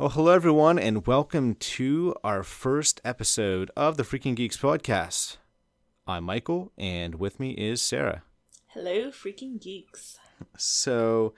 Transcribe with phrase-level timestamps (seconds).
[0.00, 5.36] Well, hello everyone, and welcome to our first episode of the Freaking Geeks podcast.
[6.06, 8.22] I'm Michael, and with me is Sarah.
[8.68, 10.18] Hello, freaking geeks.
[10.56, 11.34] So,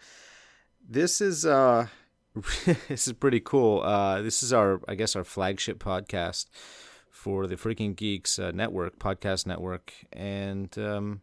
[0.89, 1.89] this is uh,
[2.65, 3.83] this is pretty cool.
[3.83, 6.47] Uh, this is our, I guess, our flagship podcast
[7.11, 9.93] for the Freaking Geeks uh, network, podcast network.
[10.13, 11.23] And um,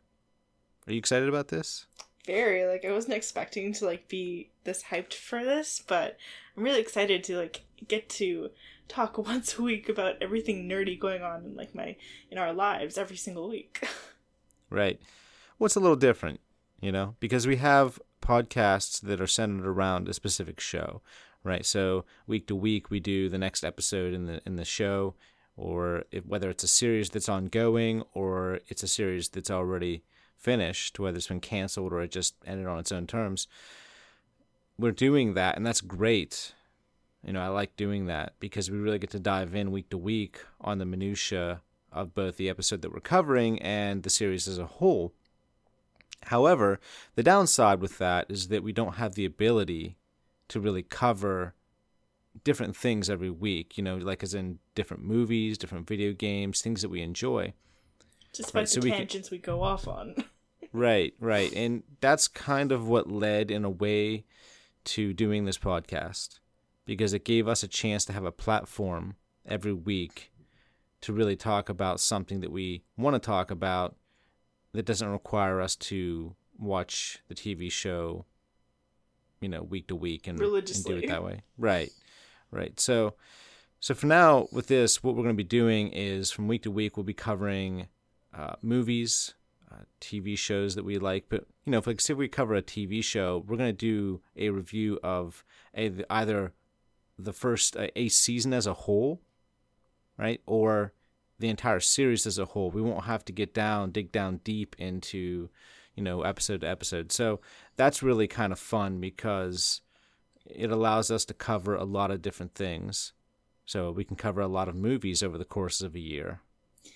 [0.88, 1.86] are you excited about this?
[2.26, 6.18] Very like I wasn't expecting to like be this hyped for this, but
[6.60, 8.50] I'm really excited to like get to
[8.90, 11.96] talk once a week about everything nerdy going on in like my
[12.30, 13.88] in our lives every single week.
[14.72, 15.02] Right.
[15.60, 16.42] It's a little different,
[16.80, 21.02] you know, because we have podcasts that are centered around a specific show,
[21.44, 21.66] right?
[21.66, 25.16] So week to week, we do the next episode in the in the show,
[25.58, 30.04] or if, whether it's a series that's ongoing or it's a series that's already
[30.38, 33.48] finished, whether it's been canceled or it just ended on its own terms.
[34.80, 36.54] We're doing that, and that's great.
[37.26, 39.98] You know, I like doing that because we really get to dive in week to
[39.98, 44.58] week on the minutia of both the episode that we're covering and the series as
[44.58, 45.12] a whole.
[46.28, 46.80] However,
[47.16, 49.98] the downside with that is that we don't have the ability
[50.50, 51.56] to really cover
[52.46, 56.82] different things every week, you know, like as in different movies, different video games, things
[56.82, 57.54] that we enjoy.
[58.34, 60.16] Just Right, so the we can- tangents we go off on.
[60.72, 61.52] Right, right.
[61.54, 64.26] And that's kind of what led in a way
[64.86, 66.40] to doing this podcast
[66.86, 69.16] because it gave us a chance to have a platform
[69.46, 70.32] every week
[71.02, 73.96] to really talk about something that we want to talk about
[74.74, 78.26] that doesn't require us to watch the TV show
[79.42, 81.44] you know week to week and, and do it that way.
[81.58, 81.92] Right.
[82.52, 82.80] Right.
[82.80, 83.16] So
[83.80, 86.72] so for now with this what we're going to be doing is from week to
[86.72, 87.88] week we'll be covering
[88.34, 89.34] uh, movies,
[89.72, 91.26] uh, TV shows that we like.
[91.30, 94.50] But you know, if like say we cover a TV show, we're gonna do a
[94.50, 95.44] review of
[95.76, 96.54] a, either
[97.18, 99.22] the first uh, a season as a whole,
[100.18, 100.94] right, or
[101.40, 102.72] the entire series as a whole.
[102.72, 105.50] We won't have to get down, dig down deep into,
[105.96, 107.12] you know, episode to episode.
[107.12, 107.40] So
[107.76, 109.82] that's really kind of fun because
[110.46, 113.14] it allows us to cover a lot of different things.
[113.66, 116.42] So we can cover a lot of movies over the course of a year,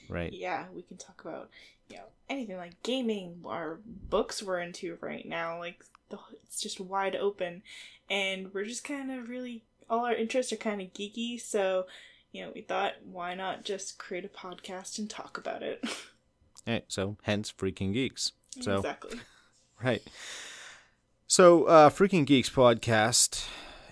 [0.10, 0.34] right?
[0.34, 1.50] yeah, we can talk about
[1.94, 5.60] you know anything like gaming or books we're into right now.
[5.60, 7.62] Like the, it's just wide open,
[8.10, 11.40] and we're just kind of really all our interests are kind of geeky.
[11.40, 11.86] So
[12.32, 15.84] you know, we thought why not just create a podcast and talk about it.
[16.66, 18.32] Right, so hence freaking geeks.
[18.62, 19.20] So exactly.
[19.84, 20.02] right.
[21.28, 23.46] So uh freaking geeks podcast,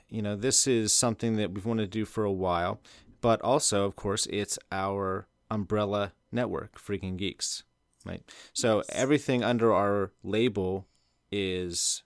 [0.08, 2.80] you know, this is something that we've wanted to do for a while,
[3.20, 7.64] but also of course it's our umbrella network, freaking geeks.
[8.06, 8.24] Right.
[8.54, 8.90] So Yes.
[8.92, 10.88] everything under our label
[11.32, 12.04] is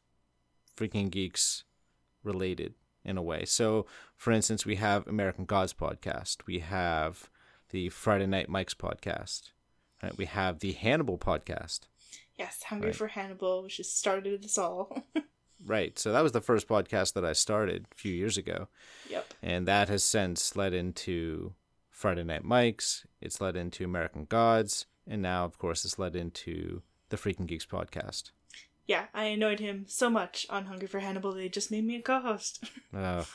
[0.76, 1.64] freaking geeks
[2.24, 2.74] related
[3.04, 3.46] in a way.
[3.46, 3.86] So
[4.16, 6.38] for instance, we have American Gods podcast.
[6.46, 7.30] We have
[7.70, 9.52] the Friday Night Mike's podcast.
[10.04, 10.18] Right?
[10.18, 11.82] We have the Hannibal podcast.
[12.38, 12.96] Yes, Hungry Right.
[12.96, 15.04] for Hannibal, which has started us all.
[15.66, 15.98] Right.
[15.98, 18.68] So that was the first podcast that I started a few years ago.
[19.10, 19.34] yep.
[19.42, 21.54] And that has since led into
[21.90, 23.08] Friday Night Mike's.
[23.22, 24.86] It's led into American Gods.
[25.08, 28.32] And now, of course, it's led into the Freaking Geeks podcast.
[28.88, 32.02] Yeah, I annoyed him so much on Hungry for Hannibal they just made me a
[32.02, 32.64] co-host.
[32.94, 33.26] Oh, God.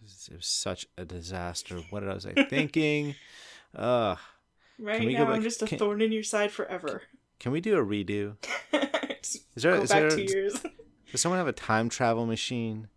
[0.00, 1.76] It was, it was such a disaster.
[1.90, 3.14] What was I thinking?
[3.76, 4.16] uh,
[4.78, 7.02] Right now, I'm just a can- thorn in your side forever.
[7.38, 8.36] can we do a redo?
[9.22, 10.58] Is there, go is back there, two years.
[11.12, 12.88] does someone have a time travel machine?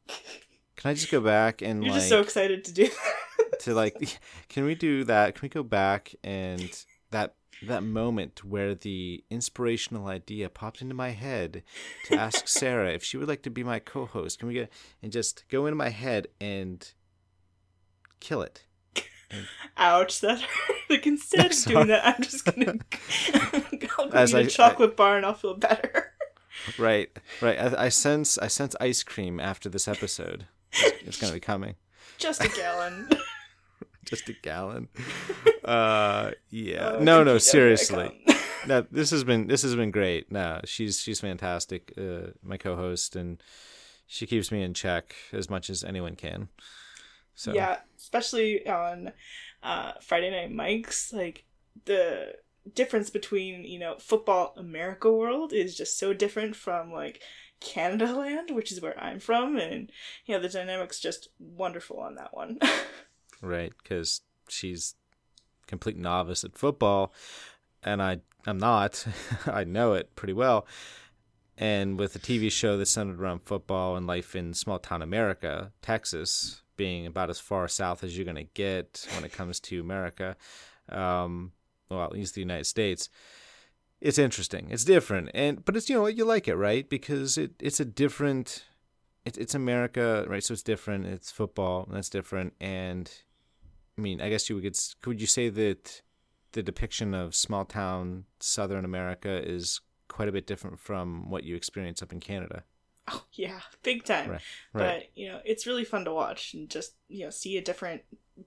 [0.78, 3.60] Can I just go back and You're like just so excited to do that.
[3.62, 4.18] to like
[4.48, 6.72] can we do that can we go back and
[7.12, 7.36] that
[7.68, 11.64] that moment where the inspirational idea popped into my head
[12.06, 14.72] to ask sarah if she would like to be my co-host can we get
[15.02, 16.94] and just go into my head and
[18.20, 18.64] kill it
[19.78, 20.44] Ouch, that.
[20.90, 22.76] Like, instead of doing that, I'm just gonna
[23.98, 26.12] I'll go As eat a I- chocolate bar and I'll feel better.
[26.78, 27.10] right
[27.42, 31.40] right i, I sense i sense ice cream after this episode it's, it's gonna be
[31.40, 31.76] coming
[32.20, 33.10] Just a gallon.
[34.10, 34.88] just a gallon
[35.66, 38.24] uh yeah Uh, no no seriously
[38.68, 40.32] no, this has been this has been great.
[40.32, 43.42] No, she's she's fantastic, uh, my co-host, and
[44.08, 46.50] she keeps me in check as much as anyone can.
[47.36, 49.12] So Yeah, especially on
[49.62, 51.46] uh, Friday Night Mics, like
[51.86, 52.34] the
[52.74, 57.22] difference between you know football America world is just so different from like
[57.60, 59.92] Canada land, which is where I'm from, and
[60.26, 62.60] you know the dynamics just wonderful on that one.
[63.44, 64.96] Right, because she's
[65.68, 67.14] complete novice at football,
[67.84, 69.06] and I I'm not.
[69.46, 70.66] I know it pretty well.
[71.58, 75.72] And with a TV show that's centered around football and life in small town America,
[75.82, 79.80] Texas, being about as far south as you're going to get when it comes to
[79.80, 80.36] America,
[80.90, 81.52] um,
[81.90, 83.10] well, at least the United States.
[84.02, 84.68] It's interesting.
[84.70, 87.86] It's different, and but it's you know you like it right because it it's a
[87.86, 88.66] different.
[89.24, 90.44] It's it's America, right?
[90.44, 91.06] So it's different.
[91.06, 92.54] It's football, and that's different.
[92.60, 93.10] And
[93.98, 96.02] I mean, I guess you would could you say that
[96.54, 101.56] the depiction of small town Southern America is quite a bit different from what you
[101.56, 102.64] experience up in Canada.
[103.12, 104.32] Oh yeah, big time.
[104.32, 104.42] Right.
[104.72, 108.04] But you know, it's really fun to watch and just you know see a different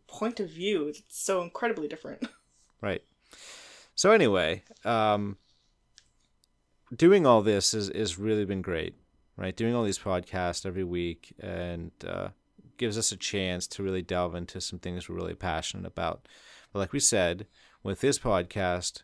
[0.07, 0.89] point of view.
[0.89, 2.27] It's so incredibly different.
[2.83, 3.03] Right.
[3.95, 5.39] So anyway, um,
[6.95, 8.95] doing all this is is really been great,
[9.39, 9.57] right?
[9.57, 12.29] Doing all these podcasts every week and uh,
[12.77, 16.27] gives us a chance to really delve into some things we're really passionate about.
[16.73, 17.47] But like we said,
[17.83, 19.03] with this podcast,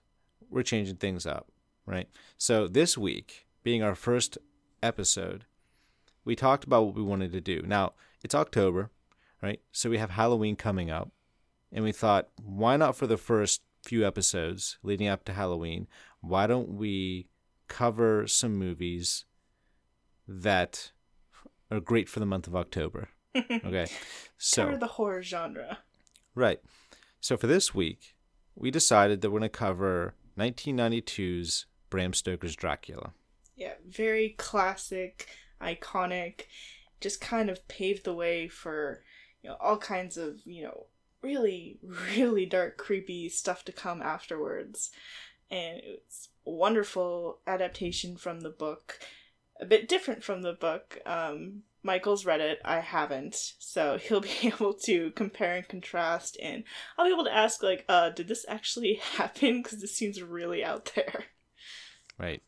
[0.51, 1.49] we're changing things up,
[1.87, 2.09] right?
[2.37, 4.39] So this week, being our first
[4.83, 5.45] episode,
[6.25, 7.63] we talked about what we wanted to do.
[7.63, 8.91] Now it's October,
[9.43, 9.61] right?
[9.73, 11.11] So we have Halloween coming up
[11.73, 15.89] and we thought, why not for the first few episodes leading up to Halloween,
[16.21, 17.29] why don't we
[17.69, 19.25] cover some movies
[20.29, 20.93] that
[21.71, 23.09] are great for the month of October?
[23.65, 23.87] Okay.
[24.39, 25.79] So, Cover the horror genre.
[26.35, 26.61] right.
[27.21, 28.17] So for this week,
[28.57, 33.13] we decided that we're going to cover 1992's Bram Stoker's Dracula.
[33.57, 35.29] Yeah, very classic,
[35.61, 36.43] iconic.
[37.01, 39.03] Just kind of paved the way for
[39.43, 40.87] you know all kinds of you know
[41.23, 41.79] really
[42.17, 44.91] really dark, creepy stuff to come afterwards.
[45.51, 48.99] And it's a wonderful adaptation from the book.
[49.61, 50.99] A bit different from the book.
[51.07, 52.61] Um, Michael's read it.
[52.65, 56.65] I haven't, so he'll be able to compare and contrast, and
[56.97, 59.63] I'll be able to ask like, uh, did this actually happen?
[59.63, 61.25] Because this seems really out there.
[62.19, 62.43] Right.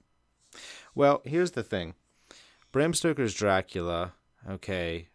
[0.95, 1.95] Well, here's the thing.
[2.71, 4.13] Bram Stoker's Dracula,
[4.49, 5.09] okay,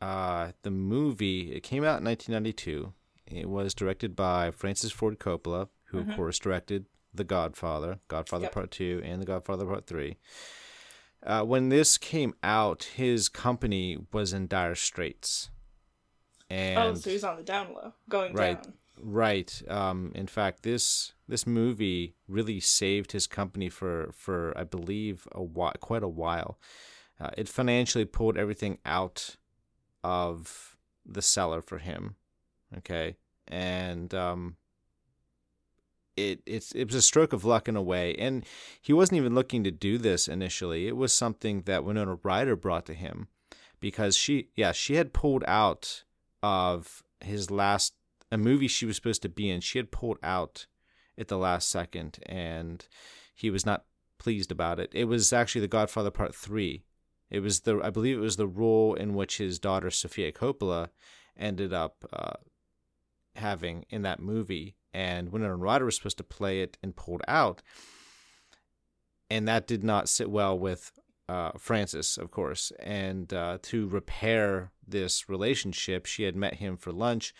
[0.00, 2.92] uh, the movie, it came out in 1992.
[3.26, 8.52] It was directed by Francis Ford Coppola, who, of course, directed The Godfather, Godfather Yep.
[8.52, 10.16] Part 2, and The Godfather Part 3.
[11.24, 15.50] Uh, when this came out, his company was in dire straits.
[16.50, 18.62] And oh, so he's on the down low, going Right.
[18.62, 18.74] down.
[19.00, 19.62] Right.
[19.68, 25.42] Um, in fact, this this movie really saved his company for for I believe a
[25.42, 26.58] while, quite a while.
[27.18, 29.36] Uh, it financially pulled everything out
[30.04, 32.16] of the cellar for him.
[32.76, 33.16] Okay,
[33.48, 34.56] and um,
[36.16, 38.44] it it's it was a stroke of luck in a way, and
[38.80, 40.86] he wasn't even looking to do this initially.
[40.86, 43.28] It was something that Winona Ryder brought to him
[43.80, 46.04] because she yeah she had pulled out
[46.42, 47.94] of his last
[48.30, 49.60] a movie she was supposed to be in.
[49.60, 50.66] She had pulled out
[51.16, 52.86] at the last second, and
[53.34, 53.84] he was not
[54.18, 54.90] pleased about it.
[54.92, 56.84] It was actually The Godfather Part Three.
[57.30, 60.88] It was the I believe it was the role in which his daughter Sofia Coppola
[61.36, 62.34] ended up uh,
[63.36, 67.62] having in that movie, and Winona Ryder was supposed to play it and pulled out,
[69.30, 70.92] and that did not sit well with
[71.28, 72.72] uh, Francis, of course.
[72.78, 77.34] And uh, to repair this relationship, she had met him for lunch,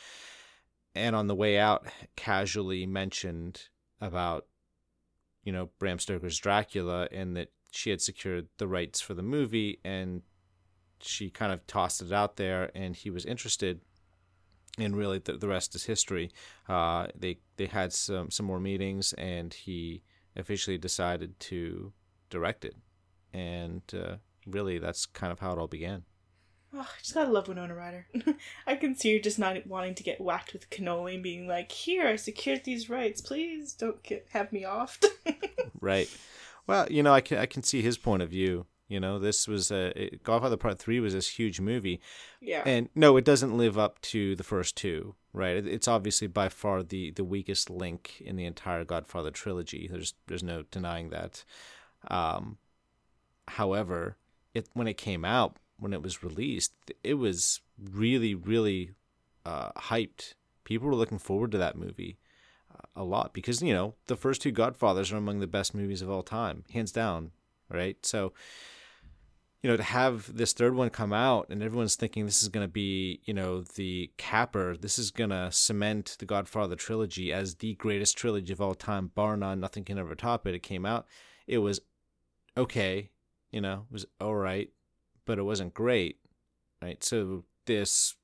[0.94, 1.86] and on the way out,
[2.16, 3.68] casually mentioned
[4.00, 4.46] about,
[5.42, 9.80] you know, Bram Stoker's Dracula, and that she had secured the rights for the movie,
[9.84, 10.22] and
[11.00, 13.80] she kind of tossed it out there, and he was interested.
[14.76, 16.30] And really, the, the rest is history.
[16.68, 20.02] Uh, they they had some some more meetings, and he
[20.36, 21.92] officially decided to
[22.28, 22.74] direct it
[23.34, 24.16] and uh,
[24.46, 26.04] really that's kind of how it all began
[26.76, 28.08] Oh, I just gotta love Winona Ryder.
[28.66, 31.70] I can see her just not wanting to get whacked with cannoli and being like,
[31.70, 33.20] "Here, I secured these rights.
[33.20, 35.06] Please don't get have me offed."
[35.80, 36.10] right
[36.66, 39.40] well you know i can i can see his point of view you know this
[39.54, 41.98] was a it- godfather part 3 was this huge movie.
[42.52, 42.62] Yeah.
[42.72, 45.56] and no it doesn't live up to the first two right?
[45.60, 49.82] It- it's obviously by far the the weakest link in the entire godfather trilogy.
[49.92, 51.44] There's there's no denying that.
[52.18, 52.44] Um
[53.60, 54.16] however
[54.54, 56.72] it when it came out when it was released
[57.02, 57.60] it was
[58.02, 58.80] really really
[59.50, 60.34] uh hyped.
[60.64, 62.16] People were looking forward to that movie
[62.74, 66.02] uh, a lot because you know the first two godfathers are among the best movies
[66.02, 67.32] of all time hands down
[67.70, 67.96] right?
[68.04, 68.32] So
[69.64, 72.66] you know to have this third one come out and everyone's thinking this is going
[72.66, 77.54] to be you know the capper this is going to cement the godfather trilogy as
[77.54, 80.54] the greatest trilogy of all time bar none nothing can ever top it.
[80.54, 81.06] It came out
[81.47, 81.80] it was
[82.59, 83.09] okay
[83.52, 84.68] you know it was all right
[85.25, 86.18] but it wasn't great
[86.83, 87.02] right?
[87.02, 88.16] So this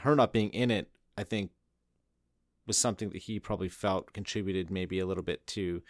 [0.00, 1.52] her not being in it i think
[2.66, 5.82] was something that he probably felt contributed maybe a little bit to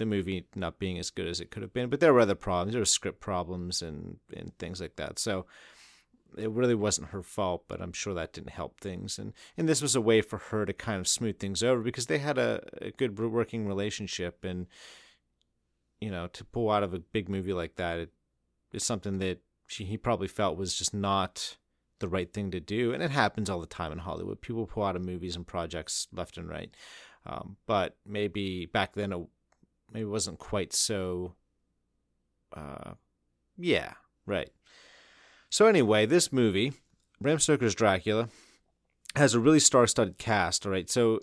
[0.00, 1.88] the movie not being as good as it could have been.
[1.88, 2.72] But there were other problems.
[2.72, 5.20] There were script problems and, and things like that.
[5.20, 5.46] So
[6.36, 9.18] it really wasn't her fault, but I'm sure that didn't help things.
[9.18, 12.06] And and this was a way for her to kind of smooth things over because
[12.06, 14.44] they had a, a good working relationship.
[14.44, 14.66] And
[16.00, 18.10] you know, to pull out of a big movie like that, it
[18.72, 21.56] is something that she he probably felt was just not
[21.98, 22.92] the right thing to do.
[22.92, 24.40] And it happens all the time in Hollywood.
[24.40, 26.74] People pull out of movies and projects left and right.
[27.26, 29.20] Um, but maybe back then it
[29.92, 31.34] maybe it wasn't quite so.
[32.54, 32.92] Uh,
[33.56, 33.94] yeah,
[34.26, 34.50] right.
[35.50, 36.72] So anyway, this movie,
[37.20, 38.28] Bram Stoker's Dracula,
[39.16, 40.64] has a really star-studded cast.
[40.64, 41.20] All right, so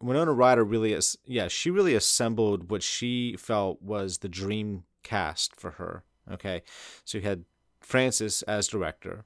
[0.00, 5.56] Winona Ryder really is, yeah, she really assembled what she felt was the dream cast
[5.56, 6.04] for her.
[6.30, 6.62] Okay,
[7.04, 7.44] so you had
[7.80, 9.24] Francis as director,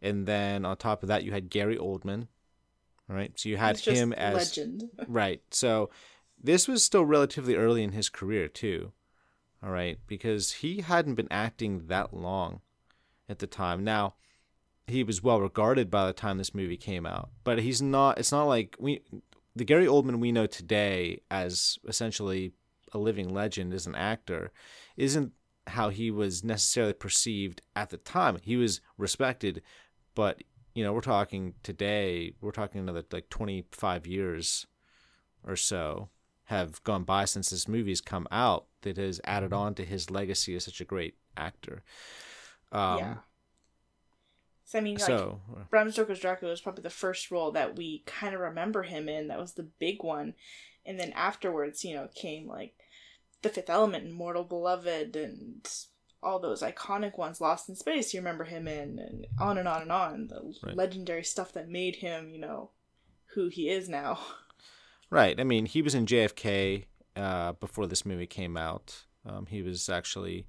[0.00, 2.28] and then on top of that, you had Gary Oldman.
[3.10, 4.84] All right, so you had him as legend.
[5.08, 5.42] right.
[5.50, 5.90] So
[6.44, 8.92] this was still relatively early in his career too.
[9.62, 12.60] All right, because he hadn't been acting that long
[13.30, 13.82] at the time.
[13.82, 14.14] Now,
[14.86, 18.18] he was well regarded by the time this movie came out, but he's not.
[18.18, 19.00] It's not like we,
[19.56, 22.52] the Gary Oldman we know today as essentially
[22.92, 24.52] a living legend as an actor,
[24.98, 25.32] isn't
[25.68, 28.36] how he was necessarily perceived at the time.
[28.42, 29.62] He was respected,
[30.14, 30.42] but
[30.74, 32.34] you know, we're talking today.
[32.42, 34.66] We're talking another like twenty five years
[35.42, 36.10] or so
[36.44, 40.54] have gone by since this movie's come out that has added on to his legacy
[40.54, 41.82] as such a great actor.
[42.70, 43.14] Um, yeah.
[44.66, 47.76] So I mean, like so, uh, Bram Stoker's Dracula was probably the first role that
[47.76, 49.28] we kind of remember him in.
[49.28, 50.34] That was the big one,
[50.84, 52.74] and then afterwards, you know, came like
[53.42, 55.68] The Fifth Element and Immortal Beloved and
[56.22, 58.14] all those iconic ones, Lost in Space.
[58.14, 60.26] You remember him in, and on and on and on.
[60.28, 60.76] The right.
[60.76, 62.70] legendary stuff that made him, you know,
[63.34, 64.18] who he is now.
[65.10, 65.38] Right.
[65.38, 66.84] I mean, he was in JFK
[67.16, 69.04] uh, before this movie came out.
[69.26, 70.46] Um, he was actually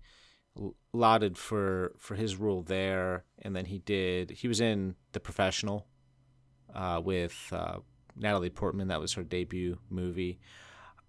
[0.94, 4.32] lauded for for his role there, and then he did.
[4.32, 5.86] He was in The Professional
[6.74, 7.78] uh, with uh,
[8.16, 8.88] Natalie Portman.
[8.88, 10.40] That was her debut movie.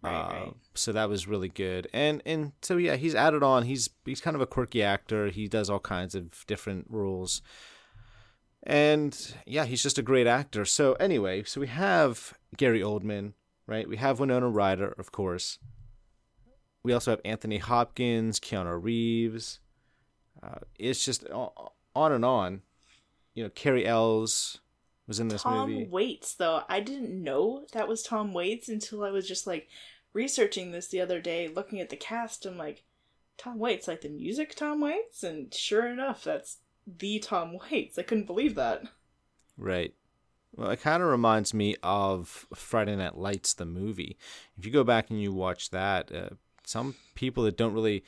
[0.03, 0.53] Right, uh, right.
[0.75, 3.65] So that was really good, and and so yeah, he's added on.
[3.65, 5.29] He's he's kind of a quirky actor.
[5.29, 7.43] He does all kinds of different roles,
[8.67, 10.65] and yeah, he's just a great actor.
[10.65, 13.33] So anyway, so we have Gary Oldman,
[13.67, 13.89] right?
[13.89, 15.59] We have Winona Ryder, of course.
[16.83, 19.61] We also have Anthony Hopkins, Keanu Reeves.
[20.43, 22.63] Uh, it's just on and on.
[23.35, 24.59] You know, Cary Elwes
[25.07, 25.85] was in this Tom movie.
[25.85, 29.69] Tom Waits, though, I didn't know that was Tom Waits until I was just like
[30.13, 32.47] researching this the other day, looking at the cast.
[32.47, 32.83] I'm like,
[33.39, 37.99] Tom Waits, like the music Tom Waits, and sure enough, that's the Tom Waits.
[37.99, 38.85] I couldn't believe that.
[39.57, 39.95] Right.
[40.55, 44.17] Well, it kind of reminds me of Friday Night Lights, the movie.
[44.57, 46.31] If you go back and you watch that, uh,
[46.65, 48.05] some people that don't really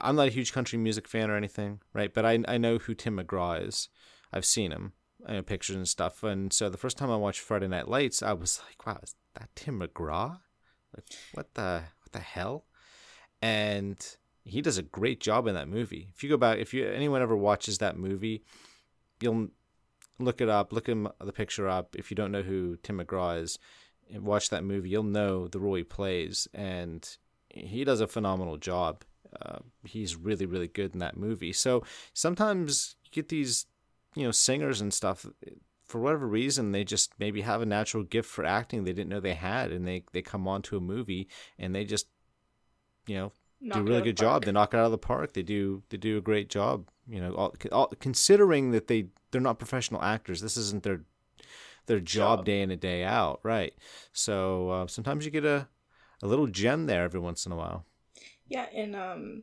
[0.00, 2.12] I'm not a huge country music fan or anything, right?
[2.12, 3.88] But I I know who Tim McGraw is.
[4.32, 4.92] I've seen him,
[5.26, 6.22] I know pictures and stuff.
[6.22, 9.14] And so the first time I watched Friday Night Lights, I was like, wow, is
[9.34, 10.40] that Tim McGraw?
[10.96, 11.04] Like,
[11.34, 12.64] what the what the hell?
[13.40, 13.98] And
[14.44, 16.08] he does a great job in that movie.
[16.14, 18.42] If you go back, if you anyone ever watches that movie,
[19.20, 19.48] you'll
[20.18, 21.94] look it up, look him the picture up.
[21.96, 23.58] If you don't know who Tim McGraw is,
[24.14, 27.08] watch that movie, you'll know the role he plays, and
[27.48, 29.04] he does a phenomenal job.
[29.40, 31.52] Uh, he's really really good in that movie.
[31.52, 33.66] So sometimes you get these
[34.14, 35.26] you know singers and stuff
[35.86, 39.20] for whatever reason they just maybe have a natural gift for acting they didn't know
[39.20, 42.06] they had and they they come onto a movie and they just
[43.06, 43.32] you know
[43.62, 45.96] do a really good job they knock it out of the park they do they
[45.96, 50.40] do a great job you know all, all, considering that they they're not professional actors
[50.40, 51.02] this isn't their
[51.86, 52.44] their job, job.
[52.46, 53.74] day in and day out right
[54.12, 55.68] so uh, sometimes you get a
[56.22, 57.84] a little gem there every once in a while.
[58.48, 59.42] Yeah, and um,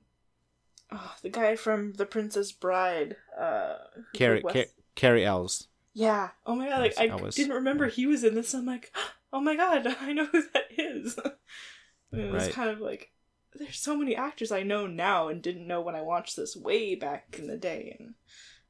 [0.91, 3.75] oh, the guy from The Princess Bride, uh,
[4.13, 5.67] Cary Car- Cary Elwes.
[5.93, 6.29] Yeah.
[6.45, 6.79] Oh my god!
[6.79, 8.53] Like I didn't remember he was in this.
[8.53, 8.93] I'm like,
[9.33, 11.17] oh my god, I know who that is.
[12.13, 12.53] it was right.
[12.53, 13.11] kind of like
[13.55, 16.95] there's so many actors I know now and didn't know when I watched this way
[16.95, 18.13] back in the day, and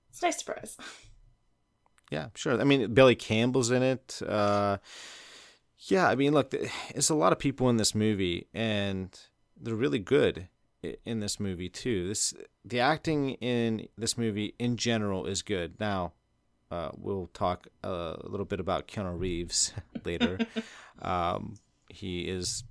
[0.09, 0.77] it's a nice surprise.
[2.12, 2.59] Yeah, sure.
[2.59, 4.19] I mean, Billy Campbell's in it.
[4.27, 4.77] Uh,
[5.77, 9.15] yeah, I mean, look, there's a lot of people in this movie, and
[9.55, 10.48] they're really good
[11.05, 12.07] in this movie too.
[12.07, 12.33] This
[12.65, 15.79] the acting in this movie in general is good.
[15.79, 16.13] Now,
[16.71, 19.74] uh, we'll talk a little bit about Keanu Reeves
[20.05, 20.39] later.
[21.01, 21.55] um,
[21.89, 22.63] he is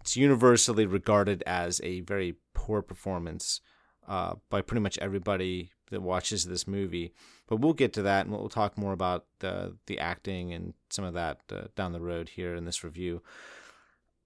[0.00, 3.60] it's universally regarded as a very poor performance
[4.08, 7.12] uh, by pretty much everybody that watches this movie.
[7.46, 11.04] But we'll get to that, and we'll talk more about the the acting and some
[11.04, 13.22] of that uh, down the road here in this review.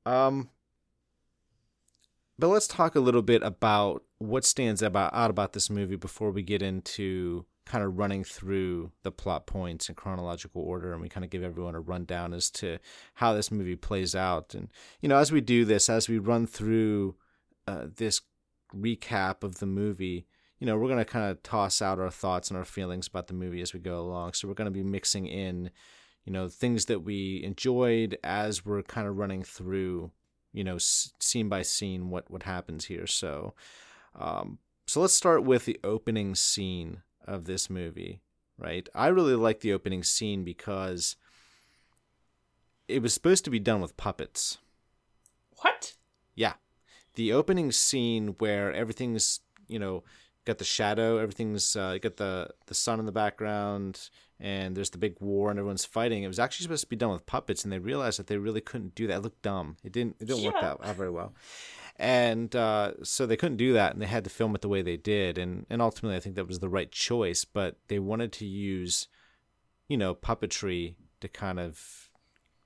[0.07, 0.51] Um,
[2.39, 6.31] but let's talk a little bit about what stands about out about this movie before
[6.31, 11.09] we get into kind of running through the plot points in chronological order and we
[11.09, 12.79] kind of give everyone a rundown as to
[13.15, 14.55] how this movie plays out.
[14.55, 14.69] And
[15.01, 17.17] you know as we do this as we run through
[17.67, 18.21] uh, this
[18.75, 20.27] recap of the movie
[20.59, 23.27] you know we're going to kind of toss out our thoughts and our feelings about
[23.27, 24.33] the movie as we go along.
[24.33, 25.71] So we're going to be mixing in
[26.25, 30.11] you know things that we enjoyed as we're kind of running through
[30.53, 33.07] you know scene by scene what what happens here.
[33.07, 33.55] So
[34.19, 38.21] um so let's start with the opening scene of this movie,
[38.59, 38.89] right?
[38.95, 41.17] I really like the opening scene because
[42.89, 44.59] it was supposed to be done with puppets.
[45.59, 45.95] What?
[46.35, 46.55] Yeah.
[47.15, 50.05] The opening scene where everything's, you know,
[50.45, 54.99] got the shadow, everything's uh, got the the sun in the background, and there's the
[54.99, 56.23] big war and everyone's fighting.
[56.23, 58.61] It was actually supposed to be done with puppets, and they realized that they really
[58.61, 59.19] couldn't do that.
[59.19, 59.77] It looked dumb.
[59.85, 60.17] It didn't.
[60.21, 60.51] It didn't yeah.
[60.51, 61.33] work out, out very well
[61.97, 64.83] and uh, so they couldn't do that, and they had to film it the way
[64.83, 67.45] they did, and and ultimately I think that was the right choice.
[67.45, 69.09] But they wanted to use,
[69.89, 72.11] you know, puppetry to kind of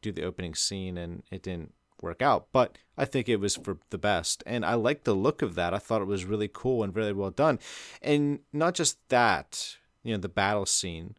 [0.01, 2.49] do the opening scene, and it didn't work out.
[2.53, 5.75] But I think it was for the best, and I liked the look of that.
[5.75, 7.59] I thought it was really cool and really well done,
[8.01, 11.17] and not just that, you know, the battle scene,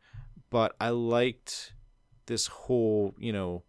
[0.49, 1.73] but I liked
[2.25, 3.63] this whole, you know,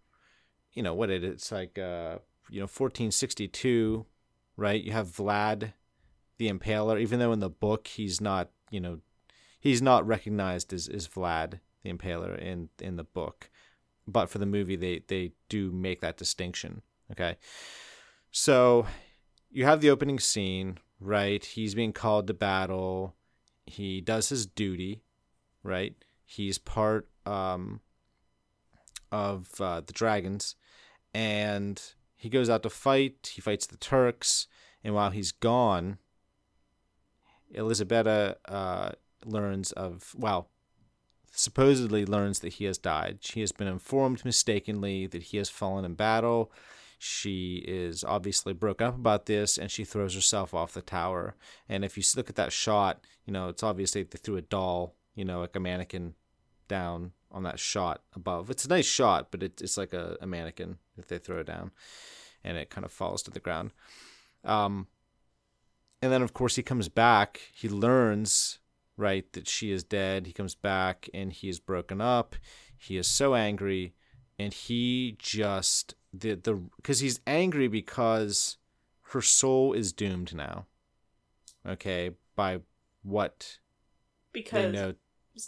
[0.73, 2.19] you know what it it's like, uh,
[2.49, 4.07] you know, 1462
[4.61, 4.83] right?
[4.83, 5.73] You have Vlad
[6.37, 9.01] the Impaler, even though in the book he's not, you know,
[9.59, 13.51] he's not recognized as, as Vlad the Impaler in in the book,
[14.07, 16.83] but for the movie they they do make that distinction.
[17.11, 17.37] Okay,
[18.31, 18.87] so
[19.51, 21.45] you have the opening scene, right?
[21.45, 23.17] He's being called to battle.
[23.65, 25.03] He does his duty,
[25.63, 25.95] right?
[26.25, 27.81] He's part um,
[29.11, 30.55] of uh, the dragons,
[31.15, 31.83] and
[32.21, 33.33] he goes out to fight.
[33.33, 34.47] He fights the Turks,
[34.85, 35.99] and while he's gone,
[37.55, 38.91] Elisabetta uh,
[39.25, 40.49] learns of well,
[41.33, 43.19] supposedly learns that he has died.
[43.21, 46.53] She has been informed mistakenly that he has fallen in battle.
[46.99, 51.35] She is obviously broke up about this, and she throws herself off the tower.
[51.69, 54.95] And if you look at that shot, you know it's obviously they threw a doll,
[55.15, 56.15] you know, like a mannequin,
[56.71, 58.49] down on that shot above.
[58.49, 61.73] It's a nice shot, but it, it's like a, a mannequin if they throw down,
[62.43, 63.73] and it kind of falls to the ground.
[64.45, 64.87] Um,
[66.03, 67.41] and then of course he comes back.
[67.53, 68.59] He learns
[68.97, 70.27] right that she is dead.
[70.27, 72.37] He comes back and he is broken up.
[72.77, 73.95] He is so angry,
[74.39, 78.57] and he just the the because he's angry because
[79.11, 80.67] her soul is doomed now.
[81.67, 82.61] Okay, by
[83.03, 83.59] what
[84.33, 84.95] because know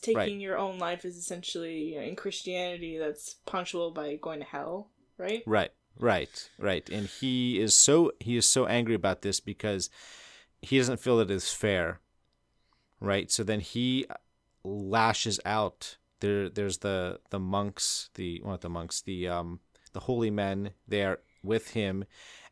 [0.00, 0.32] taking right.
[0.32, 4.88] your own life is essentially you know, in Christianity that's punishable by going to hell,
[5.18, 5.42] right?
[5.46, 6.88] Right, right, right.
[6.88, 9.90] And he is so he is so angry about this because
[10.60, 12.00] he doesn't feel that it's fair,
[13.00, 13.30] right?
[13.30, 14.06] So then he
[14.64, 15.96] lashes out.
[16.20, 19.60] There, there's the the monks, the well, not the monks, the um
[19.92, 22.04] the holy men there with him.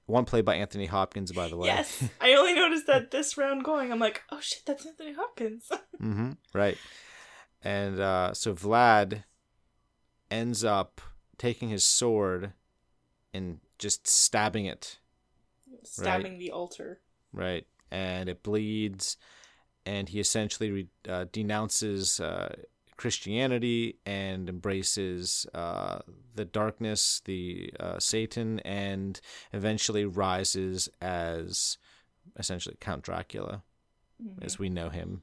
[0.07, 1.69] One played by Anthony Hopkins, by the way.
[1.69, 3.93] Yes, I only noticed that this round going.
[3.93, 5.69] I'm like, oh shit, that's Anthony Hopkins.
[6.03, 6.33] mm-hmm.
[6.53, 6.77] Right.
[7.63, 9.25] And uh, so Vlad
[10.31, 11.01] ends up
[11.39, 12.53] taking his sword
[13.33, 14.99] and just stabbing it.
[15.85, 16.39] Stabbing right?
[16.39, 17.01] the altar.
[17.33, 17.67] Right.
[17.91, 19.17] And it bleeds.
[19.87, 22.55] And he essentially uh, denounces uh,
[22.97, 26.01] Christianity and embraces uh,
[26.35, 29.21] the darkness, the uh, Satan, and
[29.53, 31.79] eventually rises as
[32.39, 33.63] essentially Count Dracula,
[34.23, 34.45] mm-hmm.
[34.45, 35.23] as we know him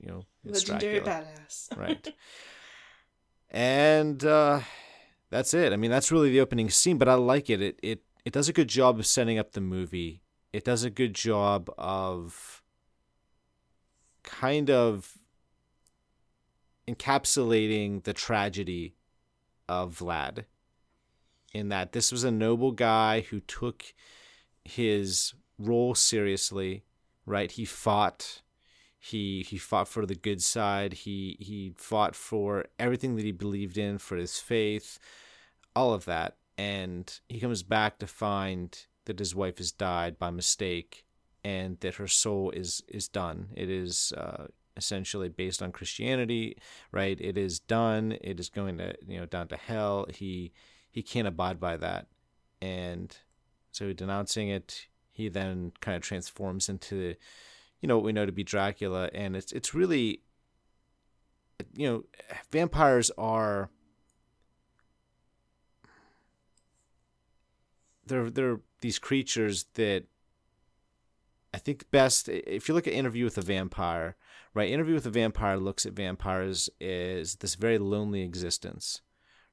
[0.00, 1.76] you know, legendary badass.
[1.76, 2.06] right.
[3.50, 4.60] And uh,
[5.34, 5.72] that's it.
[5.72, 7.60] I mean, that's really the opening scene, but I like it.
[7.60, 10.22] It it it does a good job of setting up the movie.
[10.52, 12.62] It does a good job of
[14.22, 15.18] kind of
[16.86, 18.94] encapsulating the tragedy
[19.68, 20.44] of Vlad
[21.52, 23.92] in that this was a noble guy who took
[24.64, 26.84] his role seriously,
[27.26, 27.50] right?
[27.50, 28.42] He fought
[29.00, 30.92] he he fought for the good side.
[30.92, 35.00] He he fought for everything that he believed in, for his faith,
[35.74, 36.36] all of that.
[36.56, 41.04] And he comes back to find that his wife has died by mistake,
[41.42, 43.48] and that her soul is is done.
[43.54, 46.56] It is uh, essentially based on Christianity,
[46.90, 47.20] right?
[47.20, 48.16] It is done.
[48.20, 50.06] It is going to you know down to hell.
[50.12, 50.52] He
[50.90, 52.06] he can't abide by that,
[52.62, 53.16] and
[53.72, 57.14] so denouncing it, he then kind of transforms into
[57.80, 60.22] you know what we know to be Dracula, and it's it's really
[61.74, 62.04] you know
[62.50, 63.70] vampires are
[68.06, 70.04] they're they're these creatures that
[71.52, 74.16] I think best if you look at Interview with a Vampire,
[74.54, 74.70] right?
[74.70, 79.02] Interview with a Vampire looks at vampires as this very lonely existence,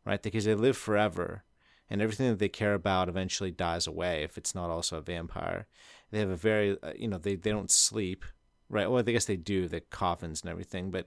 [0.05, 0.21] right?
[0.21, 1.43] Because they live forever,
[1.89, 5.67] and everything that they care about eventually dies away if it's not also a vampire.
[6.09, 8.25] They have a very, uh, you know, they, they don't sleep,
[8.69, 8.89] right?
[8.89, 11.05] Well, I guess they do, the coffins and everything, but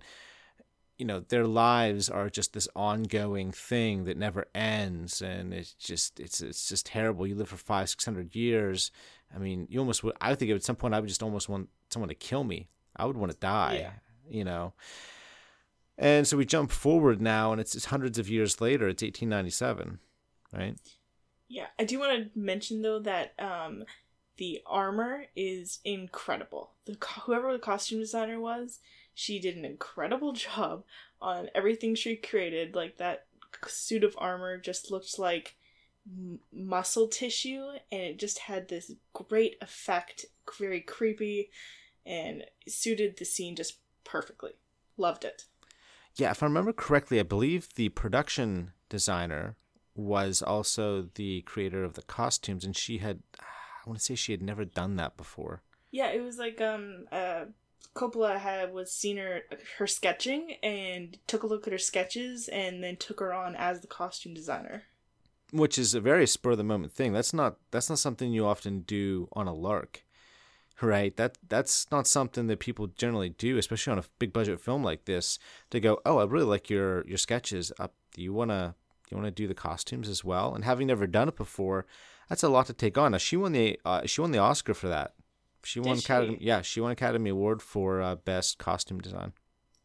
[0.98, 6.20] you know their lives are just this ongoing thing that never ends and it's just
[6.20, 7.26] it's it's just terrible.
[7.26, 8.90] You live for five six hundred years.
[9.34, 11.68] I mean you almost would i think at some point i would just almost want
[11.90, 12.68] someone to kill me.
[12.96, 13.92] I would want to die Yeah.
[14.28, 14.72] you know?
[15.98, 18.88] And so we jump forward now and it's, it's hundreds of years later.
[18.88, 19.98] It's 1897
[20.52, 20.76] right?
[21.48, 23.84] Yeah, I do want to mention though that um,
[24.36, 26.70] the armor is incredible.
[26.86, 28.80] The whoever the costume designer was,
[29.14, 30.84] she did an incredible job
[31.20, 32.74] on everything she created.
[32.74, 33.26] Like that
[33.66, 35.56] suit of armor just looked like
[36.06, 40.26] m- muscle tissue, and it just had this great effect,
[40.58, 41.50] very creepy,
[42.04, 44.52] and suited the scene just perfectly.
[44.96, 45.44] Loved it.
[46.16, 49.56] yeah if i remember correctly i believe the production designer
[49.96, 54.30] was also the creator of the costumes and she had i want to say she
[54.30, 57.46] had never done that before Yeah, it was like um uh
[57.94, 59.42] Coppola had was seen her
[59.78, 63.80] her sketching and took a look at her sketches and then took her on as
[63.80, 64.84] the costume designer.
[65.52, 67.12] which is a very spur of the moment thing.
[67.12, 70.04] That's not that's not something you often do on a lark,
[70.82, 71.16] right?
[71.16, 75.04] That that's not something that people generally do, especially on a big budget film like
[75.04, 75.38] this.
[75.70, 77.72] To go, oh, I really like your your sketches.
[77.78, 78.74] Do you wanna
[79.10, 80.54] you wanna do the costumes as well?
[80.54, 81.86] And having never done it before,
[82.28, 83.12] that's a lot to take on.
[83.12, 85.13] Now she won the uh, she won the Oscar for that.
[85.64, 86.38] She won Did Academy.
[86.38, 86.44] she?
[86.44, 89.32] Yeah, she won Academy Award for uh, best costume design.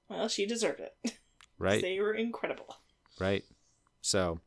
[0.09, 1.17] Well, she deserved it.
[1.61, 1.81] Right.
[1.81, 2.73] They were incredible.
[3.19, 3.43] right?
[3.99, 4.39] So,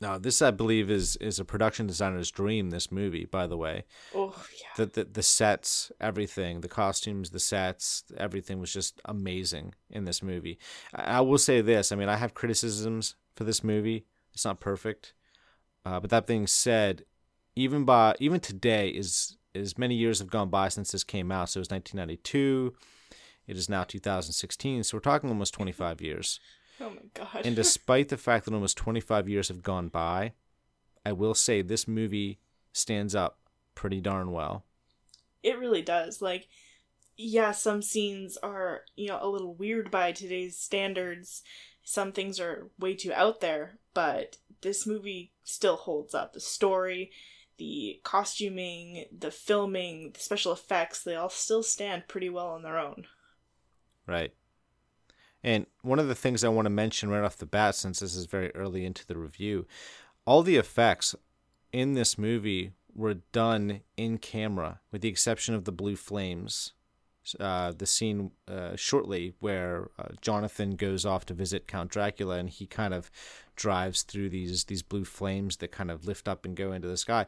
[0.00, 2.70] now this I believe is is a production designer's dream.
[2.70, 3.84] This movie, by the way,
[4.14, 4.68] Oh yeah.
[4.76, 10.22] the the, the sets, everything, the costumes, the sets, everything was just amazing in this
[10.22, 10.58] movie.
[10.94, 14.04] I, I will say this: I mean, I have criticisms for this movie.
[14.32, 15.12] It's not perfect,
[15.84, 17.04] uh, but that being said,
[17.56, 21.50] even by even today is as many years have gone by since this came out.
[21.50, 22.74] So it was 1992.
[23.46, 24.84] It is now 2016.
[24.84, 26.40] So we're talking almost 25 years.
[26.78, 27.46] Oh my god.
[27.46, 30.32] And despite the fact that almost 25 years have gone by,
[31.06, 32.38] I will say this movie
[32.74, 33.38] stands up
[33.74, 34.66] pretty darn well.
[35.42, 36.20] it really does.
[36.20, 36.48] Like,
[37.16, 41.42] yeah, some scenes are you know a little weird by today's standards.
[41.82, 46.34] Some things are way too out there, but this movie still holds up.
[46.34, 47.10] The story,
[47.58, 52.78] the costuming, the filming, the special effects, they all still stand pretty well on their
[52.78, 53.06] own.
[54.06, 54.32] Right.
[55.42, 58.16] And one of the things I want to mention right off the bat, since this
[58.16, 59.66] is very early into the review,
[60.24, 61.14] all the effects
[61.72, 66.72] in this movie were done in camera, with the exception of the blue flames.
[67.40, 72.48] Uh, the scene uh, shortly where uh, Jonathan goes off to visit Count Dracula, and
[72.48, 73.10] he kind of
[73.56, 76.96] drives through these these blue flames that kind of lift up and go into the
[76.96, 77.26] sky.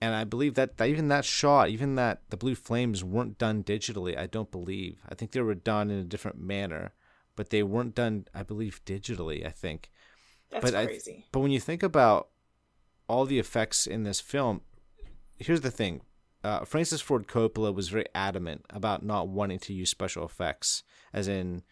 [0.00, 3.62] And I believe that, that even that shot, even that the blue flames weren't done
[3.62, 4.18] digitally.
[4.18, 4.98] I don't believe.
[5.08, 6.92] I think they were done in a different manner,
[7.36, 8.26] but they weren't done.
[8.34, 9.46] I believe digitally.
[9.46, 9.90] I think.
[10.50, 11.26] That's But I- crazy.
[11.32, 12.28] But when you think about
[13.08, 14.62] all the effects in this film,
[15.38, 16.00] here's the thing.
[16.44, 21.26] Uh, Francis Ford Coppola was very adamant about not wanting to use special effects, as
[21.26, 21.62] in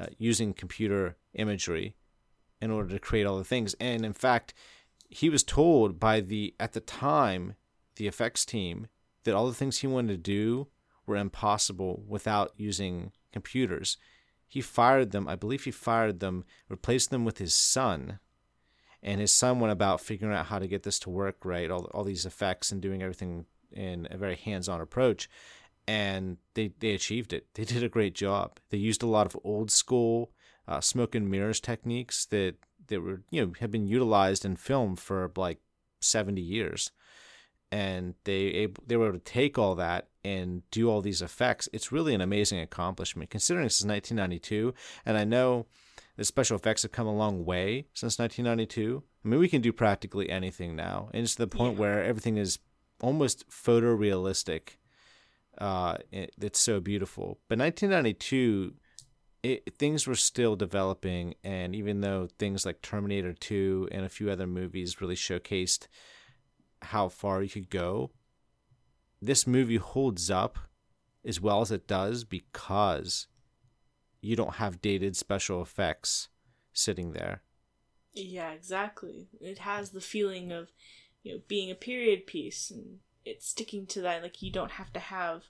[0.00, 1.96] uh, using computer imagery
[2.62, 3.74] in order to create all the things.
[3.80, 4.54] And in fact,
[5.08, 7.54] he was told by the, at the time,
[7.96, 8.86] the effects team
[9.24, 10.68] that all the things he wanted to do
[11.06, 13.96] were impossible without using computers.
[14.46, 18.20] He fired them, I believe he fired them, replaced them with his son
[19.02, 21.84] and his son went about figuring out how to get this to work right all,
[21.94, 25.28] all these effects and doing everything in a very hands-on approach
[25.88, 27.46] and they, they achieved it.
[27.54, 28.58] They did a great job.
[28.70, 30.30] They used a lot of old school
[30.68, 32.54] uh, smoke and mirrors techniques that
[32.88, 35.58] that were you know have been utilized in film for like
[36.00, 36.92] 70 years.
[37.72, 41.68] And they able, they were able to take all that and do all these effects.
[41.72, 43.30] It's really an amazing accomplishment.
[43.30, 44.74] Considering this is 1992
[45.06, 45.66] and i know
[46.16, 49.02] the special effects have come a long way since 1992.
[49.24, 51.80] I mean, we can do practically anything now, and it's to the point Yeah.
[51.80, 52.58] where everything is
[53.00, 54.76] almost photorealistic.
[55.58, 57.38] Uh, it, it's so beautiful.
[57.48, 58.74] But 1992,
[59.42, 64.30] it, things were still developing, and even though things like Terminator 2 and a few
[64.30, 65.86] other movies really showcased
[66.82, 68.10] how far you could go,
[69.20, 70.58] this movie holds up
[71.24, 73.26] as well as it does because
[74.20, 76.28] you don't have dated special effects
[76.72, 77.42] sitting there.
[78.12, 79.28] Yeah, exactly.
[79.40, 80.72] It has the feeling of,
[81.22, 84.22] you know, being a period piece and it's sticking to that.
[84.22, 85.44] Like, you don't have to have,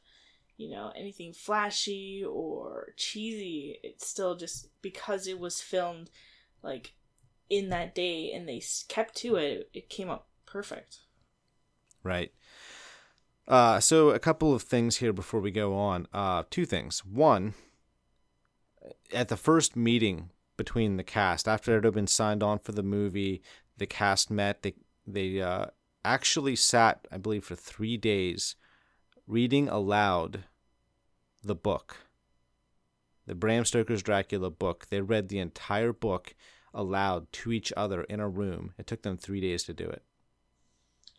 [0.57, 3.79] you know, anything flashy or cheesy.
[3.83, 6.11] It's still just because it was filmed
[6.63, 6.93] like
[7.49, 11.01] in that day and they kept to it, it came out perfect.
[12.03, 12.33] Right.
[13.47, 16.07] Uh, so a couple of things here before we go on.
[16.13, 17.05] Uh, two things.
[17.05, 17.55] One,
[19.13, 22.83] at the first meeting between the cast, after it had been signed on for the
[22.83, 23.43] movie,
[23.77, 24.63] the cast met.
[24.63, 24.75] They
[25.15, 25.67] they uh,
[26.05, 28.57] actually sat, I believe, for three days,
[29.27, 30.45] reading aloud
[31.43, 31.97] the book,
[33.27, 34.89] the Bram Stoker's Dracula book.
[34.91, 36.35] They read the entire book
[36.75, 38.75] aloud to each other in a room.
[38.79, 40.03] It took them three days to do it.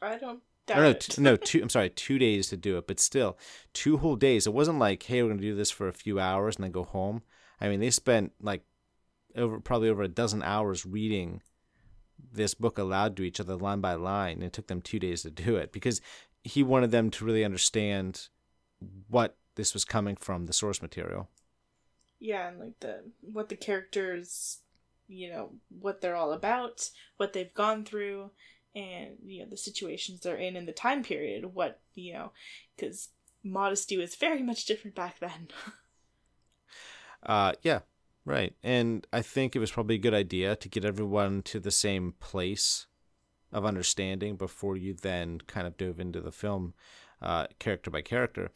[0.01, 1.07] I don't Or doubt no, it.
[1.07, 1.61] t- no, two.
[1.61, 3.37] I'm sorry, two days to do it, but still,
[3.73, 4.47] two whole days.
[4.47, 6.83] It wasn't like, hey, we're gonna do this for a few hours and then go
[6.83, 7.23] home.
[7.59, 8.63] I mean, they spent like
[9.35, 11.41] over probably over a dozen hours reading
[12.31, 14.35] this book aloud to each other, line by line.
[14.35, 16.01] And it took them two days to do it because
[16.43, 18.27] he wanted them to really understand
[19.07, 21.29] what this was coming from, the source material.
[22.19, 24.59] yeah and like the what the characters
[25.07, 28.29] you know what they're all about what they've gone through
[28.75, 32.31] and you know the situations they're in in the time period what you know
[32.75, 33.09] because
[33.43, 35.47] modesty was very much different back then
[37.23, 37.79] Uh, yeah,
[38.25, 38.53] right.
[38.63, 42.13] And I think it was probably a good idea to get everyone to the same
[42.19, 42.87] place
[43.51, 46.73] of understanding before you then kind of dove into the film,
[47.21, 48.51] uh, character by character.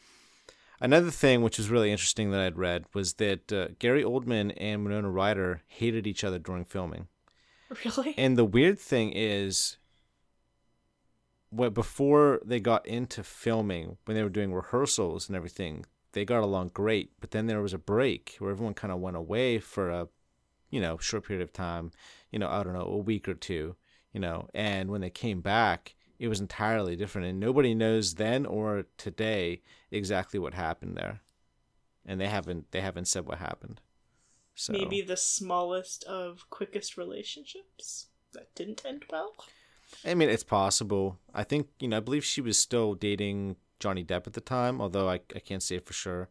[0.79, 4.83] Another thing which was really interesting that I'd read was that uh, Gary Oldman and
[4.83, 7.07] Winona Ryder hated each other during filming.
[7.69, 9.77] really And the weird thing is,
[11.49, 16.43] what before they got into filming, when they were doing rehearsals and everything, they got
[16.43, 17.11] along great.
[17.19, 20.07] But then there was a break where everyone kind of went away for a,
[20.71, 21.91] you know, short period of time.
[22.31, 23.75] You know, I don't know, a week or two.
[24.13, 28.45] You know, and when they came back, it was entirely different, and nobody knows then
[28.45, 31.19] or today exactly what happened there.
[32.05, 33.81] And they haven't they haven't said what happened.
[34.55, 39.33] So maybe the smallest of quickest relationships that didn't end well
[40.03, 41.19] I mean, it's possible.
[41.33, 44.81] I think, you know, I believe she was still dating Johnny Depp at the time,
[44.81, 46.29] although I, I can't say for sure.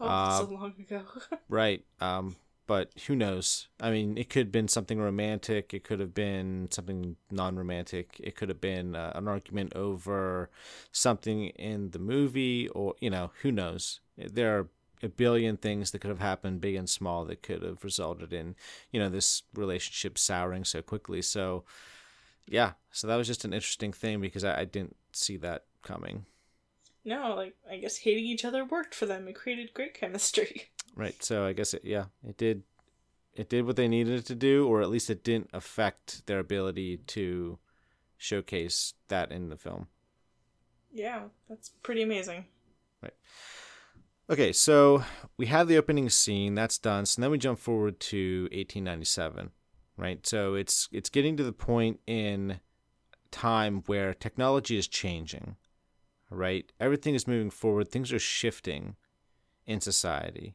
[0.00, 1.02] oh Uh, so long ago
[1.48, 1.84] Right.
[2.00, 3.68] Um, but who knows?
[3.80, 5.74] I mean, it could have been something romantic.
[5.74, 8.20] It could have been something non romantic.
[8.22, 10.48] It could have been uh, an argument over
[10.92, 14.00] something in the movie, or, you know, who knows?
[14.16, 14.68] There are
[15.02, 18.54] a billion things that could have happened, big and small, that could have resulted in,
[18.92, 21.20] you know, this relationship souring so quickly.
[21.20, 21.64] So,
[22.48, 22.72] yeah.
[22.92, 26.26] So that was just an interesting thing because I, I didn't see that coming.
[27.04, 31.22] No like i guess hating each other worked for them it created great chemistry Right.
[31.24, 32.64] So I guess it yeah, it did
[33.32, 36.38] it did what they needed it to do or at least it didn't affect their
[36.38, 37.58] ability to
[38.18, 39.86] showcase that in the film.
[40.92, 42.44] yeah that's pretty amazing
[43.02, 43.14] Right.
[44.30, 45.02] Okay, so
[45.36, 47.06] we have the opening scene, that's done.
[47.06, 49.50] So then we jump forward to 1897,
[49.96, 50.24] right?
[50.26, 52.60] So it's it's getting to the point in
[53.30, 55.56] time where technology is changing.
[56.32, 56.72] Right?
[56.80, 58.96] Everything is moving forward, things are shifting
[59.66, 60.54] in society.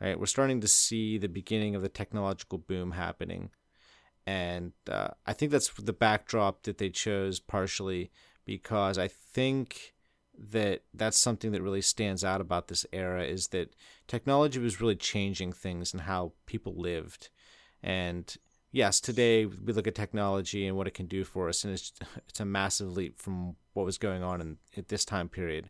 [0.00, 0.18] Right?
[0.18, 3.50] We're starting to see the beginning of the technological boom happening.
[4.26, 8.10] And uh, I think that's the backdrop that they chose partially
[8.44, 9.94] because I think
[10.38, 13.74] that that's something that really stands out about this era is that
[14.06, 17.28] technology was really changing things and how people lived.
[17.82, 18.34] And
[18.72, 21.92] yes, today we look at technology and what it can do for us, and it's
[22.28, 25.68] it's a massive leap from what was going on in at this time period.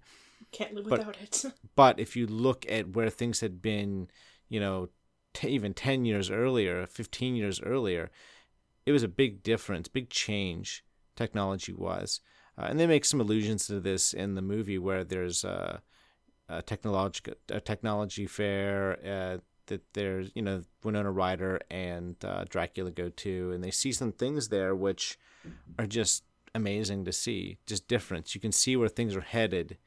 [0.53, 1.45] can't live But- without it
[1.77, 4.09] But if you look at where things had been,
[4.49, 4.89] you know,
[5.35, 8.11] t- even 10 years earlier, 15 years earlier,
[8.87, 10.85] it was a big difference, big change
[11.17, 12.21] technology wise.
[12.59, 15.81] Uh, and they make some allusions to this in the movie where there's a,
[16.49, 19.39] a technology a technology fair uh,
[19.71, 24.13] that there's you know Winona Ryder and uh, Dracula go to, and they see some
[24.13, 25.19] things there which
[25.79, 28.35] are just amazing to see, just difference.
[28.35, 29.79] You can see where things are headed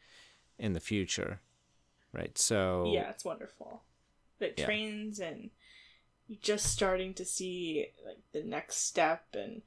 [0.59, 1.41] in the future,
[2.13, 2.37] right?
[2.37, 3.83] So yeah it's wonderful
[4.39, 4.65] the Yeah.
[4.65, 5.49] trains and
[6.27, 9.61] you're just starting to see like the next step and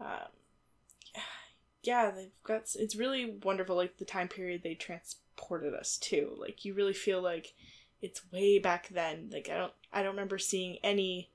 [0.00, 0.28] um,
[1.82, 6.64] yeah they've got it's really wonderful like the time period they transported us to like
[6.64, 7.54] you really feel like
[8.00, 11.30] it's way back then like i don't i don't remember seeing any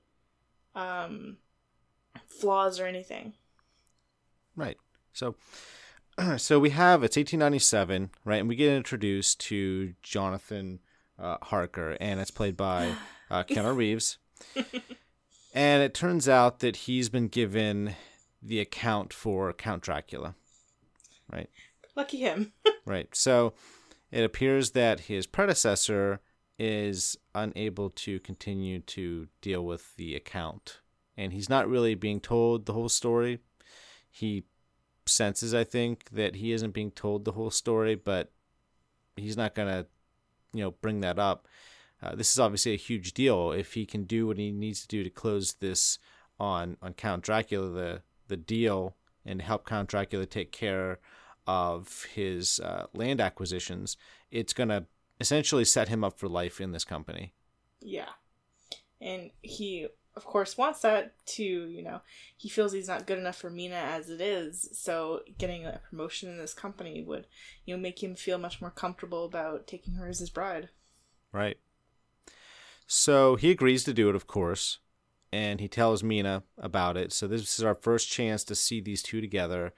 [0.74, 1.36] um
[2.28, 3.34] flaws or anything
[4.56, 4.76] Right.
[5.12, 5.36] So,
[6.36, 10.80] so we have it's 1897, right, and we get introduced to Jonathan
[11.18, 12.94] uh, Harker, and it's played by
[13.30, 14.18] uh, Keanu Reeves.
[15.54, 17.94] and it turns out that he's been given
[18.42, 20.34] the account for Count Dracula.
[21.32, 21.48] Right.
[21.94, 22.52] lucky him
[22.84, 23.08] Right.
[23.14, 23.54] So
[24.10, 26.20] it appears that his predecessor
[26.62, 30.80] is unable to continue to deal with the account.
[31.16, 33.38] And he's not really being told the whole story.
[34.10, 34.44] He
[35.06, 38.30] senses, I think, that he isn't being told the whole story, but
[39.16, 39.86] he's not going to,
[40.52, 41.48] you know, bring that up.
[42.02, 43.52] Uh, this is obviously a huge deal.
[43.52, 45.98] If he can do what he needs to do to close this
[46.38, 50.98] on on Count Dracula, the the deal, and help Count Dracula take care
[51.46, 53.96] of his uh, land acquisitions,
[54.30, 54.86] it's gonna
[55.20, 57.34] essentially set him up for life in this company.
[57.80, 58.08] Yeah.
[59.00, 62.00] And he, of course, wants that to, you know,
[62.36, 64.68] he feels he's not good enough for Mina as it is.
[64.72, 67.26] So getting a promotion in this company would,
[67.64, 70.70] you know, make him feel much more comfortable about taking her as his bride.
[71.32, 71.58] Right.
[72.86, 74.78] So he agrees to do it, of course,
[75.32, 77.12] and he tells Mina about it.
[77.12, 79.72] So this is our first chance to see these two together.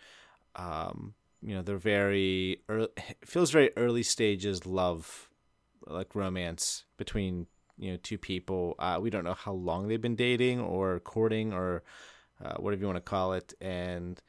[0.57, 2.89] Um, you know, they're very early,
[3.25, 5.29] feels very early stages love
[5.87, 7.47] like romance between
[7.79, 8.75] you know two people.
[8.79, 11.83] Uh, we don't know how long they've been dating or courting or
[12.45, 13.55] uh, whatever you want to call it.
[13.61, 14.21] And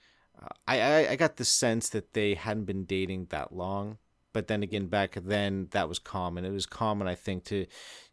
[0.41, 3.97] uh, I, I I got the sense that they hadn't been dating that long.
[4.33, 6.43] But then again, back then that was common.
[6.43, 7.67] It was common, I think, to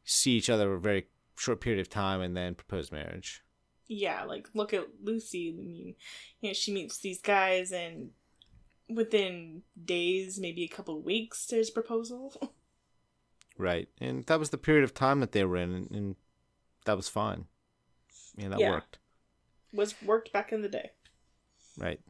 [0.05, 3.43] see each other a very short period of time and then propose marriage.
[3.89, 5.49] Yeah, like look at Lucy.
[5.49, 5.95] I mean,
[6.41, 8.11] you know, she meets these guys and
[8.95, 12.55] within days, maybe a couple weeks, there's proposal.
[13.61, 16.17] Right, and that was the period of time that they were in, and, and
[16.87, 17.45] that was fine.
[18.35, 18.71] Yeah, that Yeah.
[18.71, 18.99] worked.
[19.73, 20.93] Was worked back in the day.
[21.77, 22.01] Right.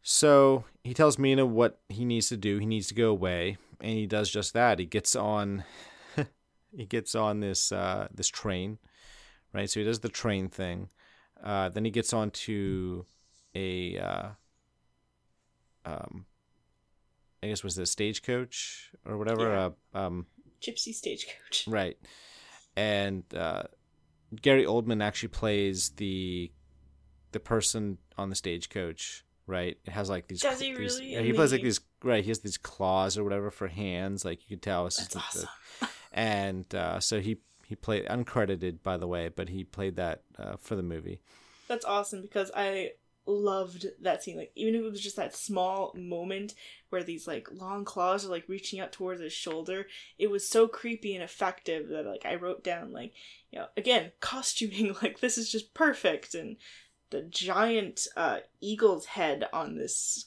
[0.00, 2.56] So he tells Mina what he needs to do.
[2.58, 4.78] He needs to go away, and he does just that.
[4.78, 5.64] He gets on,
[6.74, 8.78] he gets on this uh, this train,
[9.52, 9.68] right?
[9.68, 10.88] So he does the train thing.
[11.42, 13.04] Uh, then he gets onto
[13.54, 14.28] a, uh,
[15.84, 16.24] um,
[17.42, 19.50] I guess was it a stagecoach or whatever.
[19.50, 19.70] Yeah.
[19.94, 20.26] Uh, um,
[20.64, 21.66] Gypsy stagecoach.
[21.68, 21.96] Right.
[22.76, 23.64] And uh,
[24.40, 26.50] Gary Oldman actually plays the
[27.32, 29.24] the person on the stagecoach.
[29.46, 29.76] Right.
[29.84, 30.40] It has like these.
[30.40, 31.12] Does he these- really?
[31.12, 31.80] yeah, he plays like these.
[32.02, 32.24] Right.
[32.24, 34.24] He has these claws or whatever for hands.
[34.24, 34.86] Like you could tell.
[34.86, 35.48] It's That's just the-
[35.82, 35.94] awesome.
[36.12, 40.56] and uh, so he he played uncredited by the way, but he played that uh,
[40.60, 41.20] for the movie.
[41.68, 42.92] That's awesome because I
[43.26, 44.36] loved that scene.
[44.36, 46.54] Like even if it was just that small moment
[46.90, 49.86] where these like long claws are like reaching out towards his shoulder,
[50.18, 53.12] it was so creepy and effective that like I wrote down like,
[53.50, 56.56] you know, again, costuming like this is just perfect and
[57.10, 60.26] the giant uh eagle's head on this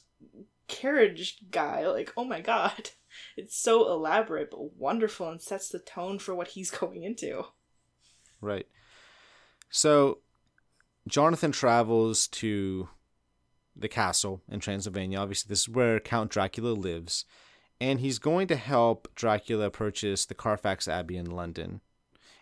[0.66, 2.90] carriage guy, like, oh my god.
[3.36, 7.46] It's so elaborate but wonderful and sets the tone for what he's going into.
[8.40, 8.68] Right.
[9.70, 10.18] So
[11.08, 12.88] Jonathan travels to
[13.76, 15.18] the castle in Transylvania.
[15.18, 17.24] Obviously, this is where Count Dracula lives.
[17.80, 21.80] And he's going to help Dracula purchase the Carfax Abbey in London.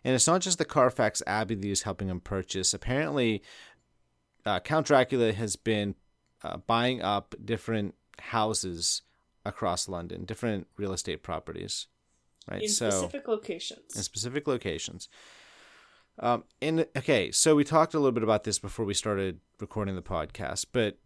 [0.02, 2.72] And it's not just the Carfax Abbey that he's helping him purchase.
[2.72, 3.42] Apparently,
[4.46, 5.94] uh, Count Dracula has been
[6.42, 9.02] uh, buying up different houses
[9.44, 11.88] across London, different real estate properties.
[12.50, 12.62] Right.
[12.62, 13.96] In so specific locations.
[13.96, 15.08] in specific locations.
[16.18, 19.96] Um, and okay, so we talked a little bit about this before we started recording
[19.96, 20.98] the podcast, but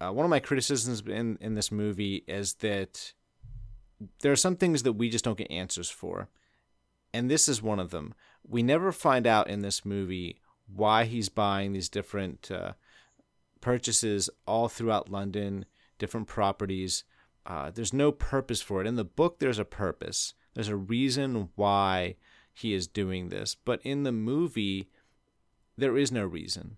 [0.00, 3.12] uh, one of my criticisms in in this movie is that
[4.20, 6.28] there are some things that we just don't get answers for,
[7.14, 8.14] and this is one of them.
[8.44, 12.72] We never find out in this movie why he's buying these different uh,
[13.60, 15.66] purchases all throughout London,
[16.00, 17.04] different properties.
[17.46, 18.86] Uh, there's no purpose for it.
[18.88, 20.34] In the book, there's a purpose.
[20.54, 22.16] There's a reason why
[22.54, 23.54] he is doing this.
[23.54, 24.88] But in the movie,
[25.76, 26.76] there is no reason,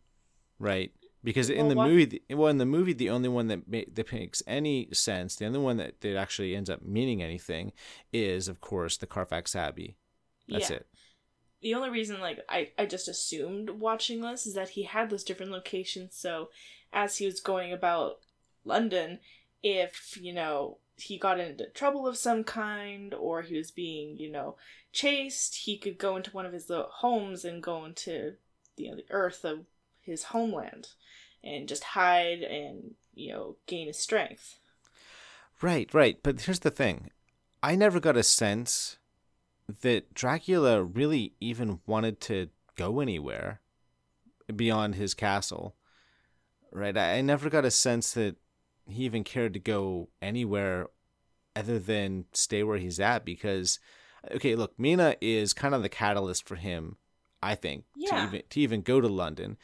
[0.58, 0.92] right?
[1.22, 3.66] Because in Well, the why- movie, the- well, in the movie, the only one that
[3.66, 7.72] ma- that makes any sense, the only one that, that actually ends up meaning anything,
[8.12, 9.96] is of course the Carfax Abbey.
[10.49, 10.76] That's Yeah.
[10.76, 10.86] it.
[11.62, 15.24] the only reason like I, I just assumed watching this is that he had those
[15.24, 16.51] different locations so
[16.92, 18.20] as he was going about
[18.66, 19.18] london
[19.62, 24.30] if you know he got into trouble of some kind or he was being you
[24.30, 24.57] know
[24.92, 28.34] chased he could go into one of his homes and go into
[28.76, 29.61] you know the earth of
[30.01, 30.88] his homeland
[31.42, 34.59] and just hide and you know gain his strength
[35.61, 36.18] Right, right.
[36.22, 37.11] But here's the thing
[37.62, 38.99] I never got a sense
[39.80, 43.61] that Dracula really even wanted to go anywhere
[44.55, 45.74] beyond his castle.
[46.70, 46.97] Right?
[46.97, 48.36] I I never got a sense that
[48.87, 50.89] he even cared to go anywhere
[51.57, 53.78] other than stay where he's at because
[54.32, 56.97] okay, look, Mina is kind of the catalyst for him,
[57.43, 58.26] I think, to Yeah.
[58.26, 59.57] even to even go to London.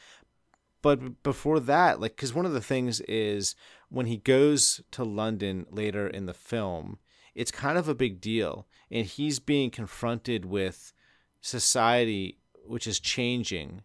[0.83, 3.55] But before that, like, because one of the things is
[3.91, 6.99] when he goes to London later in the film,
[7.35, 8.67] it's kind of a big deal.
[8.91, 10.93] And he's being confronted with
[11.41, 13.83] society, which is changing,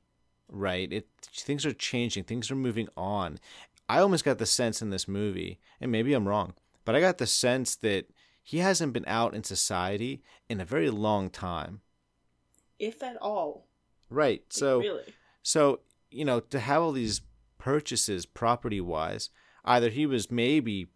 [0.47, 0.91] right?
[0.91, 3.39] It things are changing, things are moving on.
[3.87, 7.17] I almost got the sense in this movie, and maybe I'm wrong, but I got
[7.17, 8.07] the sense that
[8.41, 11.81] he hasn't been out in society in a very long time.
[12.79, 13.67] If at all.
[14.09, 14.43] Right.
[14.49, 15.13] So really.
[15.41, 15.79] so,
[16.11, 17.21] you know, to have all these
[17.57, 19.29] purchases property wise,
[19.63, 20.87] either he was maybe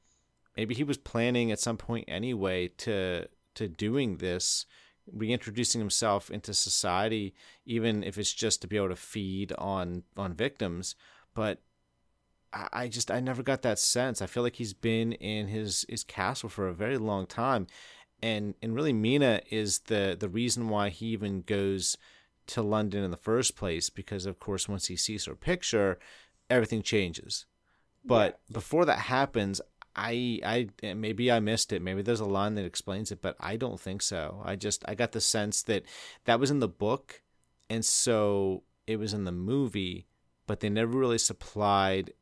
[0.56, 4.66] maybe he was planning at some point anyway to to doing this,
[5.12, 7.34] reintroducing himself into society,
[7.66, 10.96] even if it's just to be able to feed on on victims.
[11.34, 11.62] But
[12.52, 14.22] I just I never got that sense.
[14.22, 17.68] I feel like he's been in his his castle for a very long time,
[18.22, 21.98] and and really Mina is the the reason why he even goes
[22.48, 26.00] to London in the first place because of course once he sees her picture,
[26.50, 27.46] everything changes.
[28.04, 29.62] But before that happens,
[29.96, 30.40] I
[30.84, 31.82] I maybe I missed it.
[31.82, 34.42] Maybe there's a line that explains it, but I don't think so.
[34.44, 35.84] I just I got the sense that
[36.26, 37.22] that was in the book,
[37.70, 40.08] and so it was in the movie,
[40.48, 42.14] but they never really supplied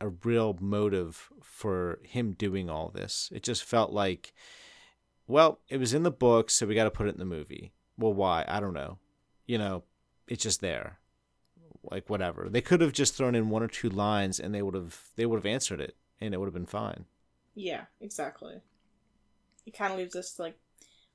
[0.00, 3.30] a real motive for him doing all this.
[3.34, 4.32] It just felt like,
[5.26, 7.72] well, it was in the book, so we got to put it in the movie.
[7.98, 8.44] Well, why?
[8.48, 8.98] I don't know.
[9.46, 9.84] You know,
[10.28, 10.98] it's just there.
[11.90, 12.48] Like whatever.
[12.48, 15.26] They could have just thrown in one or two lines, and they would have they
[15.26, 17.04] would have answered it, and it would have been fine.
[17.54, 18.60] Yeah, exactly.
[19.66, 20.58] It kind of leaves us like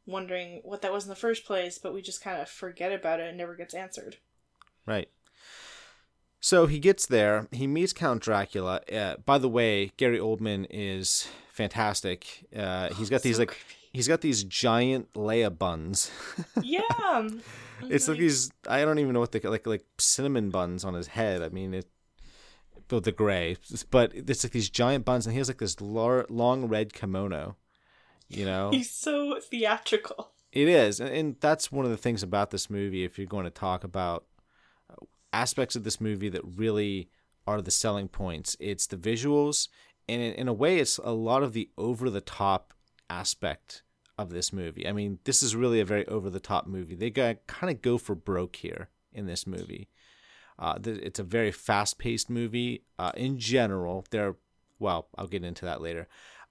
[0.05, 3.19] wondering what that was in the first place, but we just kind of forget about
[3.19, 4.17] it and never gets answered.
[4.85, 5.09] Right.
[6.41, 7.47] So he gets there.
[7.51, 8.81] He meets Count Dracula.
[8.91, 12.45] Uh, by the way, Gary Oldman is fantastic.
[12.55, 13.63] Uh, he's got these So like creepy.
[13.93, 16.11] he's got these giant Leia buns.
[16.61, 17.27] yeah.
[17.83, 21.07] it's like these I don't even know what they like like cinnamon buns on his
[21.07, 21.41] head.
[21.41, 21.87] I mean it.
[22.89, 23.55] Well, the gray,
[23.91, 27.55] but it's like these giant buns, and he has like this lar- long red kimono.
[28.29, 30.31] You know, He's so theatrical.
[30.51, 33.03] it is, and, and that's one of the things about this movie.
[33.03, 34.25] If you're going to talk about
[35.33, 37.09] aspects of this movie that really
[37.47, 39.67] are the selling points, it's the visuals,
[40.07, 42.73] and in, in a way, it's a lot of the over the top
[43.09, 43.83] aspect
[44.17, 44.87] of this movie.
[44.87, 46.95] I mean, this is really a very over the top movie.
[46.95, 49.87] They got kind of go for broke here in this movie.
[50.57, 52.83] Uh, th- it's a very fast paced movie.
[52.97, 54.35] Uh, in general, there.
[54.77, 56.07] Well, I'll get into that later.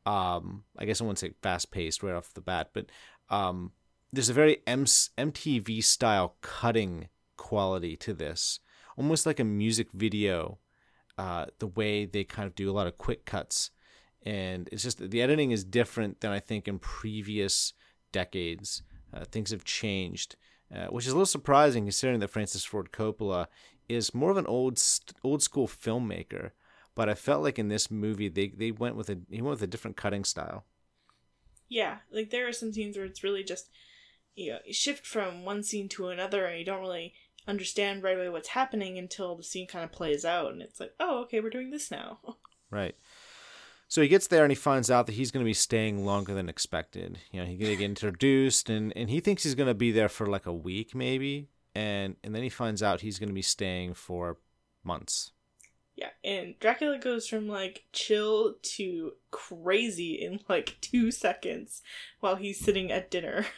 [0.06, 2.86] Um, I guess I wouldn't say fast paced right off the bat, but
[3.28, 3.72] um,
[4.12, 8.60] there's a very M- MTV style cutting quality to this,
[8.98, 10.58] almost like a music video.
[11.16, 13.70] Uh, the way they kind of do a lot of quick cuts,
[14.22, 17.72] and it's just the editing is different than I think in previous
[18.12, 18.82] decades.
[19.12, 20.36] Uh, things have changed,
[20.72, 23.46] uh, which is a little surprising considering that Francis Ford Coppola
[23.88, 24.80] is more of an old
[25.24, 26.50] old school filmmaker.
[26.94, 29.62] But I felt like in this movie they, they went with a he went with
[29.62, 30.66] a different cutting style.
[31.68, 33.70] Yeah, like there are some scenes where it's really just
[34.36, 37.14] you know you shift from one scene to another, and you don't really
[37.48, 40.94] understand right away what's happening until the scene kind of plays out, and it's like,
[41.00, 42.20] oh, okay, we're doing this now.
[42.70, 42.94] Right.
[43.88, 46.34] So he gets there and he finds out that he's going to be staying longer
[46.34, 47.18] than expected.
[47.32, 49.90] You know, he's going to get introduced and, and he thinks he's going to be
[49.90, 51.48] there for like a week maybe.
[51.74, 54.36] And, and then he finds out he's going to be staying for
[54.84, 55.32] months.
[55.96, 61.82] Yeah, and Dracula goes from like chill to crazy in like two seconds
[62.20, 63.46] while he's sitting at dinner.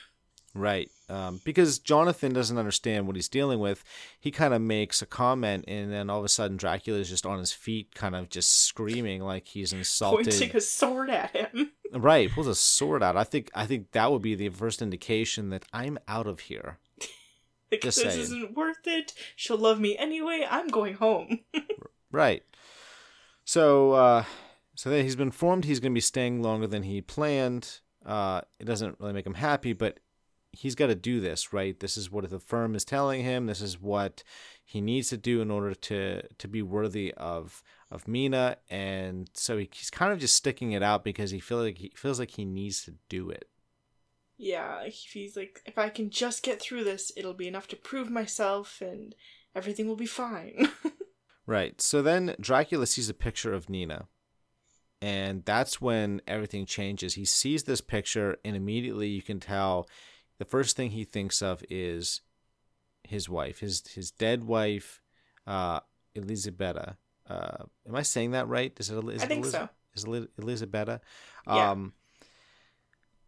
[0.54, 0.90] Right.
[1.08, 3.84] Um, because Jonathan doesn't understand what he's dealing with.
[4.18, 7.24] He kind of makes a comment and then all of a sudden Dracula is just
[7.26, 10.26] on his feet, kind of just screaming like he's insulted.
[10.26, 11.72] Pointing a sword at him.
[11.92, 12.30] Right.
[12.30, 13.16] Pulls a sword out.
[13.16, 16.78] I think, I think that would be the first indication that I'm out of here.
[17.72, 18.20] Like, Just this saying.
[18.20, 19.12] isn't worth it.
[19.36, 20.44] She'll love me anyway.
[20.48, 21.40] I'm going home.
[22.12, 22.42] Right.
[23.44, 24.24] So, uh,
[24.74, 27.78] so then he's been informed he's going to be staying longer than he planned.
[28.04, 30.00] Uh, it doesn't really make him happy, but
[30.52, 31.78] he's got to do this, right?
[31.78, 33.46] This is what the firm is telling him.
[33.46, 34.22] This is what
[34.64, 39.58] he needs to do in order to to be worthy of of Mina, and so
[39.58, 42.32] he, he's kind of just sticking it out because he feels like he feels like
[42.32, 43.48] he needs to do it.
[44.38, 48.10] yeah, he's like, if I can just get through this, it'll be enough to prove
[48.10, 49.14] myself and
[49.54, 50.68] everything will be fine.
[51.46, 51.80] Right.
[51.80, 54.06] So then Dracula sees a picture of Mina.
[55.02, 57.14] And that's when everything changes.
[57.14, 59.88] He sees this picture, and immediately you can tell
[60.40, 62.22] the first thing he thinks of is
[63.04, 65.02] his wife, his his dead wife,
[65.46, 65.80] uh,
[66.16, 66.96] Elisabetta.
[67.28, 68.72] Uh, am I saying that right?
[68.80, 68.96] Is it?
[69.10, 69.68] Is I it think so.
[69.94, 71.02] Is it Elisabetta?
[71.46, 71.70] Yeah.
[71.72, 71.92] Um,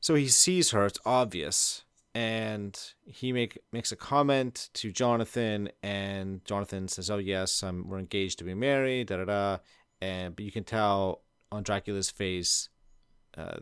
[0.00, 0.86] so he sees her.
[0.86, 1.84] It's obvious,
[2.14, 7.98] and he make makes a comment to Jonathan, and Jonathan says, "Oh yes, I'm, we're
[7.98, 9.58] engaged to be married." Da da da.
[10.00, 12.70] And but you can tell on Dracula's face
[13.36, 13.58] uh,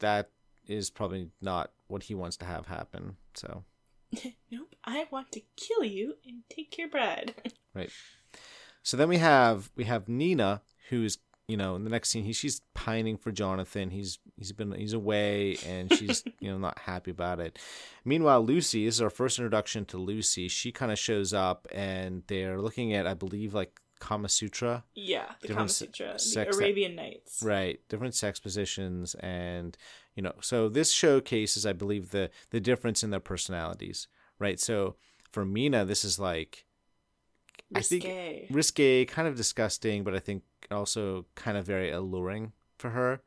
[0.00, 0.30] that
[0.66, 3.16] is probably not what he wants to have happen.
[3.34, 3.64] So
[4.50, 7.34] nope, I want to kill you and take your bride.
[7.74, 7.90] right.
[8.82, 12.32] So then we have we have Mina, who's you know in the next scene he
[12.32, 13.90] she's pining for Jonathan.
[13.90, 17.58] He's he's been he's away and she's you know not happy about it.
[18.04, 20.48] Meanwhile, Lucy this is our first introduction to Lucy.
[20.48, 24.84] She kind of shows up and they're looking at I believe like Kama Sutra.
[24.94, 25.86] Yeah, the Different Kama se-
[26.18, 27.40] Sutra, the Arabian Nights.
[27.42, 29.76] Right, different sex positions, and
[30.16, 34.08] you know, so this showcases, I believe, the the difference in their personalities.
[34.38, 34.96] Right, so
[35.30, 36.66] for Mina, this is like
[37.74, 38.46] I think- Risque.
[38.50, 43.22] risque, kind of disgusting, but I think also kind of very alluring for her,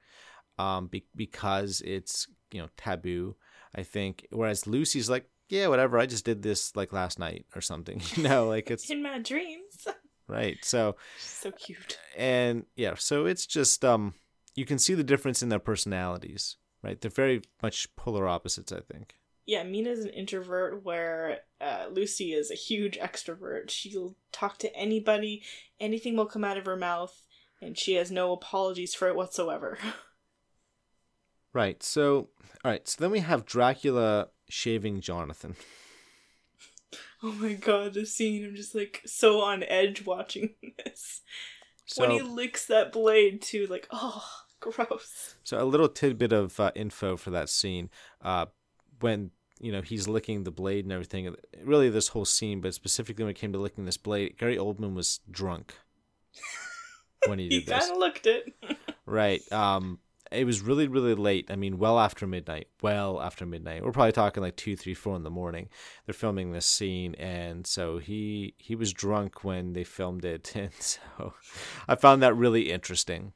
[0.60, 3.36] um, be- because it's you know taboo.
[3.74, 7.62] I think, whereas Lucy's like, yeah, whatever, I just did this like last night or
[7.62, 8.02] something.
[8.16, 9.88] You know, like it's In my dreams.
[10.28, 10.58] right.
[10.64, 12.00] So so cute.
[12.18, 14.14] and yeah so it's just um
[14.56, 18.80] you can see the difference in their personalities right they're very much polar opposites i
[18.80, 19.16] think
[19.46, 23.70] Yeah, Mina's an introvert where uh, Lucy is a huge extrovert.
[23.70, 25.44] She'll talk to anybody,
[25.80, 27.16] anything will come out of her mouth,
[27.62, 29.78] and she has no apologies for it whatsoever.
[31.54, 32.30] right so
[32.64, 35.56] all right so then we have dracula shaving jonathan
[37.24, 40.56] oh my god, this scene, I'm just like so on edge watching
[40.86, 41.22] this.
[41.86, 44.24] so when he licks that blade too, like, oh,
[44.60, 45.36] gross.
[45.44, 47.88] so a little tidbit of uh, info for that scene
[48.24, 48.46] uh
[49.00, 53.24] when you know he's licking the blade and everything really this whole scene but specifically
[53.24, 55.76] when it came to licking this blade gary oldman was drunk
[57.28, 58.54] when he He did this kind of looked it.
[59.06, 59.42] Right.
[59.52, 60.00] Um,
[60.36, 61.50] it was really, really late.
[61.50, 62.68] I mean, well after midnight.
[62.82, 63.84] Well after midnight.
[63.84, 65.70] We're probably talking like two, three, four in the morning.
[66.06, 70.74] They're filming this scene, and so he he was drunk when they filmed it, and
[70.74, 71.34] so
[71.88, 73.34] I found that really interesting.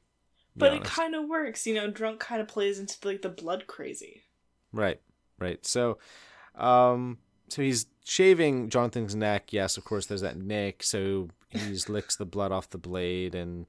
[0.56, 1.90] But it kind of works, you know.
[1.90, 4.22] Drunk kind of plays into like the blood crazy.
[4.72, 5.00] Right,
[5.38, 5.64] right.
[5.64, 5.98] So,
[6.54, 9.52] um, so he's shaving Jonathan's neck.
[9.52, 10.06] Yes, of course.
[10.06, 10.82] There's that nick.
[10.82, 13.66] So he licks the blood off the blade, and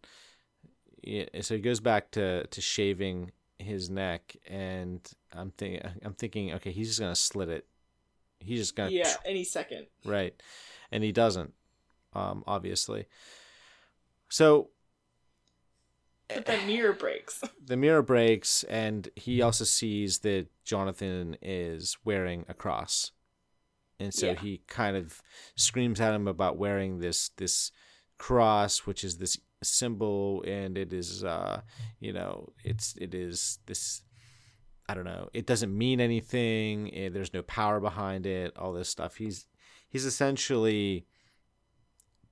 [1.04, 4.36] yeah, so he goes back to to shaving his neck.
[4.48, 5.00] And
[5.34, 7.66] I'm thinking, I'm thinking, okay, he's just gonna slit it.
[8.40, 9.88] He's just gonna Yeah, any second.
[10.06, 10.34] right,
[10.92, 11.54] and he doesn't,
[12.14, 13.06] um, obviously.
[14.30, 14.70] So
[16.28, 17.42] But that mirror breaks.
[17.66, 23.12] the mirror breaks and he also sees that Jonathan is wearing a cross.
[24.00, 24.40] And so Yeah.
[24.40, 25.22] he kind of
[25.56, 27.72] screams at him about wearing this this
[28.18, 31.62] cross which is this symbol and it is uh
[32.00, 34.02] you know it's it is this
[34.90, 38.90] I don't know it doesn't mean anything eh, there's no power behind it all this
[38.90, 39.46] stuff he's
[39.90, 41.06] he's essentially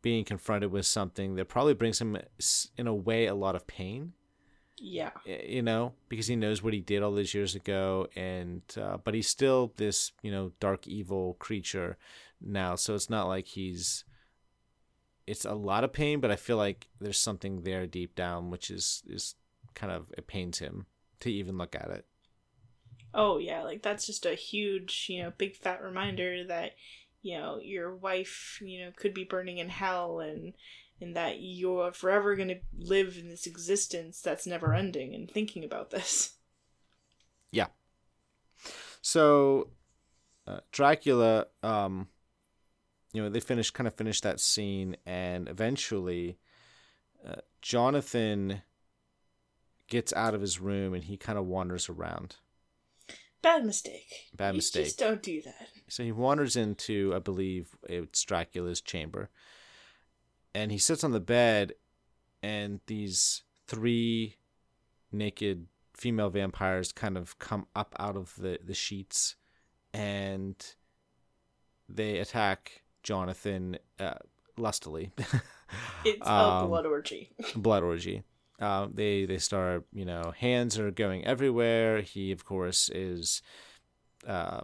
[0.01, 2.17] being confronted with something that probably brings him
[2.77, 4.13] in a way a lot of pain
[4.81, 5.11] Yeah.
[5.25, 9.13] you know, because he knows what he did all those years ago, and uh, but
[9.13, 11.97] he's still this, you know, dark evil creature
[12.39, 12.75] now.
[12.77, 14.05] So it's not like he's.
[15.29, 18.71] It's a lot of pain, but I feel like there's something there deep down, which
[18.71, 19.35] is is
[19.75, 20.87] kind of it pains him
[21.19, 22.05] to even look at it.
[23.13, 26.71] Oh yeah, like that's just a huge, you know, big fat reminder that,
[27.21, 30.53] you know, your wife, you know, could be burning in hell and
[30.99, 35.91] and that you're forever gonna live in this existence that's never ending and thinking about
[35.91, 36.35] this.
[37.51, 37.69] Yeah.
[39.01, 39.69] So,
[40.45, 42.09] uh, Dracula, um,
[43.13, 46.37] you know, they finish kind of finish that scene, and eventually,
[47.27, 48.61] uh, Jonathan
[49.87, 52.35] gets out of his room and he kind of wanders around.
[53.41, 54.29] Bad mistake.
[54.35, 54.85] Bad You mistake.
[54.85, 55.69] Just don't do that.
[55.87, 59.29] So he wanders into, I believe, it's Dracula's chamber,
[60.53, 61.73] and he sits on the bed,
[62.43, 64.35] and these three
[65.11, 69.35] naked female vampires kind of come up out of the the sheets,
[69.93, 70.55] and
[71.87, 74.15] they attack Jonathan uh,
[74.57, 75.11] lustily.
[76.03, 77.29] It's a Um, blood orgy.
[77.55, 78.23] blood orgy.
[78.59, 82.01] Uh, they they start, you know, hands are going everywhere.
[82.01, 83.41] He, of course, is
[84.27, 84.61] uh,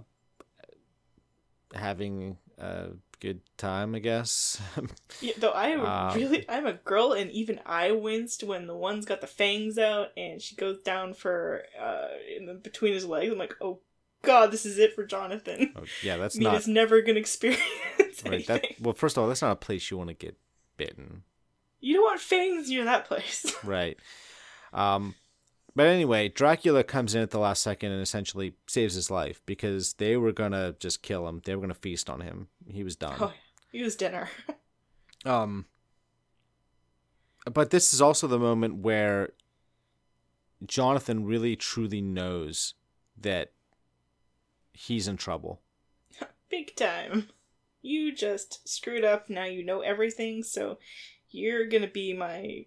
[1.73, 4.59] having a good time, I guess.
[5.21, 9.05] Yeah, though I Um, really, I'm a girl, and even I winced when the one's
[9.05, 13.31] got the fangs out, and she goes down for uh in the, between his legs.
[13.31, 13.79] I'm like, oh
[14.25, 15.73] god, this is it for Jonathan.
[15.75, 17.61] Oh, yeah, that's Mina's not never gonna experience
[18.25, 18.45] right.
[18.47, 20.37] That well, first of all, that's not a place you want to get
[20.77, 21.23] bitten,
[21.79, 23.53] You don't want fangs near that place.
[23.63, 23.97] right?
[24.73, 25.15] Um,
[25.75, 29.93] but anyway, Dracula comes in at the last second and essentially saves his life because
[29.93, 31.41] they were gonna just kill him.
[31.43, 32.47] They were gonna feast on him.
[32.67, 33.17] He was done.
[33.19, 33.33] oh,
[33.73, 34.29] was dinner.
[35.25, 35.65] Um,
[37.51, 39.31] but this is also the moment where
[40.63, 42.75] Jonathan really truly knows
[43.19, 43.53] that
[44.75, 45.61] he's in trouble.
[46.49, 47.29] Big time.
[47.81, 49.29] You just screwed up.
[49.29, 50.77] Now you know everything, so
[51.29, 52.65] you're gonna be my.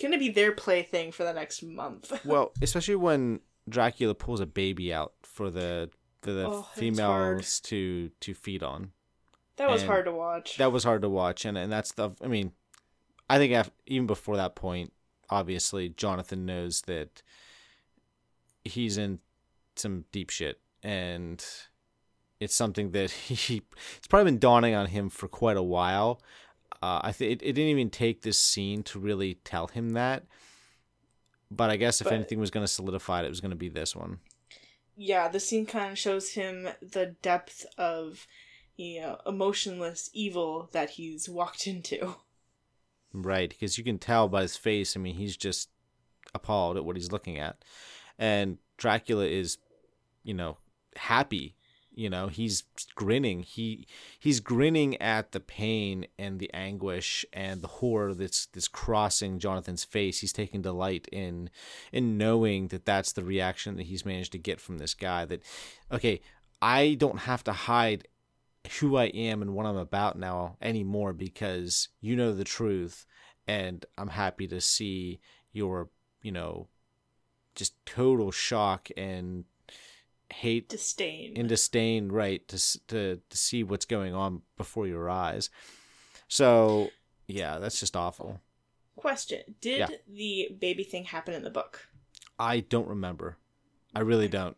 [0.00, 2.12] gonna be their plaything for the next month.
[2.24, 5.90] Well, especially when Dracula pulls a baby out for the
[6.22, 8.92] for the Oh, females to to feed on.
[9.56, 10.56] that was and hard to watch.
[10.56, 12.10] That was hard to watch, and and that's the.
[12.22, 12.52] I mean,
[13.28, 14.92] I think af even before that point,
[15.28, 17.22] obviously Jonathan knows that
[18.64, 19.18] he's in
[19.76, 21.44] some deep shit, and
[22.40, 23.62] it's something that he
[23.96, 26.20] it's probably been dawning on him for quite a while.
[26.82, 30.24] Uh, I think it, it didn't even take this scene to really tell him that.
[31.50, 33.56] But I guess if But- anything was going to solidify it, it was going to
[33.56, 34.18] be this one.
[34.96, 38.26] yeah, the scene kind of shows him the depth of,
[38.76, 42.16] you know, emotionless evil that he's walked into.
[43.12, 44.96] Right, because you can tell by his face.
[44.96, 45.70] I mean, he's just
[46.34, 47.64] appalled at what he's looking at,
[48.18, 49.56] and Dracula is,
[50.24, 50.58] you know,
[50.96, 51.54] happy.
[51.94, 53.42] You know, he's grinning.
[53.42, 53.86] He
[54.18, 59.84] he's grinning at the pain and the anguish and the horror that's that's crossing Jonathan's
[59.84, 60.20] face.
[60.20, 61.48] He's taking delight in
[61.92, 65.24] in knowing that that's the reaction that he's managed to get from this guy.
[65.24, 65.42] That
[65.90, 66.20] okay,
[66.60, 68.08] I don't have to hide
[68.80, 73.06] who I am and what I'm about now anymore because you know the truth
[73.46, 75.20] and I'm happy to see
[75.52, 75.88] your,
[76.22, 76.68] you know,
[77.54, 79.44] just total shock and
[80.30, 81.34] hate Disdain.
[81.36, 85.50] and disdain, right, to to to see what's going on before your eyes.
[86.28, 86.90] So,
[87.26, 88.40] yeah, that's just awful.
[88.96, 89.88] Question: Did Yeah.
[90.08, 91.88] the baby thing happen in the book?
[92.38, 93.36] I don't remember.
[93.94, 94.56] I really don't.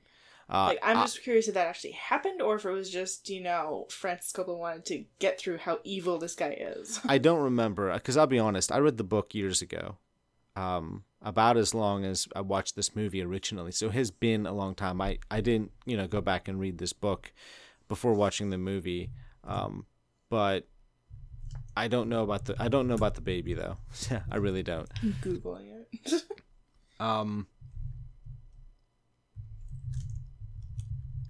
[0.49, 3.29] Uh, Like, I'm I- just curious if that actually happened, or if it was just
[3.29, 7.01] you know Francis Coppola wanted to get through how evil this guy is.
[7.05, 8.73] I don't remember because I'll be honest.
[8.73, 9.99] I read the book years ago,
[10.57, 13.73] um, about as long as I watched this movie originally.
[13.73, 15.01] So it has been a long time.
[15.01, 17.33] I I didn't you know go back and read this book
[17.89, 19.11] before watching the movie,
[19.45, 19.87] um,
[20.31, 20.67] but
[21.77, 23.77] I don't know about the I don't know about the baby though.
[24.31, 24.89] I really don't.
[25.23, 26.23] Googling it.
[27.01, 27.47] Um,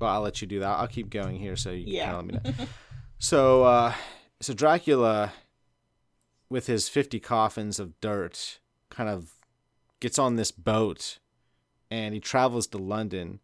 [0.01, 0.78] well, I'll let you do that.
[0.78, 2.05] I'll keep going here so you Yeah.
[2.05, 2.66] kinda let me know.
[3.20, 3.95] So, uh,
[4.41, 5.32] so Dracula,
[6.49, 8.61] with his fifty coffins of dirt,
[8.91, 9.32] kind of
[10.01, 11.18] gets on this boat,
[11.90, 13.40] and he travels to London,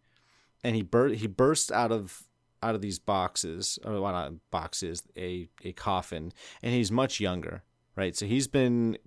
[0.62, 2.24] and he bur- he bursts out of
[2.62, 6.32] out of these boxes, or well, not boxes, a a coffin,
[6.62, 7.62] and he's much younger,
[7.96, 8.16] right?
[8.16, 8.98] So he's been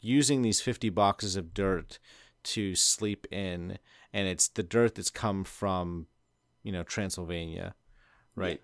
[0.00, 1.98] using these fifty boxes of dirt
[2.42, 3.78] to sleep in,
[4.12, 6.06] and it's the dirt that's come from,
[6.62, 7.74] you know, Transylvania,
[8.34, 8.62] right?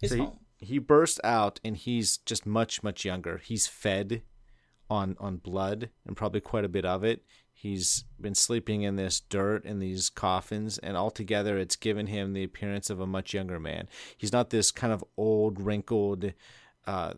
[0.00, 4.22] His So he- he bursts out and he's just much much younger he's fed
[4.88, 7.22] on on blood and probably quite a bit of it
[7.64, 12.44] he's been sleeping in this dirt in these coffins and altogether it's given him the
[12.44, 13.88] appearance of a much younger man.
[14.18, 16.32] He's not this kind of old wrinkled
[16.86, 17.14] uh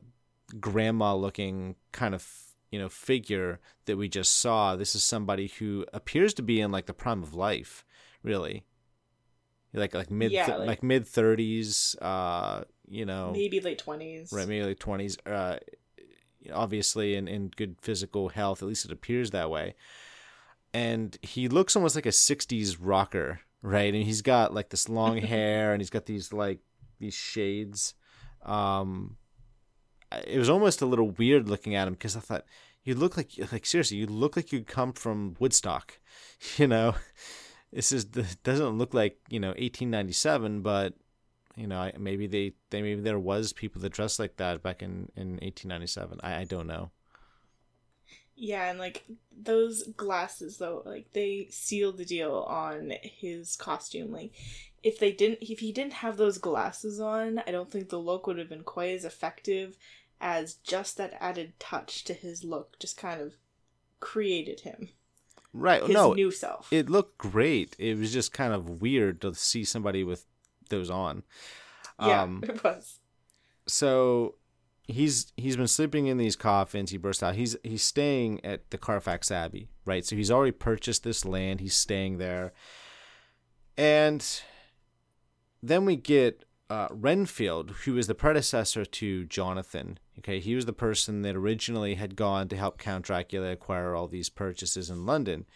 [0.61, 2.25] grandma looking kind of
[2.71, 4.77] you know figure that we just saw.
[4.77, 7.85] This is somebody who appears to be in like the prime of life
[8.23, 8.65] really.
[9.75, 13.33] Like like mid Yeah, like, like- mid 30s uh you know.
[13.33, 14.33] Maybe late twenties.
[14.33, 15.59] right maybe like 20s uh
[16.53, 19.75] obviously in, in good physical health at least it appears that way
[20.75, 23.93] and he looks almost like a 60s rocker right?
[23.93, 26.61] And he's got like this long hair and he's got these like
[26.99, 27.95] these shades.
[28.45, 29.17] Um
[30.27, 32.45] it was almost a little weird looking at him because i thought
[32.85, 35.99] you look like like seriously you look like you come from woodstock
[36.57, 36.95] you know?
[37.73, 40.95] This is doesn't look like you know 1897 but
[41.57, 45.11] you know maybe they, they maybe there was people that dressed like that back in
[45.17, 46.93] in 1897 i, I don't know
[48.37, 49.05] Yeah, and like
[49.37, 54.13] those glasses though, like they sealed the deal on his costume.
[54.13, 54.33] Like
[54.83, 58.27] if they didn't if he didn't have those glasses on, I don't think the look
[58.27, 59.79] would have been quite as effective
[60.21, 63.35] as just that added touch to his look just kind of
[64.01, 64.91] created him.
[65.53, 66.69] right His no new self.
[66.71, 70.27] it looked great it was just kind of weird to see somebody with
[70.69, 71.23] those on
[71.99, 73.01] yeah, um it was.
[73.67, 74.35] so
[74.89, 76.91] he's he's been sleeping in these coffins.
[76.91, 77.35] He burst out.
[77.35, 80.05] He's he's staying at the carfax abbey right?
[80.05, 81.61] So he's already purchased this land.
[81.61, 82.53] He's staying there.
[83.79, 84.27] And
[85.63, 90.41] then we get uh, renfield who is the predecessor to jonathan okay?
[90.41, 94.29] He was the person that originally had gone to help count dracula acquire all these
[94.29, 95.47] purchases in london.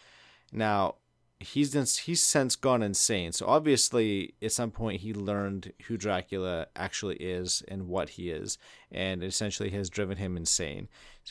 [0.53, 0.95] Now
[1.41, 3.31] he's since he's since gone insane.
[3.31, 8.57] So obviously, at some point, he learned who Dracula actually is and what he is,
[8.91, 10.87] and essentially has driven him insane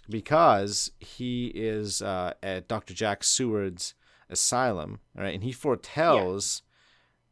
[0.09, 2.95] because he is uh, at Dr.
[2.95, 3.95] Jack Seward's
[4.29, 6.63] asylum, right, and he foretells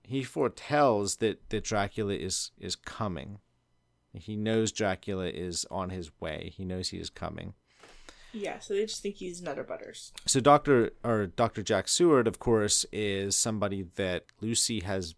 [0.02, 3.38] he foretells that that Dracula is is coming.
[4.14, 6.52] He knows Dracula is on his way.
[6.56, 7.54] He knows he is coming.
[8.32, 10.12] Yeah, so they just think he's Nutter Butters.
[10.26, 15.14] So Doctor or Doctor Jack Seward, of course, is somebody that Lucy has,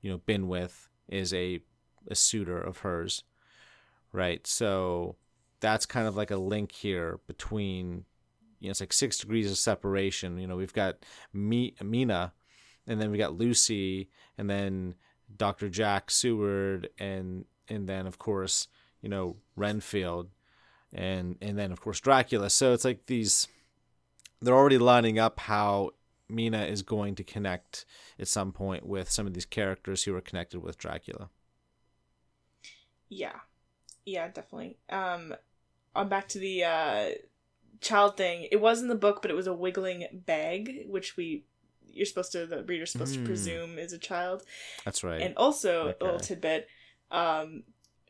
[0.00, 0.88] you know, been with.
[1.08, 1.60] Is a
[2.08, 3.24] a suitor of hers,
[4.12, 4.46] right?
[4.46, 5.16] So
[5.60, 8.04] that's kind of like a link here between,
[8.60, 10.38] you know, it's like six degrees of separation.
[10.38, 12.32] You know, we've got Me- Mina,
[12.86, 14.94] and then we got Lucy, and then
[15.36, 18.68] Doctor Jack Seward, and and then of course,
[19.02, 20.28] you know, Renfield
[20.92, 22.50] and and then of course Dracula.
[22.50, 23.48] So it's like these
[24.40, 25.90] they're already lining up how
[26.28, 27.84] Mina is going to connect
[28.18, 31.28] at some point with some of these characters who are connected with Dracula.
[33.08, 33.36] Yeah.
[34.04, 34.78] Yeah, definitely.
[34.88, 35.34] Um
[35.94, 37.08] on back to the uh
[37.80, 38.46] child thing.
[38.50, 41.44] It was in the book, but it was a wiggling bag, which we
[41.92, 43.22] you're supposed to the reader's supposed Mm.
[43.22, 44.44] to presume is a child.
[44.84, 45.20] That's right.
[45.20, 45.96] And also, Okay.
[46.00, 46.68] a little tidbit,
[47.10, 47.64] um,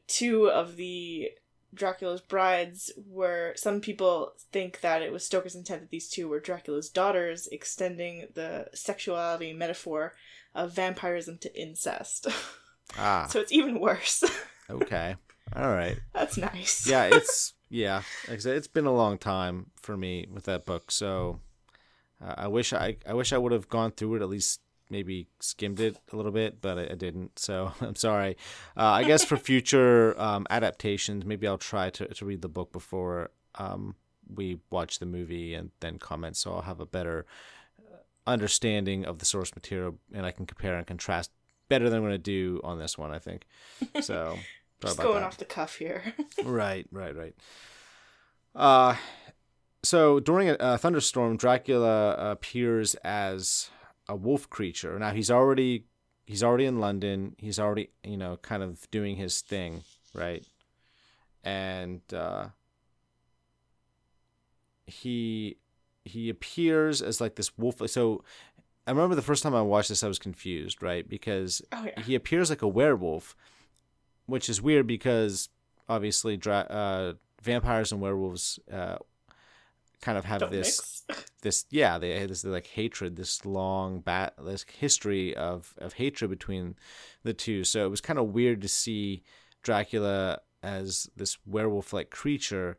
[0.07, 1.31] two of the
[1.75, 3.53] Dracula's brides were.
[3.57, 8.27] Some people think that it was Stoker's intent that these two were Dracula's daughters, extending
[8.35, 10.15] the sexuality metaphor
[10.55, 12.27] of vampirism to incest.
[12.99, 14.25] ah, so it's even worse.
[14.71, 15.17] okay.
[15.55, 15.99] All right.
[16.13, 16.87] That's nice.
[16.87, 18.03] Yeah, it's yeah.
[18.29, 21.41] Like I said, it's been a long time for me with that book, so
[22.25, 24.61] uh, I wish I I wish I would have gone through it at least
[24.91, 27.39] maybe skimmed it a little bit, but I, I didn't.
[27.39, 28.37] So I'm sorry.
[28.77, 32.73] Uh, I guess for future um, adaptations, maybe I'll try to to read the book
[32.73, 33.95] before um,
[34.35, 37.27] we watch the movie and then comment, so I'll have a better
[37.79, 41.31] uh, understanding of the source material and I can compare and contrast
[41.69, 43.13] better than I'm going to do on this one.
[43.13, 43.47] I think
[44.01, 44.39] so.
[44.83, 45.25] Just going that.
[45.25, 46.15] off the cuff here.
[46.43, 47.35] Right, right, right.
[48.55, 48.97] Uh,
[49.83, 53.69] so during a, a thunderstorm, Dracula appears as
[54.11, 54.99] a wolf creature.
[54.99, 55.85] Now he's already
[56.27, 57.37] he's already in London.
[57.39, 60.45] He's already you know kind of doing his thing, right?
[61.45, 62.49] And uh,
[64.85, 65.57] he
[66.05, 67.81] he appears as like this wolf.
[67.89, 68.25] So
[68.87, 71.09] I remember the first time I watched this, I was confused, right?
[71.09, 72.03] Because oh yeah.
[72.03, 73.37] he appears like a werewolf,
[74.27, 75.49] which is weird because
[75.89, 78.97] obviously dra- uh, vampires and werewolves uh,
[80.01, 81.25] kind of have Don't this mix.
[81.43, 86.75] this yeah they this like hatred this long bat this history of of hatred between
[87.23, 87.65] the two.
[87.65, 89.23] So it was kind of weird to see
[89.63, 92.79] Dracula as this werewolf like creature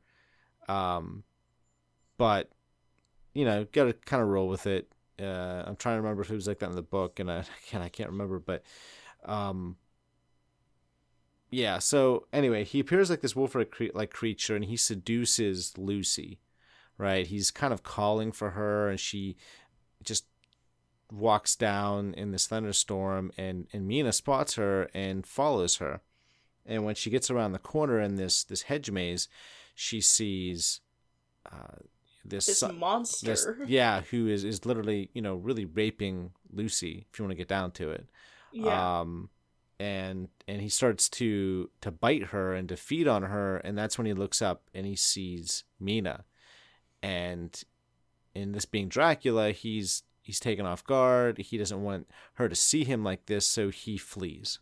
[0.70, 1.24] um
[2.18, 2.52] but
[3.34, 4.92] you know gotta kind of roll with it.
[5.20, 7.44] Uh I'm trying to remember if it was like that in the book and I
[7.68, 8.64] can't I can't remember but
[9.26, 9.78] um
[11.52, 16.40] yeah so anyway he appears like this wolf like creature and he seduces Lucy
[16.98, 17.28] right?
[17.28, 19.36] He's kind of calling for her, and she
[20.04, 20.26] just
[21.12, 26.02] walks down in this thunderstorm, and, and Mina spots her and follows her.
[26.66, 29.28] And when she gets around the corner in this this hedge maze,
[29.74, 30.80] she sees
[31.52, 31.80] uh,
[32.24, 33.26] this this su- monster.
[33.26, 37.08] this- yeah, who is is literally you know really raping Lucy.
[37.12, 38.06] If you want to get down to it,
[38.52, 39.00] yeah.
[39.02, 39.30] um,
[39.80, 43.98] and and he starts to to bite her and to feed on her, and that's
[43.98, 46.26] when he looks up and he sees Mina,
[47.02, 47.64] and
[48.34, 51.38] in this being Dracula, he's he's taken off guard.
[51.38, 54.60] He doesn't want her to see him like this, so he flees.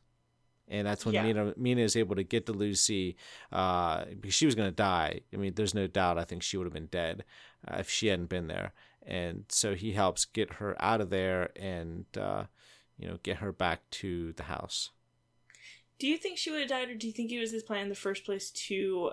[0.68, 1.24] And that's when Yeah.
[1.24, 3.16] Mina Mina is able to get to Lucy,
[3.52, 5.22] uh, because she was gonna die.
[5.34, 6.18] I mean, there's no doubt.
[6.18, 7.26] I think she would have been dead
[7.68, 8.74] uh, if she hadn't been there.
[9.02, 12.46] And so he helps get her out of there and uh,
[12.98, 14.92] you know get her back to the house.
[15.98, 17.84] Do you think she would have died, or do you think it was his plan
[17.84, 19.12] in the first place to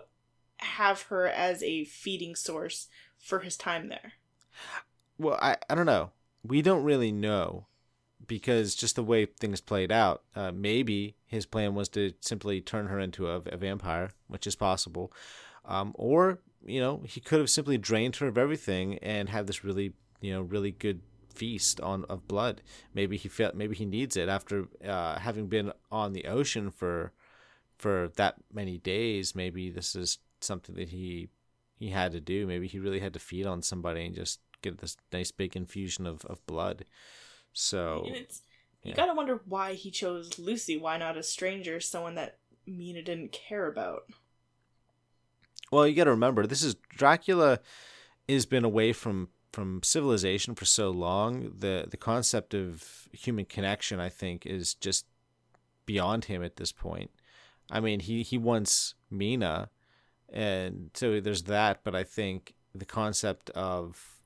[0.58, 2.88] have her as a feeding source
[3.18, 4.14] for his time there?
[5.18, 6.10] Well, I, I don't know.
[6.42, 7.66] We don't really know
[8.26, 10.22] because just the way things played out.
[10.34, 14.56] Uh, maybe his plan was to simply turn her into a, a vampire, which is
[14.56, 15.12] possible.
[15.64, 19.64] Um, or, you know, he could have simply drained her of everything and had this
[19.64, 21.00] really, you know, really good
[21.34, 22.62] feast on of blood.
[22.94, 27.12] Maybe he felt maybe he needs it after uh, having been on the ocean for
[27.76, 29.34] for that many days.
[29.34, 31.28] Maybe this is something that he
[31.78, 32.46] he had to do.
[32.46, 36.06] Maybe he really had to feed on somebody and just get this nice big infusion
[36.06, 36.84] of, of blood.
[37.52, 38.26] So you
[38.82, 38.94] yeah.
[38.94, 40.76] gotta wonder why he chose Lucy.
[40.76, 44.04] Why not a stranger, someone that Mina didn't care about?
[45.70, 47.60] well, you got to remember this is Dracula
[48.28, 51.52] has been away from from civilization for so long.
[51.58, 55.06] The the concept of human connection, I think, is just
[55.84, 57.10] beyond him at this point.
[57.70, 59.70] I mean, he he wants Mina,
[60.32, 61.80] and so there's that.
[61.84, 64.16] But I think the concept of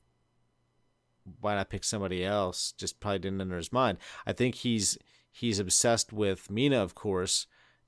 [1.39, 3.97] why not pick somebody else just probably didn't enter his mind.
[4.25, 4.97] I think he's
[5.31, 7.47] he's obsessed with Mina, of course.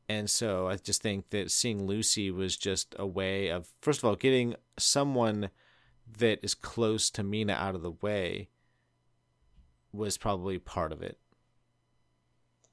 [0.09, 4.05] And so I just think that seeing Lucy was just a way of, first of
[4.05, 5.49] all, getting someone
[6.17, 8.49] that is close to Mina out of the way
[9.93, 11.17] was probably part of it.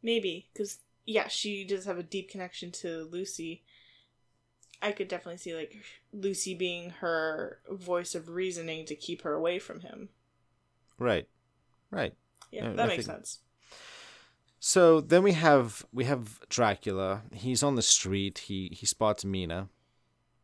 [0.03, 3.63] Maybe, because, yeah, she does have a deep connection to Lucy.
[4.83, 5.77] I could definitely see, like,
[6.13, 10.09] Lucy being her voice of reasoning to keep her away from him.
[10.99, 11.29] Right.
[11.91, 12.15] Right.
[12.51, 13.41] Yeah, that makes think- sense.
[14.63, 17.23] So then we have we have Dracula.
[17.33, 18.39] He's on the street.
[18.39, 19.71] He he spots Mina,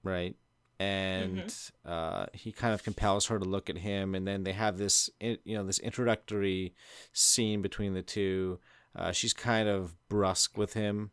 [0.02, 0.34] right?
[0.80, 4.78] And uh, he kind of compels her to look at him, and then they have
[4.78, 6.74] this you know this introductory
[7.12, 8.58] scene between the two.
[8.94, 11.10] Uh, she's kind of brusque with him,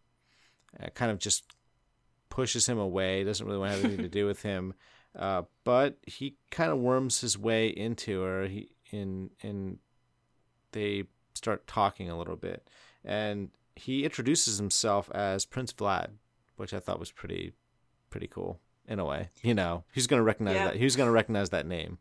[0.81, 1.43] uh, kind of just
[2.33, 3.23] pushes him away.
[3.23, 4.73] Doesn't really want to have anything to do with him,
[5.15, 8.47] uh, but he kind of worms his way into her.
[8.47, 9.77] He in in
[10.71, 11.03] they
[11.35, 12.67] start talking a little bit
[13.05, 16.09] and he introduces himself as Prince Vlad,
[16.57, 17.53] which I thought was pretty
[18.09, 19.29] pretty cool in a way.
[19.43, 20.65] You know, who's gonna recognize Yeah.
[20.65, 20.77] that?
[20.77, 21.99] Who's gonna recognize that name?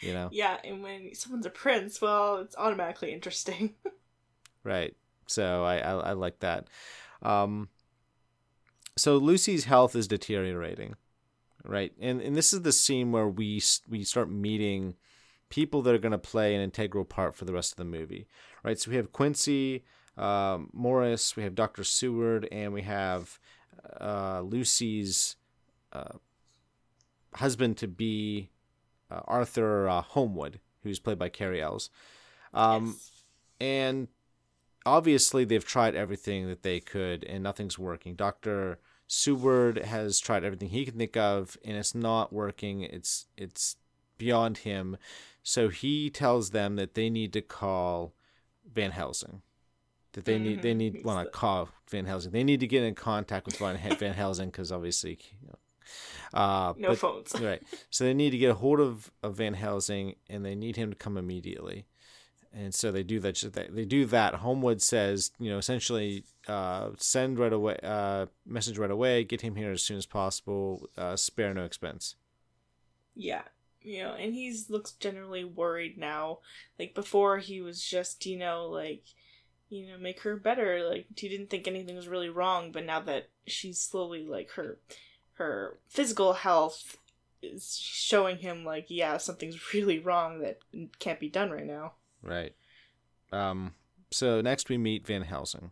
[0.00, 3.74] You know, Yeah, and when someone's a prince, well, it's automatically interesting.
[4.64, 4.96] right?
[5.26, 6.68] So I I, I like that.
[7.22, 7.68] Um,
[8.96, 10.94] so Lucy's health is deteriorating,
[11.64, 11.92] right?
[12.00, 14.94] And and this is the scene where we we start meeting
[15.50, 18.26] people that are going to play an integral part for the rest of the movie,
[18.62, 18.78] right?
[18.78, 19.84] So we have Quincy,
[20.16, 23.38] um, Morris, we have Doctor Seward, and we have
[24.00, 25.36] uh, Lucy's
[25.92, 26.14] uh,
[27.34, 28.50] husband to be
[29.10, 31.90] uh, Arthur uh, Holmwood, who's played by Cary Elwes.
[32.52, 33.10] Um, Yes.
[33.60, 34.08] and
[34.86, 40.70] obviously they've tried everything that they could and nothing's working dr seward has tried everything
[40.70, 43.76] he can think of and it's not working it's it's
[44.18, 44.96] beyond him
[45.42, 48.14] so he tells them that they need to call
[48.72, 49.42] van helsing
[50.14, 50.76] that they need they Mhm.
[50.76, 54.14] need well not call van helsing they need to get in contact with van, van
[54.14, 55.58] helsing because obviously you know,
[56.32, 57.34] uh No but- phones.
[57.40, 57.62] right.
[57.90, 60.88] So they need to get a hold of, of Van Helsing, and they need him
[60.90, 61.84] to come immediately.
[62.56, 63.70] And so they do that.
[63.72, 64.36] They do that.
[64.36, 69.56] Holmwood says, you know, essentially, uh, send right away, uh, message right away, get him
[69.56, 72.14] here as soon as possible, uh, spare no expense.
[73.16, 73.42] Yeah.
[73.82, 76.38] You know, and he's looks generally worried now.
[76.78, 79.02] Like before he was just, you know, like
[79.68, 80.88] you know, make her better.
[80.88, 84.78] Like he didn't think anything was really wrong, but now that she's slowly like her
[85.34, 86.98] her physical health
[87.42, 90.58] is showing him like, yeah, something's really wrong that
[90.98, 91.94] can't be done right now.
[92.24, 92.54] Right.
[93.32, 93.74] Um.
[94.10, 95.70] So next we meet Van Helsing.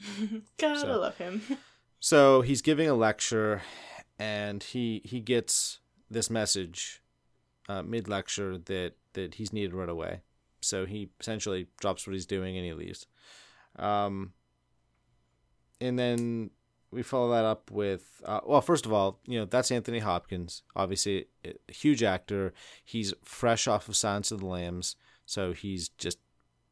[0.58, 1.42] Gotta So- love him.
[2.04, 3.62] So he's giving a lecture,
[4.18, 5.78] and he he gets
[6.10, 7.00] this message
[7.68, 10.22] uh, mid lecture that that he's needed right away.
[10.62, 13.06] So he essentially drops what he's doing and he leaves.
[13.78, 14.32] Um,
[15.80, 16.50] and then
[16.90, 20.62] we follow that up with uh, well, first of all, you know that's Anthony Hopkins,
[20.74, 22.52] obviously a a huge actor.
[22.84, 24.96] He's fresh off of Silence of the Lambs,
[25.26, 26.18] so he's just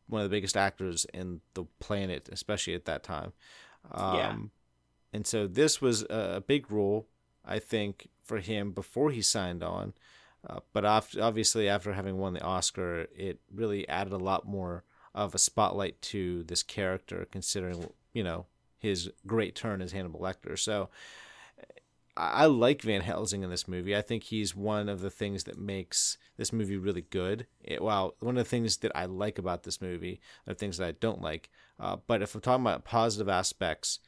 [0.07, 3.33] one of the biggest actors in the planet, especially at that time.
[3.93, 4.37] Um, Yeah.
[5.13, 7.09] And so this was a big role,
[7.45, 9.95] I think, for him before he signed on.
[10.49, 14.85] Uh, but obviously, after having won the Oscar, it really added a lot more
[15.15, 18.47] of a spotlight to this character, considering you know
[18.79, 20.59] his great turn as Hannibal Lecter.
[20.59, 20.89] So
[22.21, 23.97] I, like Van Helsing in this movie.
[23.97, 27.47] I think he's one of the things that makes this movie really good.
[27.63, 30.87] It, well, one of the things that I like about this movie are things that
[30.87, 31.51] I don't like.
[31.79, 34.01] Uh, but if I'm talking about positive aspects,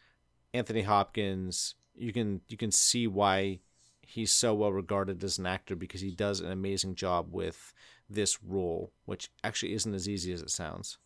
[0.53, 3.61] Anthony Hopkins, you can you can see why
[4.03, 7.73] he's so well regarded as an actor because he does an amazing job with
[8.11, 10.99] this role, which actually isn't as easy as it sounds.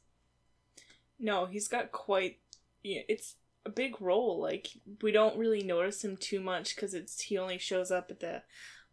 [1.18, 2.38] No, he's got quite.
[2.82, 3.36] Yeah, it's
[3.66, 4.40] a big role.
[4.40, 4.68] Like
[5.02, 8.42] we don't really notice him too much because it's he only shows up at the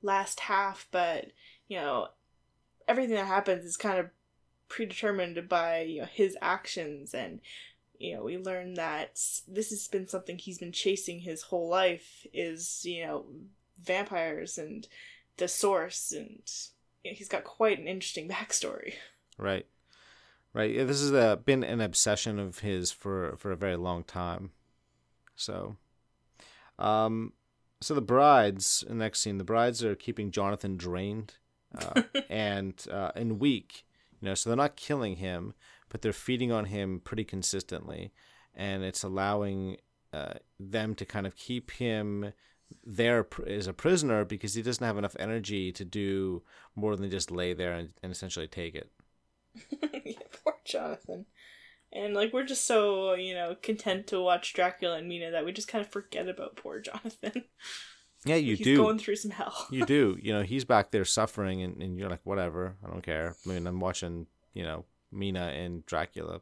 [0.02, 0.88] last half.
[0.92, 1.28] But
[1.68, 2.10] you know,
[2.88, 4.10] everything that happens is kind of
[4.68, 7.40] predetermined by you know his actions, and
[7.98, 12.26] you know we learn that this has been something he's been chasing his whole life.
[12.34, 13.26] Is you know
[13.82, 14.88] vampires and
[15.38, 16.42] the source, and
[17.04, 18.96] you know, he's got quite an interesting backstory.
[19.38, 19.68] Right.
[20.54, 20.72] Right.
[20.72, 24.52] Yeah, this has been an obsession of his for for a very long time.
[25.36, 25.78] So,
[26.80, 27.34] um,
[27.82, 28.84] so the brides.
[28.88, 31.36] The next scene, the brides are keeping Jonathan drained,
[31.78, 33.86] uh, and uh, and weak.
[34.22, 35.54] You know, so they're not killing him,
[35.90, 38.14] but they're feeding on him pretty consistently,
[38.56, 39.78] and it's allowing
[40.14, 42.34] uh, them to kind of keep him
[42.86, 46.42] there as a prisoner because he doesn't have enough energy to do
[46.76, 48.90] more than just lay there and, and essentially take it.
[50.06, 51.26] yeah, poor Jonathan.
[51.96, 55.52] And like we're just so, you know, content to watch Dracula and Mina that we
[55.52, 57.44] just kind of forget about poor Jonathan.
[58.26, 58.78] Yeah, you He's do.
[58.78, 59.68] going through some hell.
[59.70, 60.18] you do.
[60.22, 63.36] You know, he's back there suffering, and, and you're like, whatever, I don't care.
[63.46, 66.40] I mean, I'm watching, you know, Mina and Dracula.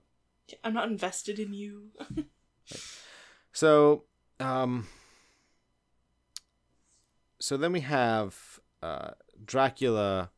[0.63, 1.87] I'm not invested in you.
[3.53, 4.05] So,
[4.39, 4.87] um,
[7.39, 9.11] so then we have uh,
[9.43, 10.31] Dracula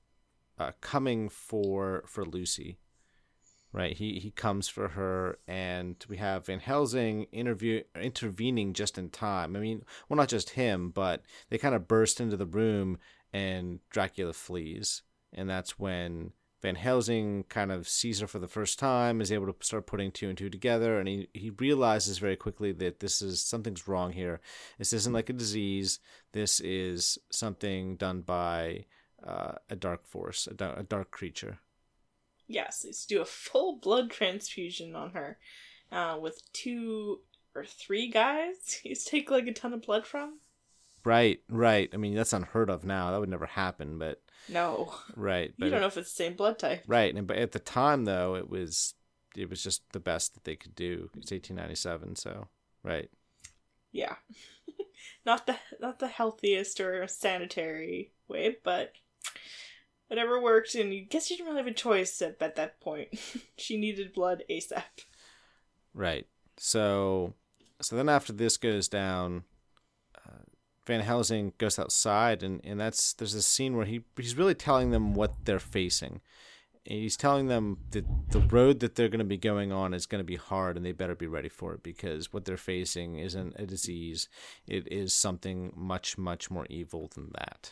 [0.57, 2.79] uh, coming for for Lucy,
[3.73, 3.97] right?
[3.97, 9.55] He he comes for her, and we have Van Helsing interview intervening just in time.
[9.55, 12.99] I mean, well, not just him, but they kind of burst into the room,
[13.33, 15.01] and Dracula flees,
[15.33, 19.51] and that's when Van Helsing kind of sees her for the first time, is able
[19.51, 23.21] to start putting two and two together, and he, he realizes very quickly that this
[23.21, 24.39] is something's wrong here.
[24.77, 25.99] This isn't like a disease.
[26.31, 28.85] This is something done by
[29.27, 31.59] uh, a dark force, a, da- a dark creature.
[32.47, 35.37] Yes, he's do a full blood transfusion on her,
[35.91, 37.21] uh, with two
[37.55, 38.79] or three guys.
[38.83, 40.39] He's take like a ton of blood from.
[41.05, 41.89] Right, right.
[41.93, 43.11] I mean, that's unheard of now.
[43.11, 45.53] That would never happen, but No, right.
[45.57, 46.83] But you don't know if it's the same blood type.
[46.87, 48.93] Right, and but at the time though, it was
[49.35, 51.09] it was just the best that they could do.
[51.15, 52.47] It's 1897, so
[52.83, 53.09] right.
[53.91, 54.15] Yeah,
[55.25, 58.93] not the not the healthiest or sanitary way, but
[60.13, 60.75] whatever worked.
[60.75, 63.09] And you guess you didn't really have a choice at, at that point.
[63.57, 64.83] she needed blood ASAP.
[65.93, 66.27] Right.
[66.57, 67.33] So,
[67.81, 69.43] so then after this goes down,
[70.15, 70.43] uh,
[70.85, 74.91] Van Helsing goes outside, and, and that's there's this scene where he he's really telling
[74.91, 76.21] them what they're facing.
[76.85, 80.05] And he's telling them that the road that they're going to be going on is
[80.05, 83.17] going to be hard, and they better be ready for it because what they're facing
[83.17, 84.27] isn't a disease;
[84.67, 87.71] it is something much much more evil than that.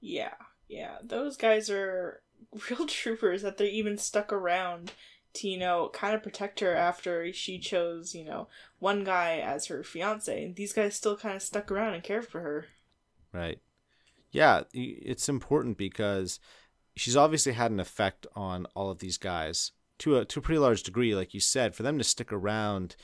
[0.00, 0.34] Yeah,
[0.68, 2.22] yeah, those guys are
[2.70, 4.92] real troopers that they even stuck around
[5.34, 8.46] to you know kind of protect her after she chose you know
[8.78, 12.24] one guy as her fiance and these guys still kind of stuck around and cared
[12.24, 12.66] for her
[13.34, 13.58] Right.
[14.30, 16.38] Yeah, it's important because
[16.96, 20.58] she's obviously had an effect on all of these guys to a to a pretty
[20.58, 21.74] large degree, like you said.
[21.74, 22.96] For them to stick around,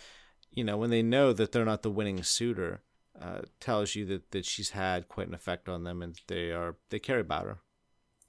[0.53, 2.83] you know, when they know that they're not the winning suitor,
[3.21, 6.77] uh, tells you that, that she's had quite an effect on them, and they are
[6.91, 7.59] they care about her.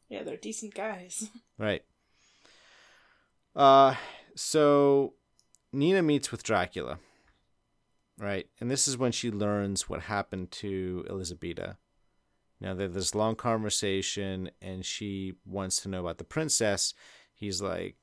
[0.10, 1.84] yeah they're decent guys Right.
[3.56, 3.96] Uh,
[4.36, 5.14] so
[5.74, 7.00] Nina meets with Dracula.
[8.18, 11.78] Right, and this is when she learns what happened to Elisabetta.
[12.60, 16.94] Now they have this long conversation, and she wants to know about the princess.
[17.34, 17.96] He's like,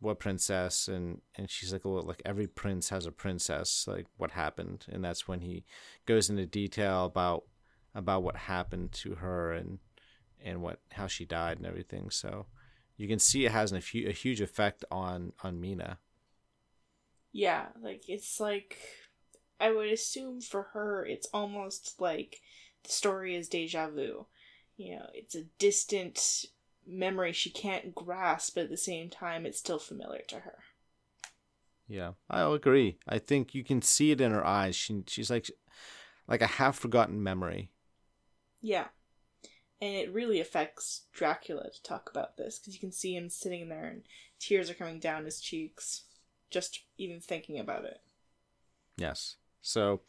[0.00, 3.86] "What princess?" and and she's like, "Well, like every prince has a princess.
[3.86, 5.64] Like, what happened?" And that's when he
[6.06, 7.44] goes into detail about
[7.94, 9.78] about what happened to her and
[10.44, 12.10] and what how she died and everything.
[12.10, 12.46] So
[12.96, 15.98] you can see it has an, a, hu- a huge effect on on Mina.
[17.32, 18.78] yeah like it's like
[19.60, 22.40] i would assume for her it's almost like
[22.84, 24.26] the story is deja vu
[24.76, 26.44] you know it's a distant
[26.86, 30.58] memory she can't grasp but at the same time it's still familiar to her
[31.88, 32.98] Yeah, I agree.
[33.08, 34.76] I think you can see it in her eyes.
[34.76, 35.50] She she's like
[36.28, 37.70] like a half forgotten memory.
[38.60, 38.88] Yeah.
[39.80, 43.68] And it really affects Dracula to talk about this because you can see him sitting
[43.68, 44.02] there and
[44.38, 46.04] tears are coming down his cheeks
[46.50, 48.00] just even thinking about it.
[48.96, 49.36] Yes.
[49.62, 50.00] So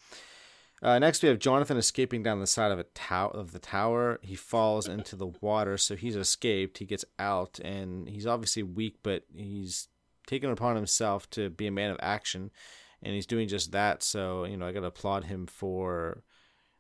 [0.82, 4.20] uh, next we have Jonathan escaping down the side of a tower of the tower.
[4.22, 6.80] He falls into the water, so he's escaped.
[6.80, 9.88] He gets out, and he's obviously weak, but he's
[10.28, 12.52] taken upon himself to be a man of action,
[13.02, 14.04] and he's doing just that.
[14.04, 16.24] So you know, I got to applaud him for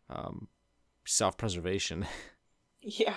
[0.09, 0.47] um,
[1.05, 2.05] self-preservation.
[2.81, 3.15] Yeah.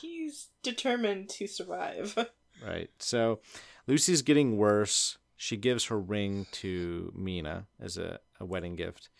[0.00, 2.18] He's determined to survive.
[2.66, 2.90] Right.
[2.98, 3.40] So
[3.86, 5.18] Lucy's getting worse.
[5.36, 9.10] She gives her ring to Mina as a, a wedding gift.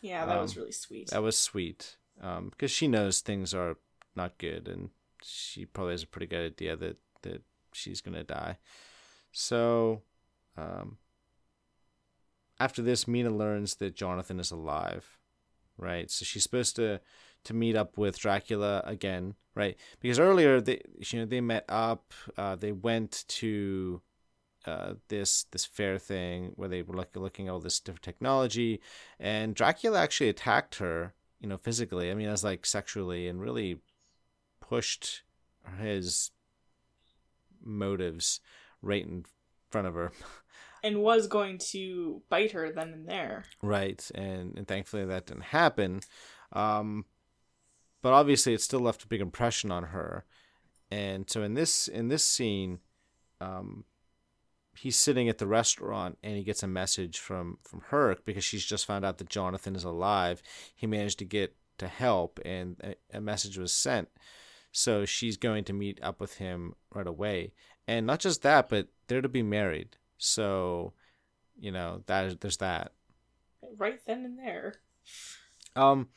[0.00, 1.10] Yeah, that was Um, really sweet.
[1.10, 3.76] That was sweet um, because she knows things are
[4.14, 4.90] not good and
[5.22, 7.42] she probably has a pretty good idea that, that
[7.72, 8.58] she's going to die.
[9.32, 10.02] So
[10.56, 10.98] um,
[12.60, 15.18] after this, Mina learns that Jonathan is alive.
[15.76, 16.10] Right.
[16.10, 17.00] So she's supposed to
[17.44, 19.76] to meet up with Dracula again, right?
[20.00, 24.02] Because earlier they you know they met up, uh, they went to
[24.68, 28.80] uh, this this fair thing where they were like looking at all this different technology,
[29.18, 32.10] and Dracula actually attacked her, you know, physically.
[32.10, 33.80] I mean, as like sexually, and really
[34.60, 35.22] pushed
[35.80, 36.30] his
[37.64, 38.40] motives
[38.82, 39.24] right in
[39.70, 40.12] front of her.
[40.84, 43.44] and was going to bite her then and there.
[43.62, 46.00] Right, and and thankfully that didn't happen.
[46.52, 47.06] Um,
[48.02, 50.24] but obviously, it still left a big impression on her.
[50.90, 52.80] And so in this in this scene,
[53.40, 53.84] um,
[54.78, 58.64] he's sitting at the restaurant and he gets a message from from Herc because she's
[58.64, 60.42] just found out that Jonathan is alive.
[60.74, 64.08] He managed to get to help, and a, a message was sent.
[64.72, 67.52] So she's going to meet up with him right away,
[67.86, 69.96] and not just that, but they're to be married.
[70.18, 70.92] So,
[71.58, 72.92] you know that there's that.
[73.76, 74.74] Right then and there.
[75.74, 76.08] Um,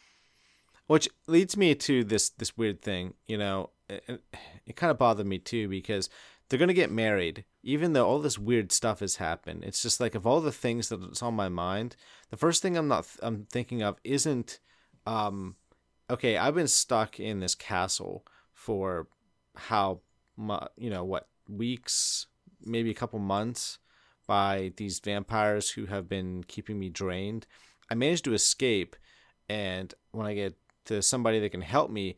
[0.87, 3.13] which leads me to this this weird thing.
[3.27, 4.21] You know, it,
[4.65, 6.09] it kind of bothered me too because
[6.49, 9.63] they're gonna get married, even though all this weird stuff has happened.
[9.63, 11.95] It's just like of all the things that's on my mind,
[12.29, 14.59] the first thing I'm not I'm thinking of isn't,
[15.05, 15.55] um,
[16.09, 19.07] okay, I've been stuck in this castle for
[19.55, 20.01] how,
[20.77, 22.27] you know, what weeks,
[22.63, 23.77] maybe a couple months,
[24.27, 27.45] by these vampires who have been keeping me drained.
[27.89, 28.95] I managed to escape,
[29.49, 30.55] and when I get
[30.85, 32.17] to somebody that can help me,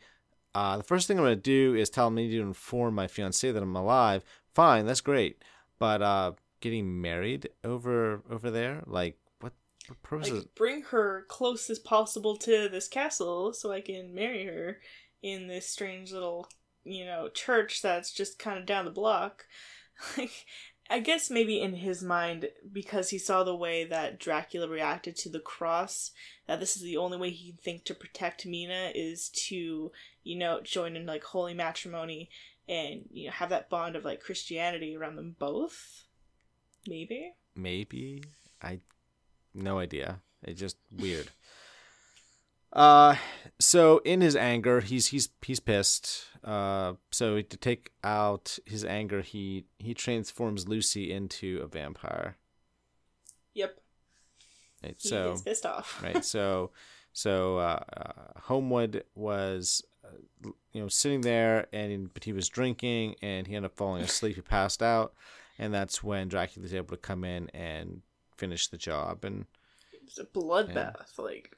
[0.54, 3.50] uh, the first thing I'm going to do is tell me to inform my fiance
[3.50, 4.24] that I'm alive.
[4.54, 5.44] Fine, that's great.
[5.80, 9.54] But uh, getting married over over there, like what,
[9.88, 10.32] what purpose?
[10.32, 14.80] Like, bring her close as possible to this castle so I can marry her
[15.22, 16.48] in this strange little,
[16.84, 19.46] you know, church that's just kind of down the block.
[20.18, 20.46] Like,
[20.90, 25.30] I guess maybe in his mind, because he saw the way that Dracula reacted to
[25.30, 26.12] the cross,
[26.48, 29.92] that this is the only way he can think to protect Mina is to,
[30.24, 32.30] you know, join in like holy matrimony
[32.68, 36.06] and you know have that bond of like Christianity around them both.
[36.88, 37.34] Maybe.
[37.56, 38.24] Maybe
[38.62, 38.80] I,
[39.54, 40.20] no idea.
[40.44, 41.28] It's just weird.
[42.74, 43.16] Uh,
[43.60, 46.26] so in his anger, he's he's he's pissed.
[46.44, 52.38] Uh, so to take out his anger, he he transforms Lucy into a vampire.
[53.54, 53.80] Yep.
[54.84, 56.02] Right, he so pissed off.
[56.04, 56.26] right.
[56.26, 56.72] So
[57.12, 59.84] so uh, uh, Holmwood was
[60.44, 64.36] you know sitting there and but he was drinking and he ended up falling asleep.
[64.36, 65.14] he passed out,
[65.58, 68.02] and that's when Dracula was able to come in and
[68.38, 69.46] finish the job and.
[69.94, 71.56] it's a bloodbath, like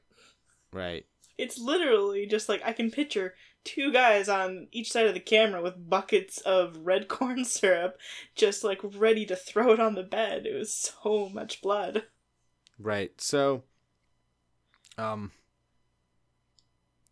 [0.72, 1.06] Right.
[1.38, 3.34] It's literally just like I can picture
[3.64, 7.98] two guys on each side of the camera with buckets of red corn syrup
[8.34, 10.46] just like ready to throw it on the bed.
[10.46, 12.04] It was so much blood.
[12.78, 13.18] Right.
[13.20, 13.62] So
[14.98, 15.32] um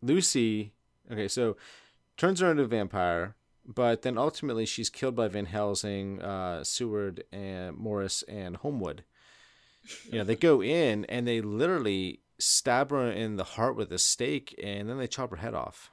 [0.03, 0.74] Lucy
[1.11, 1.57] okay, so
[2.17, 3.35] turns her into a vampire,
[3.67, 9.05] but then ultimately she's killed by Van Helsing, uh, Seward and Morris and Holmwood.
[10.11, 13.99] You know, they go in and they literally stab her in the heart with a
[13.99, 15.91] stake, and then they chop her head off.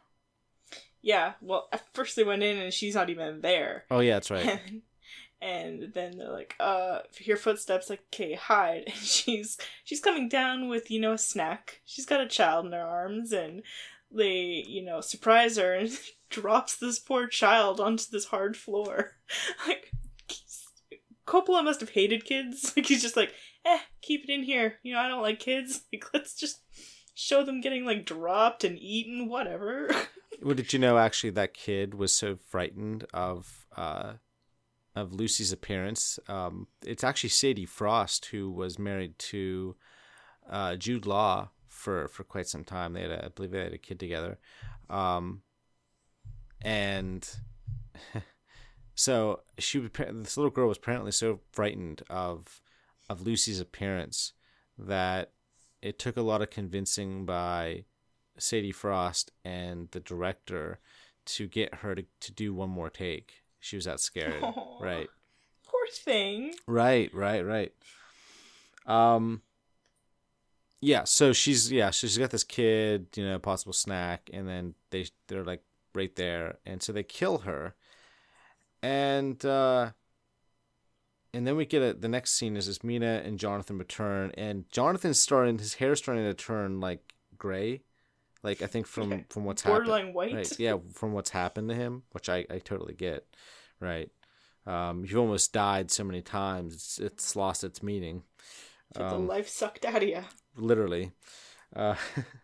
[1.01, 3.85] Yeah, well, at first they went in and she's not even there.
[3.89, 4.45] Oh yeah, that's right.
[4.45, 4.81] And,
[5.41, 8.83] and then they're like, "Uh, hear footsteps." Like, okay, hide.
[8.87, 11.81] And she's she's coming down with you know a snack.
[11.85, 13.63] She's got a child in her arms, and
[14.15, 15.97] they you know surprise her and
[16.29, 19.17] drops this poor child onto this hard floor.
[19.67, 19.91] like,
[21.27, 22.73] Coppola must have hated kids.
[22.77, 23.33] Like he's just like,
[23.65, 24.79] eh, keep it in here.
[24.83, 25.81] You know, I don't like kids.
[25.93, 26.61] Like, let's just
[27.13, 29.89] show them getting like dropped and eaten, whatever.
[30.41, 34.13] well, did you know actually that kid was so frightened of uh
[34.95, 36.19] of Lucy's appearance?
[36.27, 39.75] Um, it's actually Sadie Frost who was married to
[40.49, 41.51] uh, Jude Law
[41.81, 42.93] for for quite some time.
[42.93, 44.37] They had, a, I believe, they had a kid together,
[44.89, 45.41] um,
[46.61, 47.27] and.
[48.95, 52.61] so she this little girl was apparently so frightened of
[53.09, 54.33] of Lucy's appearance
[54.77, 55.31] that
[55.81, 57.85] it took a lot of convincing by
[58.37, 60.79] Sadie Frost and the director
[61.25, 63.43] to get her to, to do one more take.
[63.59, 64.41] She was that scared.
[64.41, 65.09] Aww, right.
[65.65, 66.53] Poor thing.
[66.67, 67.73] Right, right, right.
[68.85, 69.41] Um
[70.81, 75.05] yeah, so she's yeah, she's got this kid, you know, possible snack, and then they
[75.27, 75.63] they're like
[75.93, 77.75] right there, and so they kill her,
[78.81, 79.91] and uh,
[81.33, 84.69] and then we get a, the next scene is this Mina and Jonathan return, and
[84.71, 87.83] Jonathan's starting his hair's starting to turn like gray,
[88.41, 90.15] like I think from yeah, from what's happened.
[90.15, 90.33] white.
[90.33, 90.59] Right?
[90.59, 93.27] Yeah, from what's happened to him, which I I totally get.
[93.79, 94.09] Right.
[94.65, 98.23] Um, you've almost died so many times; it's, it's lost its meaning.
[98.95, 100.23] Um, the life sucked out of you.
[100.55, 101.11] Literally.
[101.75, 101.95] Uh,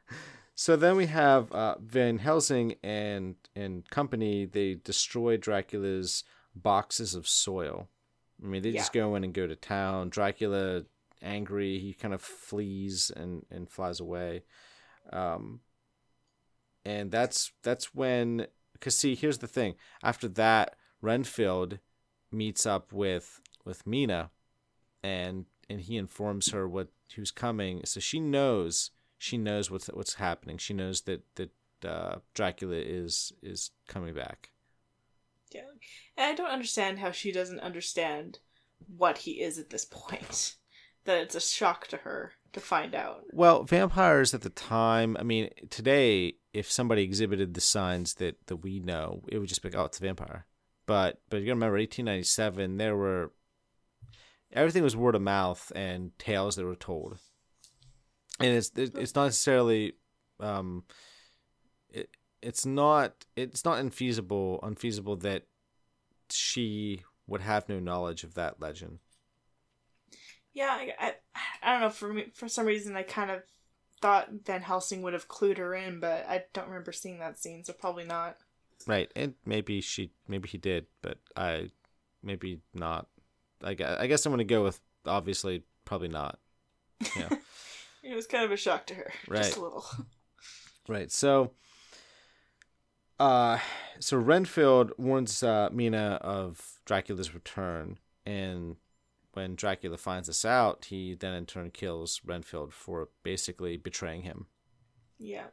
[0.55, 4.45] so then we have uh, Van Helsing and and company.
[4.45, 6.23] They destroy Dracula's
[6.55, 7.89] boxes of soil
[8.41, 8.81] I mean, they yeah.
[8.81, 10.09] just go in and go to town.
[10.09, 10.83] Dracula,
[11.21, 14.43] angry, he kind of flees and and flies away.
[15.11, 15.61] Um,
[16.85, 18.47] and that's that's when,
[18.79, 19.75] cause see, here's the thing.
[20.03, 21.79] After that, Renfield
[22.31, 24.29] meets up with with Mina,
[25.03, 27.81] and and he informs her what who's coming.
[27.85, 30.57] So she knows she knows what's what's happening.
[30.57, 31.51] She knows that that
[31.85, 34.51] uh, Dracula is is coming back.
[35.51, 35.61] Yeah.
[36.17, 38.39] And I don't understand how she doesn't understand
[38.95, 40.55] what he is at this point.
[41.05, 43.23] That it's a shock to her to find out.
[43.31, 48.57] Well, vampires at the time, I mean, today, if somebody exhibited the signs that, that
[48.57, 50.47] we know, it would just be like, oh, it's a vampire.
[50.85, 53.31] But but you gotta remember, 1897, there were
[54.53, 57.19] everything was word of mouth and tales that were told,
[58.39, 59.93] and it's it's not necessarily,
[60.39, 60.83] um,
[61.89, 62.09] it
[62.41, 65.43] it's not it's not infeasible unfeasible that
[66.29, 68.99] she would have no knowledge of that legend.
[70.53, 71.13] Yeah, I, I,
[71.61, 71.89] I don't know.
[71.89, 73.43] For me, for some reason, I kind of
[74.01, 77.63] thought Van Helsing would have clued her in, but I don't remember seeing that scene,
[77.63, 78.37] so probably not.
[78.87, 81.69] Right, and maybe she, maybe he did, but I,
[82.23, 83.07] maybe not.
[83.63, 86.39] I guess, I guess I'm gonna go with obviously probably not.
[87.15, 87.29] Yeah,
[88.03, 89.43] it was kind of a shock to her, right?
[89.43, 89.85] Just a little.
[90.89, 91.11] Right.
[91.11, 91.51] So,
[93.19, 93.57] uh,
[93.99, 98.77] so Renfield warns uh, Mina of Dracula's return, and
[99.33, 104.47] when Dracula finds this out, he then in turn kills Renfield for basically betraying him.
[105.19, 105.47] Yeah.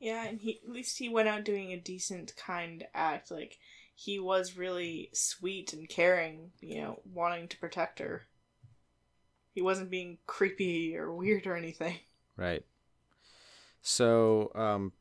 [0.00, 3.30] Yeah, and he at least he went out doing a decent kind act.
[3.30, 3.58] Like
[4.00, 8.22] he was really sweet and caring, you know, wanting to protect her.
[9.52, 11.96] He wasn't being creepy or weird or anything.
[12.36, 12.64] Right.
[13.82, 14.92] So, um,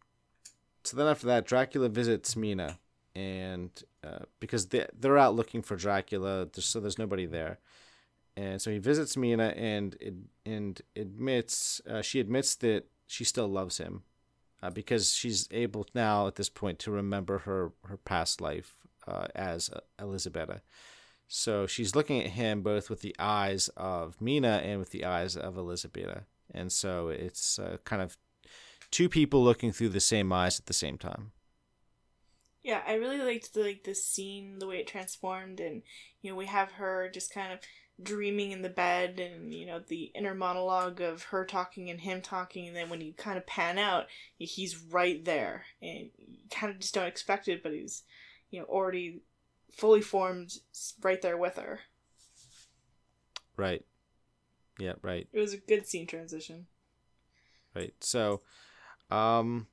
[0.83, 2.79] so then after that, Dracula visits Mina,
[3.15, 3.69] and
[4.03, 7.59] uh, because they they're out looking for Dracula, so there's nobody there,
[8.35, 13.77] and so he visits Mina and and admits uh, she admits that she still loves
[13.77, 14.01] him,
[14.63, 18.73] uh, because she's able now at this point to remember her her past life
[19.07, 19.69] uh, as
[19.99, 20.61] Elisabetta.
[21.27, 25.35] So she's looking at him both with the eyes of Mina and with the eyes
[25.35, 26.23] of Elisabetta,
[26.53, 28.17] and so it's uh, kind of
[28.91, 31.31] two people looking through the same eyes at the same time.
[32.63, 35.83] Yeah, I really liked the like the scene, the way it transformed, and
[36.21, 37.59] you know we have her just kind of
[38.01, 42.21] dreaming in the bed and you know the inner monologue of her talking and him
[42.21, 44.05] talking and then when you kind of pan out
[44.37, 48.03] he's right there and you kind of just don't expect it but he's
[48.51, 49.21] you know already
[49.71, 50.53] fully formed
[51.01, 51.81] right there with her.
[53.55, 53.85] Right.
[54.79, 55.27] Yeah right.
[55.33, 56.67] It was a good scene transition.
[57.75, 57.93] Right.
[58.01, 58.41] So
[59.09, 59.67] um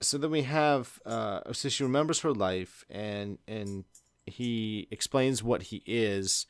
[0.00, 3.84] so then we have uh so she remembers her life and and
[4.30, 6.46] he explains what he is,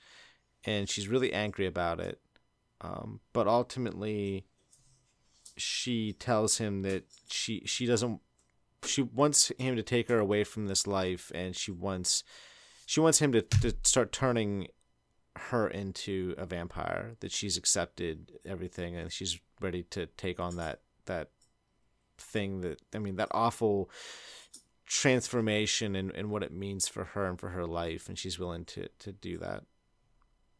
[0.64, 2.20] and she's really angry about it.
[2.80, 4.46] Um, but ultimately,
[5.56, 8.20] she tells him that she she doesn't
[8.84, 12.24] she wants him to take her away from this life, and she wants
[12.86, 14.68] she wants him to, to start turning
[15.36, 17.16] her into a vampire.
[17.20, 21.30] That she's accepted everything, and she's ready to take on that that
[22.18, 23.90] thing that I mean that awful
[24.86, 28.64] transformation and, and what it means for her and for her life and she's willing
[28.64, 29.62] to to do that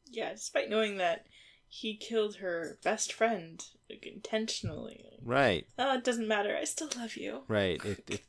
[0.09, 1.27] yeah despite knowing that
[1.73, 5.05] he killed her best friend like intentionally.
[5.25, 5.69] Right.
[5.79, 6.57] Oh it doesn't matter.
[6.61, 7.43] I still love you.
[7.47, 7.81] Right.
[7.85, 8.23] It,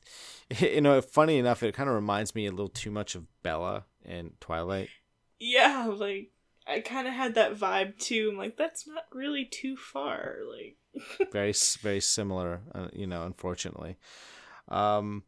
[0.50, 3.26] it, you know funny enough it kind of reminds me a little too much of
[3.42, 4.90] bella and twilight.
[5.40, 6.30] Yeah like
[6.68, 8.30] i kind of had that vibe too.
[8.32, 10.78] I'm like that's not really too far like.
[11.32, 13.98] Very very similar uh, you know unfortunately.
[14.68, 15.24] Um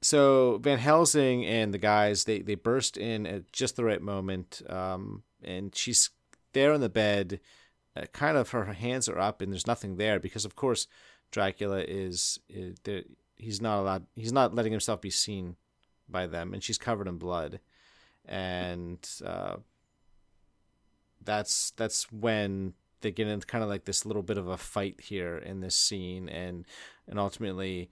[0.00, 4.62] so Van Helsing and the guys they they burst in at just the right moment,
[4.70, 6.08] um, and she's
[6.52, 7.40] there on the bed,
[7.96, 10.86] uh, kind of her hands are up and there's nothing there because of course
[11.30, 13.02] Dracula is, is there,
[13.36, 15.56] he's not allowed he's not letting himself be seen
[16.08, 17.60] by them and she's covered in blood,
[18.26, 19.56] and uh,
[21.24, 25.00] that's that's when they get into kind of like this little bit of a fight
[25.00, 26.66] here in this scene and
[27.08, 27.90] and ultimately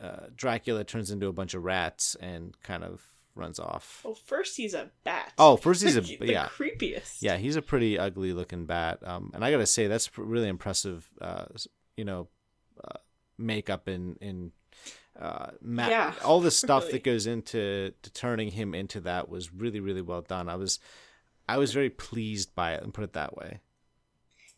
[0.00, 4.00] uh, Dracula turns into a bunch of rats and kind of runs off.
[4.04, 5.32] Well, first he's a bat.
[5.38, 7.18] Oh, first he's a the yeah creepiest.
[7.20, 8.98] Yeah, he's a pretty ugly looking bat.
[9.04, 11.08] Um, and I gotta say that's really impressive.
[11.20, 11.46] Uh,
[11.96, 12.28] you know,
[12.82, 12.98] uh,
[13.38, 14.52] makeup and and
[15.18, 16.92] uh, ma- yeah, all the stuff really.
[16.94, 20.48] that goes into to turning him into that was really really well done.
[20.48, 20.78] I was
[21.48, 23.60] I was very pleased by it and put it that way.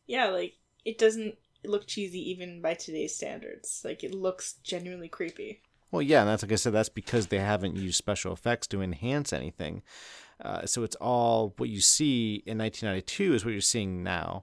[0.07, 3.83] Yeah, like it doesn't look cheesy even by today's standards.
[3.85, 5.63] Like it looks genuinely creepy.
[5.95, 8.83] Well, yeah, and that's like I said, that's because they haven't used special effects to
[8.83, 9.85] enhance anything.
[10.45, 14.43] Uh, so it's all what you see in 1992 is what you're seeing now.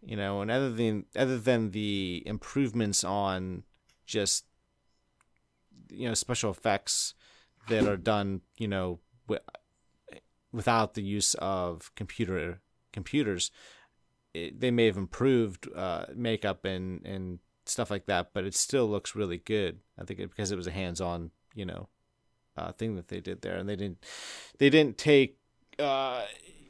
[0.00, 3.64] You know, and other than other than the improvements on
[4.06, 4.44] just
[5.90, 7.14] you know special effects
[7.68, 9.44] that are done, you know, w-
[10.52, 12.60] without the use of computer
[12.92, 13.50] computers,
[14.32, 19.14] they may have improved uh, makeup and and stuff like that, but it still looks
[19.14, 19.80] really good.
[19.98, 21.88] I think it, because it was a hands-on, you know,
[22.56, 24.04] uh, thing that they did there, and they didn't
[24.58, 25.38] they didn't take
[25.78, 26.24] uh,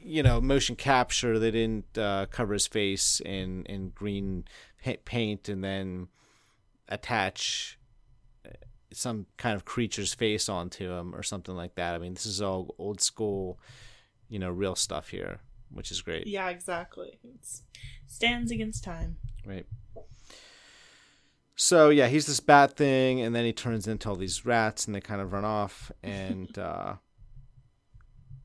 [0.07, 1.39] you know, motion capture.
[1.39, 4.45] They didn't uh, cover his face in in green
[5.05, 6.09] paint and then
[6.89, 7.79] attach
[8.47, 8.51] uh,
[8.93, 11.95] some kind of creature's face onto him or something like that.
[11.95, 13.59] I mean, this is all old school,
[14.29, 15.41] you know, real stuff here,
[15.73, 16.29] which is great.
[16.29, 17.19] Yeah, exactly.
[17.25, 17.45] It
[18.07, 19.17] stands against time.
[19.45, 19.67] Right.
[21.57, 24.95] So yeah, he's this bat thing, and then he turns into all these rats, and
[24.95, 25.91] they kind of run off.
[26.03, 26.97] And uh,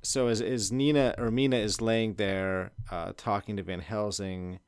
[0.01, 4.59] so as as Nina or Mina is laying there uh, talking to Van Helsing,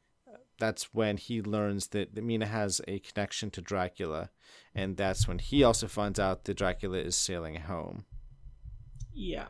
[0.60, 4.30] that's when he learns that, that Mina has a connection to Dracula,
[4.76, 8.06] and that's when he also finds out that Dracula is sailing home.
[9.14, 9.48] Yeah.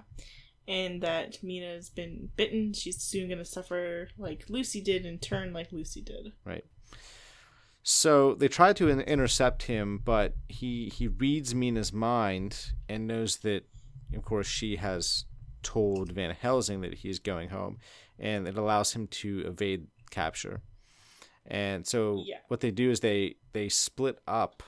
[0.68, 2.74] And that Mina has been bitten.
[2.74, 6.32] She's soon going to suffer like Lucy did and turn like Lucy did.
[6.46, 6.64] Right.
[7.84, 13.38] So they try to in- intercept him, but he he reads Mina's mind and knows
[13.38, 13.66] that,
[14.16, 15.26] of course, she has
[15.64, 17.78] told Van Helsing that he is going home,
[18.18, 20.62] and it allows him to evade capture.
[21.46, 22.40] And so Yeah.
[22.48, 24.64] what they do is they they split up.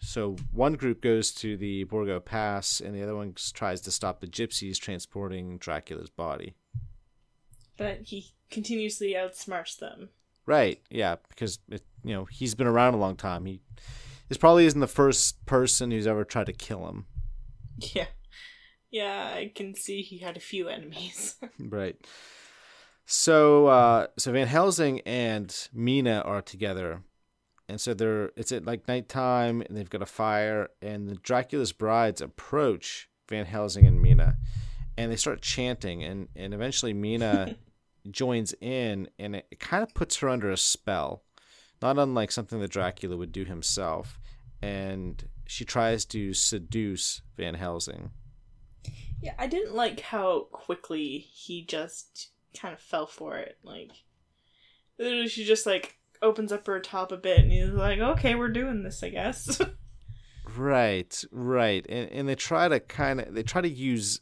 [0.00, 4.20] So one group goes to the Borgo Pass, and the other one tries to stop
[4.20, 6.54] the gypsies transporting Dracula's body.
[7.78, 10.10] But he continuously outsmarts them.
[10.48, 10.80] Right.
[10.88, 13.44] Yeah, because it, you know he's been around a long time.
[13.44, 13.60] He
[14.28, 17.06] this probably isn't the first person who's ever tried to kill him.
[17.94, 18.06] Yeah.
[18.90, 21.36] Yeah, I can see he had a few enemies.
[21.60, 21.96] Right.
[23.04, 27.02] So uh, so Van Helsing and Mina are together,
[27.68, 31.72] and so they're it's at like nighttime, and they've got a fire, and the Dracula's
[31.72, 34.38] brides approach Van Helsing and Mina,
[34.96, 37.56] and they start chanting, and and eventually Mina
[38.12, 41.22] joins in, and it, it kind of puts her under a spell,
[41.82, 44.18] not unlike something that Dracula would do himself,
[44.62, 48.10] and she tries to seduce Van Helsing.
[49.22, 53.58] yeah, I didn't like how quickly he just kind of fell for it.
[53.62, 53.90] Like,
[54.98, 58.48] literally, she just like opens up her top a bit and he's like, okay, we're
[58.48, 59.60] doing this, I guess.
[60.56, 64.20] Right, right, and and they try to kind of they try to use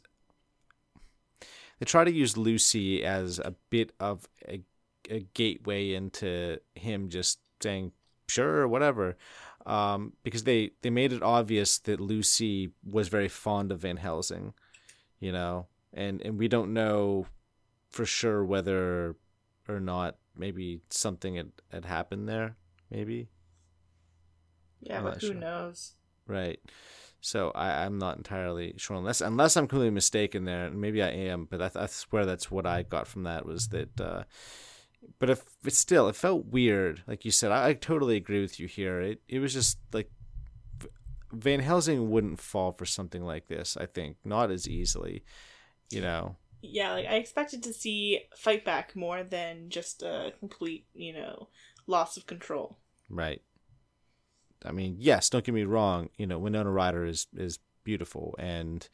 [1.79, 4.61] they try to use Lucy as a bit of a,
[5.09, 7.91] a gateway into him just saying
[8.27, 9.17] sure whatever,
[9.65, 14.53] um, because they they made it obvious that Lucy was very fond of Van Helsing,
[15.19, 17.27] you know, and and we don't know
[17.89, 19.15] for sure whether
[19.67, 22.55] or not maybe something had, had happened there,
[22.89, 23.27] maybe.
[24.81, 25.35] yeah, I'm but who sure.
[25.35, 25.95] knows?
[26.27, 26.59] Right.
[27.21, 31.09] So I, I'm not entirely sure unless unless I'm completely mistaken there, and maybe I
[31.09, 33.99] am, but I, th- I swear that's what I got from that was that.
[33.99, 34.23] Uh,
[35.19, 37.03] but if it's still, it felt weird.
[37.07, 39.01] Like you said, I, I totally agree with you here.
[39.01, 40.11] It it was just like
[41.31, 43.77] Van Helsing wouldn't fall for something like this.
[43.77, 45.23] I think not as easily.
[45.89, 46.35] You know.
[46.61, 51.49] Yeah, like I expected to see fight back more than just a complete, you know,
[51.85, 52.77] loss of control.
[53.09, 53.41] Right.
[54.65, 58.87] I mean, yes, don't get me wrong, you know, Winona Ryder is is beautiful and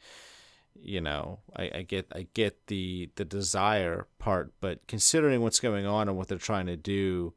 [0.80, 5.86] you know, I, I get I get the the desire part, but considering what's going
[5.86, 7.34] on and what they're trying to do,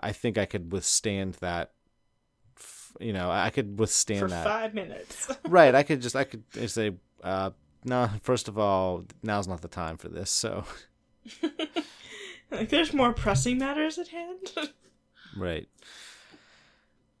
[0.00, 1.72] I think I could withstand that
[3.00, 4.44] you know, I could withstand for that.
[4.44, 5.28] five minutes.
[5.48, 6.92] right, I could just I could say
[7.22, 7.50] uh
[7.84, 10.30] no, first of all, now's not the time for this.
[10.30, 10.64] So,
[12.50, 14.52] like, there's more pressing matters at hand.
[15.36, 15.66] Right.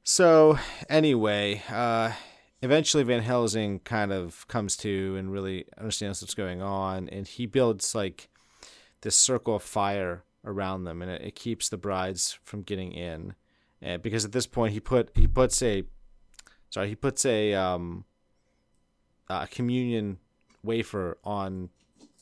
[0.06, 0.58] So
[0.90, 2.12] anyway, uh,
[2.60, 7.46] eventually Van Helsing kind of comes to and really understands what's going on, and he
[7.46, 8.28] builds like
[9.00, 13.34] this circle of fire around them, and it, it keeps the brides from getting in.
[13.80, 15.84] And because at this point he put he puts a
[16.68, 18.04] sorry he puts a um
[19.30, 20.18] a communion
[20.62, 21.70] wafer on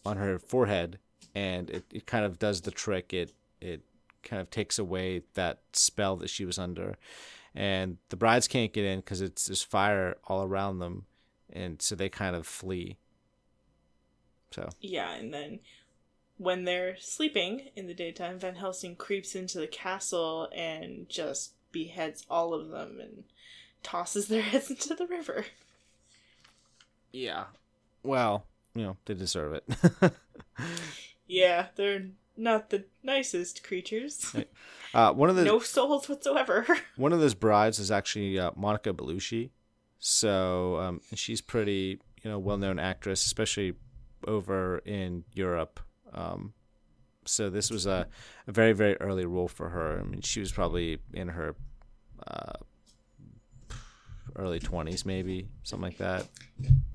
[0.07, 1.01] on her forehead,
[1.35, 3.13] and it, it kind of does the trick.
[3.13, 3.83] It it
[4.23, 6.97] kind of takes away that spell that she was under
[7.55, 11.07] and the brides can't get in because it's there's fire all around them
[11.53, 12.97] and so they kind of flee.
[14.51, 14.69] So.
[14.81, 15.61] Yeah, and then
[16.39, 22.25] when they're sleeping in the daytime, Van Helsing creeps into the castle and just beheads
[22.29, 23.25] all of them and
[23.83, 25.47] tosses their heads into the river.
[27.13, 27.45] yeah.
[28.03, 29.65] Well you know they deserve it.
[31.33, 34.35] Yeah, they're not the nicest creatures.
[34.95, 36.67] uh, one of the no souls whatsoever.
[36.97, 39.51] one of those brides is actually uh, Monica Bellucci.
[39.99, 43.75] So um, she's pretty, you know, well-known actress, especially
[44.27, 45.79] over in Europe.
[46.13, 46.55] Um,
[47.25, 48.09] so this was a,
[48.47, 50.01] a very, very early role for her.
[50.01, 51.55] I mean, she was probably in her
[52.27, 52.55] uh,
[54.37, 56.27] early twenties, maybe something like that.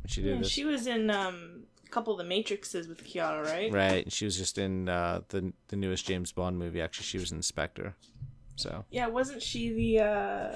[0.07, 3.72] She did Yeah, this, she was in um, couple of the Matrixes with Keanu, right?
[3.72, 4.03] Right.
[4.03, 6.81] And she was just in uh, the the newest James Bond movie.
[6.81, 7.95] Actually, she was an inspector.
[8.55, 10.03] So Yeah, wasn't she the?
[10.03, 10.51] uh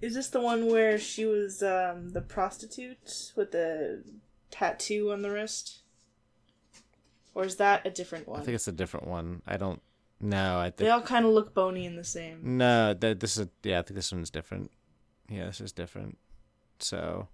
[0.00, 4.04] Is this the one where she was um the prostitute with the
[4.50, 5.80] tattoo on the wrist?
[7.34, 8.40] Or is that a different one?
[8.40, 9.42] I think it's a different one.
[9.46, 9.80] I don't
[10.20, 10.58] know.
[10.58, 12.58] I They all kind of look bony and the same.
[12.58, 12.94] no.
[12.94, 13.78] That this is yeah.
[13.78, 14.70] I think this one's different.
[15.30, 16.18] Yeah, this is different.
[16.80, 17.28] So,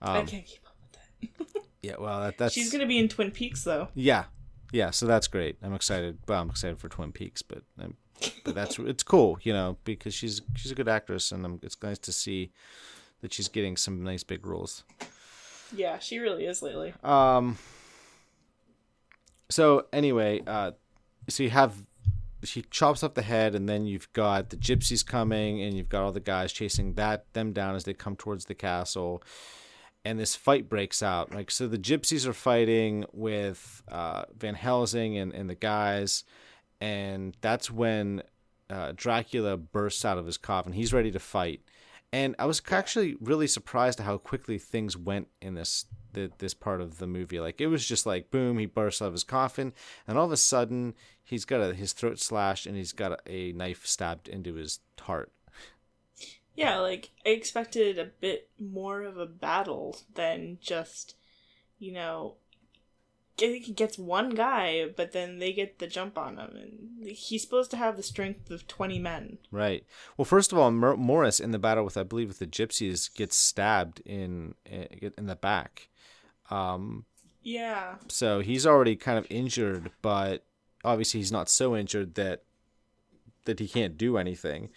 [0.00, 1.62] I um, can't keep up with that.
[1.84, 1.94] yeah.
[1.98, 3.88] Well, that, that's She's gonna be in Twin Peaks though.
[3.94, 4.24] Yeah,
[4.72, 4.90] yeah.
[4.90, 5.56] So that's great.
[5.62, 6.18] I'm excited.
[6.26, 7.96] Well, I'm excited for Twin Peaks, but um,
[8.44, 11.76] but that's it's cool, you know, because she's she's a good actress, and um, it's
[11.82, 12.52] nice to see
[13.20, 14.84] that she's getting some nice big roles.
[15.74, 16.94] Yeah, she really is lately.
[17.02, 17.58] Um.
[19.50, 20.72] So anyway, uh,
[21.28, 21.84] so you have
[22.44, 26.02] she chops off the head, and then you've got the gypsies coming, and you've got
[26.02, 29.22] all the guys chasing that them down as they come towards the castle,
[30.04, 31.34] and this fight breaks out.
[31.34, 36.24] Like so, the gypsies are fighting with uh, Van Helsing and and the guys,
[36.80, 38.22] and that's when
[38.70, 40.72] uh, Dracula bursts out of his coffin.
[40.72, 41.60] He's ready to fight.
[42.12, 46.80] And I was actually really surprised at how quickly things went in this this part
[46.80, 47.40] of the movie.
[47.40, 49.72] Like it was just like boom, he bursts out of his coffin,
[50.06, 50.94] and all of a sudden
[51.24, 54.78] he's got a, his throat slashed and he's got a, a knife stabbed into his
[55.00, 55.32] heart.
[56.54, 61.16] Yeah, like I expected a bit more of a battle than just,
[61.78, 62.36] you know,
[63.36, 67.08] I think he gets one guy, but then they get the jump on him, and
[67.08, 69.38] he's supposed to have the strength of twenty men.
[69.50, 69.84] Right.
[70.16, 73.12] Well, first of all, Mor- Morris in the battle with I believe with the gypsies
[73.12, 75.88] gets stabbed in in the back.
[76.50, 77.06] Um,
[77.42, 80.44] Yeah, so he's already kind of injured, but
[80.84, 82.44] obviously he's not so injured that
[83.46, 84.70] that he can't do anything.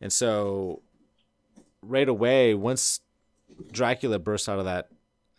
[0.00, 0.82] And so
[1.86, 3.00] right away, once
[3.72, 4.88] Dracula bursts out of that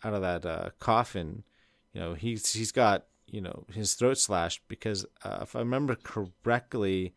[0.04, 1.44] out of that uh, coffin,
[1.92, 5.96] you know he's he's got you know his throat slashed because uh, if I remember
[5.96, 7.14] correctly,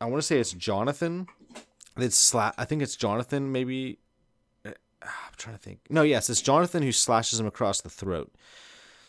[0.00, 1.26] I want to say it's Jonathan.
[1.96, 3.52] It's sla- I think it's Jonathan.
[3.52, 3.98] Maybe
[4.66, 4.70] uh,
[5.02, 5.80] I'm trying to think.
[5.90, 8.32] No, yes, it's Jonathan who slashes him across the throat.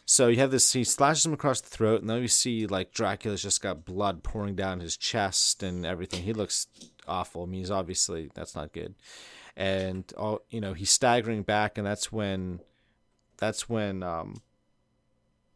[0.06, 0.74] So you have this.
[0.74, 4.22] He slashes him across the throat, and then you see like Dracula's just got blood
[4.22, 6.24] pouring down his chest and everything.
[6.24, 6.68] He looks
[7.08, 7.44] awful.
[7.44, 8.96] I mean, he's obviously that's not good.
[9.56, 12.60] And all you know, he's staggering back, and that's when,
[13.38, 14.42] that's when um,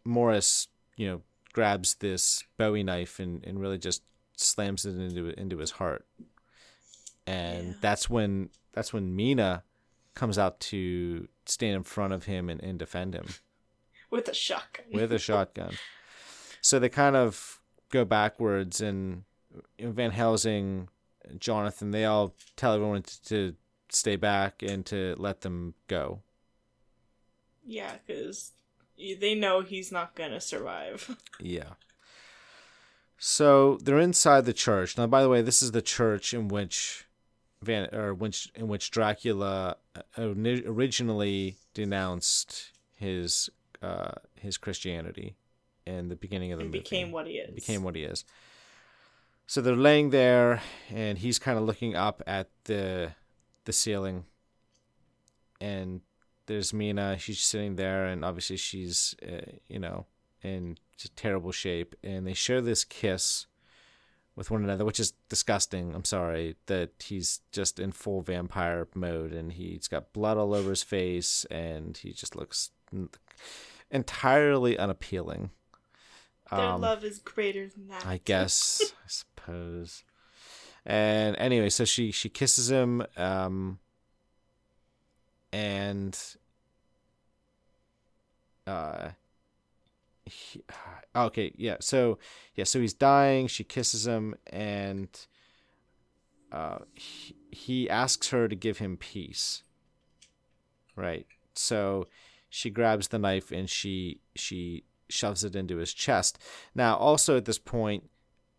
[0.06, 1.22] Morris, you know,
[1.54, 4.04] grabs this Bowie knife and, and really just
[4.36, 6.06] slams it into into his heart.
[7.26, 7.74] And Yeah.
[7.82, 9.64] that's when that's when Mina
[10.14, 13.26] comes out to stand in front of him and, and defend him
[14.12, 14.86] with a shotgun.
[14.92, 15.76] with a shotgun.
[16.62, 17.60] So they kind of
[17.90, 19.24] go backwards, and
[19.80, 20.90] Van Helsing,
[21.40, 23.56] Jonathan, they all tell everyone to, to
[23.90, 26.22] stay back and to let them go.
[27.66, 28.52] yeah, because
[28.98, 31.16] they know he's not gonna survive.
[31.40, 31.74] Yeah.
[33.20, 34.98] So they're inside the church.
[34.98, 37.06] Now, by the way, this is the church in which
[37.64, 43.50] Van or which in which Dracula uh, originally denounced his
[43.82, 45.36] uh, his Christianity
[45.86, 46.84] in the beginning of the and movie.
[46.84, 47.56] became what he is.
[47.56, 48.24] became what he is.
[49.50, 53.14] So they're laying there, and he's kind of looking up at the
[53.64, 54.26] the ceiling,
[55.62, 56.02] and
[56.48, 57.18] there's Mina.
[57.18, 60.06] She's sitting there, and obviously she's, uh, you know,
[60.44, 60.78] in
[61.16, 61.96] terrible shape.
[62.04, 63.48] And they share this kiss
[64.36, 65.96] with one another, which is disgusting.
[65.96, 70.72] I'm sorry that he's just in full vampire mode, and he's got blood all over
[70.72, 72.72] his face, and he just looks
[73.90, 75.52] entirely unappealing.
[76.50, 78.06] Their Um, love is greater than that.
[78.06, 80.04] I guess, I suppose.
[80.86, 83.80] And anyway, so she she kisses him, um,
[85.52, 86.18] and
[88.66, 89.10] uh,
[90.26, 90.64] he,
[91.16, 91.78] okay, yeah.
[91.82, 92.20] So
[92.56, 93.48] yeah, so he's dying.
[93.48, 95.10] She kisses him, and
[96.52, 99.64] uh, he, he asks her to give him peace.
[100.96, 101.28] Right.
[101.56, 102.08] So
[102.50, 106.40] she grabs the knife and she she shoves it into his chest.
[106.76, 108.10] Now, also at this point,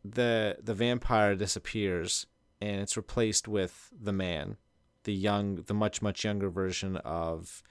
[0.04, 2.26] the the vampire disappears
[2.60, 4.56] and it's replaced with the man,
[5.04, 7.62] the young, the much much younger version of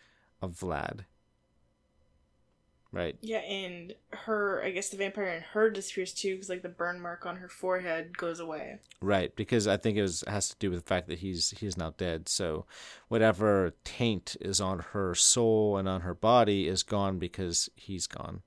[0.41, 1.05] of Vlad.
[2.91, 3.17] Right.
[3.21, 7.01] Yeah, and her, I guess the vampire in her disappears too, because like the burn
[7.01, 8.79] mark on her forehead goes away.
[9.01, 11.77] Right, because I think it was has to do with the fact that he's he's
[11.77, 12.29] now dead.
[12.29, 12.65] So
[13.09, 18.41] whatever taint is on her soul and on her body is gone because he's gone.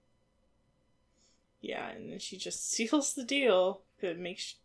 [1.61, 3.83] Yeah, and then she just seals the deal.
[4.01, 4.57] It makes.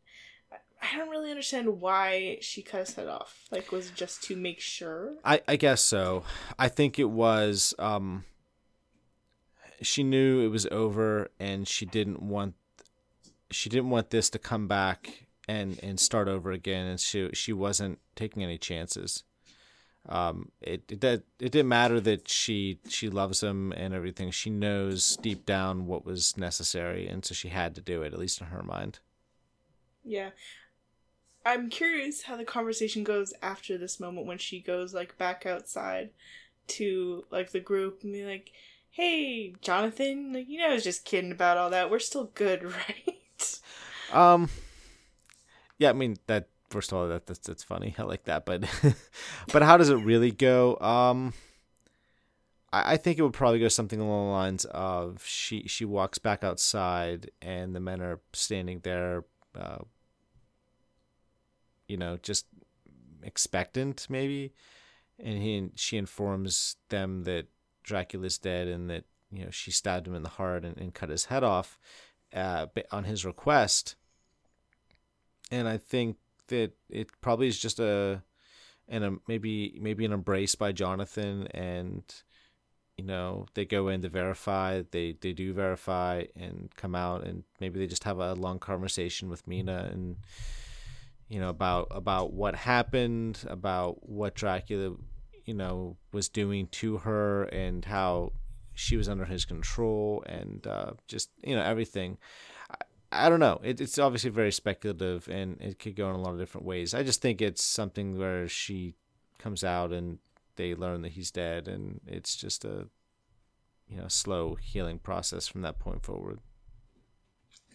[0.82, 3.46] I- don't really understand why she cut his head off.
[3.52, 5.16] Like, was just to make sure?
[5.24, 6.24] I, I guess so.
[6.60, 8.24] I think it was um
[9.82, 12.56] she knew it was over, and she didn't want
[13.52, 17.54] she didn't want this to come back and and start over again, and she she
[17.54, 19.24] wasn't taking any chances.
[20.08, 24.32] Um, it it it didn't matter that she she loves him and everything.
[24.32, 28.20] She knows deep down what was necessary, and so she had to do it, at
[28.20, 29.00] least in her mind.
[30.04, 30.30] Yeah.
[31.46, 36.10] I'm curious how the conversation goes after this moment when she goes like back outside
[36.68, 38.52] to like the group and be like,
[38.90, 41.92] "Hey, Jonathan, like you know, I was just kidding about all that.
[41.92, 43.60] We're still good, right?"
[44.12, 44.50] Um,
[45.78, 46.48] yeah, I mean that.
[46.70, 47.96] First of all, that that's, that's funny.
[48.00, 48.64] I like that, but
[49.52, 50.78] but how does it really go?
[50.78, 51.34] Um,
[52.72, 56.18] I, I think it would probably go something along the lines of she she walks
[56.18, 59.24] back outside and the men are standing there,
[59.58, 59.80] uh,
[61.88, 62.46] you know, just
[63.24, 64.54] expectant maybe,
[65.20, 67.48] and he she informs them that
[67.84, 71.10] Dracula's dead and that you know she stabbed him in the heart and, and cut
[71.10, 71.80] his head off
[72.34, 73.96] uh, on his request.
[75.52, 76.18] And I think
[76.48, 78.24] that it probably is just a
[78.88, 82.04] and a maybe maybe an embrace by Jonathan and
[82.98, 87.44] you know they go in to verify they they do verify and come out and
[87.60, 90.18] maybe they just have a long conversation with Mina and
[91.28, 94.96] you know about about what happened about what Dracula
[95.46, 98.32] you know was doing to her and how
[98.74, 102.18] she was under his control and uh, just you know everything
[103.16, 103.60] I, don't know.
[103.64, 106.94] It, it's obviously very speculative and it could go in a lot of different ways.
[106.94, 108.96] I just think it's something where she
[109.40, 110.20] comes out and
[110.56, 112.88] they learn that he's dead and it's just a
[113.88, 116.40] you know slow healing process from that point forward.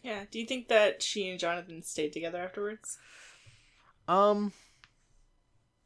[0.03, 0.25] Yeah.
[0.31, 2.99] Do you think that she and Jonathan stayed together afterwards?
[4.09, 4.53] um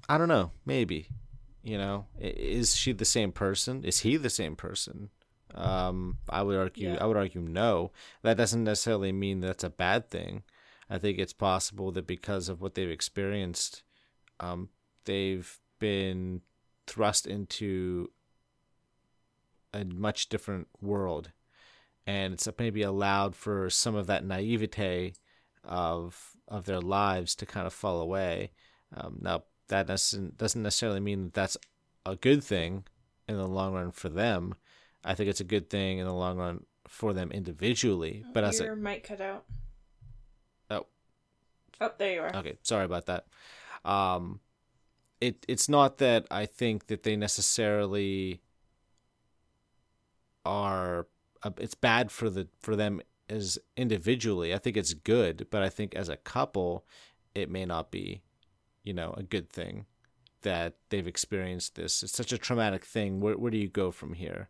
[0.08, 0.52] i don't know.
[0.64, 1.08] Maybe.
[1.62, 3.84] You know is she the same person?
[3.84, 5.10] Is he the same person
[5.54, 6.98] um i would argue Yeah.
[7.00, 10.42] i would argue no that doesn't necessarily mean that's a bad thing
[10.90, 13.82] i think it's possible that because of what they've experienced
[14.40, 14.68] um
[15.04, 16.40] they've been
[16.86, 18.10] thrust into
[19.72, 21.30] a much different world
[22.06, 25.12] and it's maybe allowed for some of that naivete
[25.64, 28.50] of of their lives to kind of fall away
[28.96, 31.56] um, now that doesn't doesn't necessarily mean that that's
[32.06, 32.84] a good thing
[33.26, 34.54] in the long run for them.
[35.04, 38.24] I think it's a good thing in the long run for them individually.
[38.32, 39.44] But as Your a mic cut out.
[40.70, 40.86] Oh.
[41.80, 42.36] Oh, there you are.
[42.36, 43.26] okay, sorry about that.
[43.84, 44.40] Um,
[45.20, 48.40] it it's not that I think that they necessarily
[50.44, 51.06] are.
[51.42, 54.54] Uh, it's bad for the for them as individually.
[54.54, 56.84] I think it's good, but I think as a couple,
[57.34, 58.22] it may not be,
[58.82, 59.86] you know, a good thing
[60.42, 62.02] that they've experienced this.
[62.02, 63.20] It's such a traumatic thing.
[63.20, 64.48] Where where do you go from here?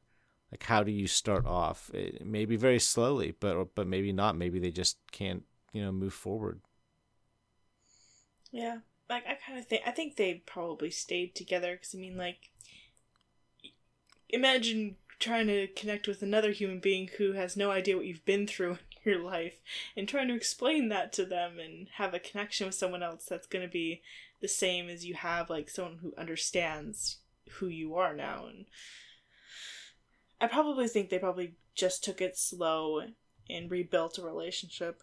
[0.55, 1.91] Like how do you start off?
[1.93, 4.37] Eh, it may very slowly, but but maybe not.
[4.37, 6.61] Maybe they just can't, you know, move forward.
[8.53, 8.79] Yeah,
[9.11, 12.51] like I kind of think I think they probably stayed together because I mean, like,
[14.29, 18.47] imagine trying to connect with another human being who has no idea what you've been
[18.47, 19.61] through in your life
[19.97, 23.49] and trying to explain that to them and have a connection with someone else that's
[23.49, 24.03] going to be
[24.41, 27.17] the same as you have like someone who understands
[27.55, 28.67] who you are now and
[30.41, 33.03] I probably think they probably just took it slow
[33.51, 35.03] and rebuilt a relationship.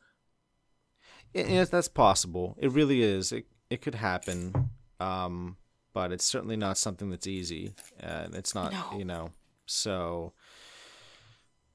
[1.33, 2.57] Yes, that's possible.
[2.59, 3.31] It really is.
[3.31, 5.55] It it could happen, um,
[5.93, 8.73] but it's certainly not something that's easy, and it's not.
[8.73, 8.97] No.
[8.97, 9.29] You know,
[9.65, 10.33] so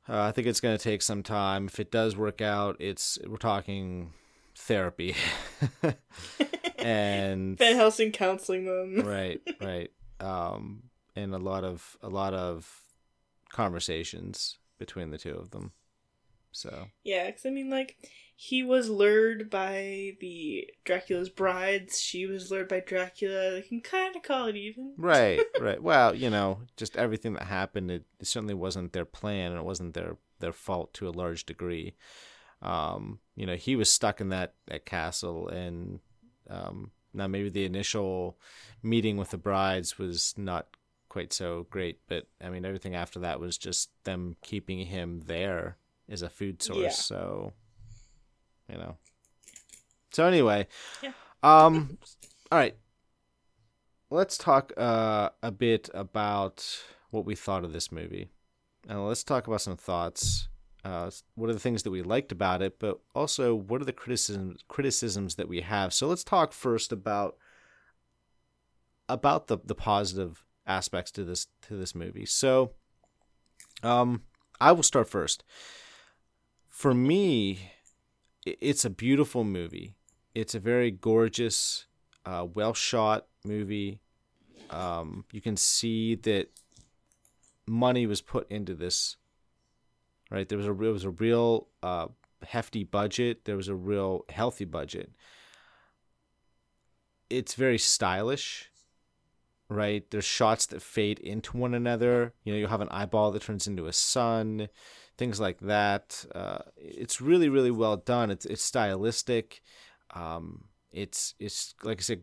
[0.08, 1.66] uh, I think it's going to take some time.
[1.66, 4.12] If it does work out, it's we're talking
[4.54, 5.16] therapy,
[6.78, 9.06] and Van Helsing counseling them.
[9.06, 10.82] right, right, um,
[11.14, 12.85] and a lot of a lot of
[13.56, 15.72] conversations between the two of them.
[16.52, 17.96] So Yeah, because I mean, like,
[18.36, 21.98] he was lured by the Dracula's brides.
[21.98, 23.56] She was lured by Dracula.
[23.56, 24.92] You can kind of call it even.
[24.98, 29.52] right right well you know just everything that happened it, it certainly wasn't their plan
[29.52, 31.94] and it wasn't their their fault to a large degree
[32.62, 36.00] um you know he was stuck in that that castle and
[36.50, 38.38] um now maybe the initial
[38.82, 40.66] meeting with the brides was not
[41.08, 45.76] quite so great but i mean everything after that was just them keeping him there
[46.08, 46.90] as a food source Yeah.
[46.90, 47.52] so
[48.70, 48.96] you know
[50.12, 50.66] so anyway
[51.02, 51.12] Yeah.
[51.42, 51.98] um
[52.50, 52.76] all right
[54.10, 56.64] let's talk uh, a bit about
[57.10, 58.28] what we thought of this movie.
[58.88, 60.48] And let's talk about some thoughts.
[60.84, 63.92] Uh, what are the things that we liked about it, but also what are the
[63.92, 65.92] criticisms criticisms that we have?
[65.92, 67.36] So let's talk first about
[69.08, 72.26] about the the positive aspects to this to this movie.
[72.26, 72.72] So,
[73.82, 74.22] um,
[74.60, 75.44] I will start first.
[76.68, 77.70] For me,
[78.44, 79.96] it's a beautiful movie.
[80.34, 81.86] It's a very gorgeous,
[82.24, 84.00] uh, well shot movie.
[84.70, 86.50] Um, you can see that
[87.66, 89.16] money was put into this.
[90.30, 92.08] Right, there was a it was a real uh,
[92.44, 93.44] hefty budget.
[93.44, 95.12] There was a real healthy budget.
[97.30, 98.70] It's very stylish
[99.68, 100.08] right?
[100.10, 102.32] There's shots that fade into one another.
[102.44, 104.68] You know, you'll have an eyeball that turns into a sun,
[105.16, 106.24] things like that.
[106.34, 108.30] Uh, it's really, really well done.
[108.30, 109.62] It's it's stylistic.
[110.14, 112.22] Um, it's it's like I said,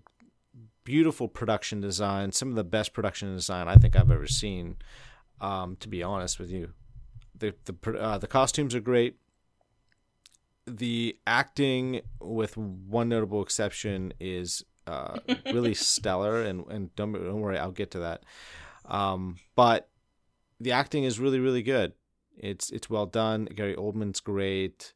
[0.84, 2.32] beautiful production design.
[2.32, 4.78] Some of the best production design I think I've ever seen.
[5.41, 6.74] Um, to be honest with you,
[7.38, 9.18] the the uh, the costumes are great.
[10.65, 17.57] The acting, with one notable exception, is uh, really stellar, and and don't, don't worry,
[17.57, 18.23] I'll get to that.
[18.85, 19.89] Um, but
[20.60, 21.93] the acting is really really good.
[22.38, 23.45] It's it's well done.
[23.45, 24.93] Gary Oldman's great.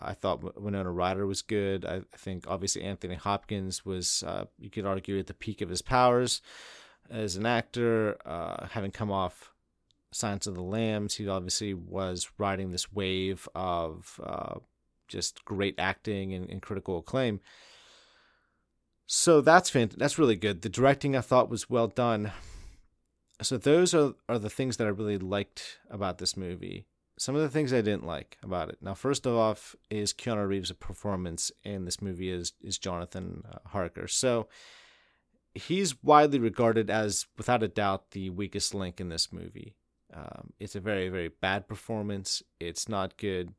[0.00, 1.84] I thought Winona Ryder was good.
[1.84, 5.68] I, I think obviously Anthony Hopkins was uh, you could argue at the peak of
[5.68, 6.40] his powers
[7.10, 9.52] as an actor, uh, having come off
[10.12, 11.16] Silence of the Lambs.
[11.16, 14.58] He obviously was riding this wave of uh,
[15.08, 17.40] just great acting and, and critical acclaim.
[19.10, 20.60] So that's fant- that's really good.
[20.60, 22.30] The directing I thought was well done.
[23.40, 26.84] So those are are the things that I really liked about this movie.
[27.18, 28.76] Some of the things I didn't like about it.
[28.82, 29.56] Now, first of all,
[29.90, 34.08] is Keanu Reeves' performance in this movie is is Jonathan uh, Harker.
[34.08, 34.46] So
[35.54, 39.74] he's widely regarded as, without a doubt, the weakest link in this movie.
[40.12, 42.42] Um, it's a very very bad performance.
[42.60, 43.54] It's not good,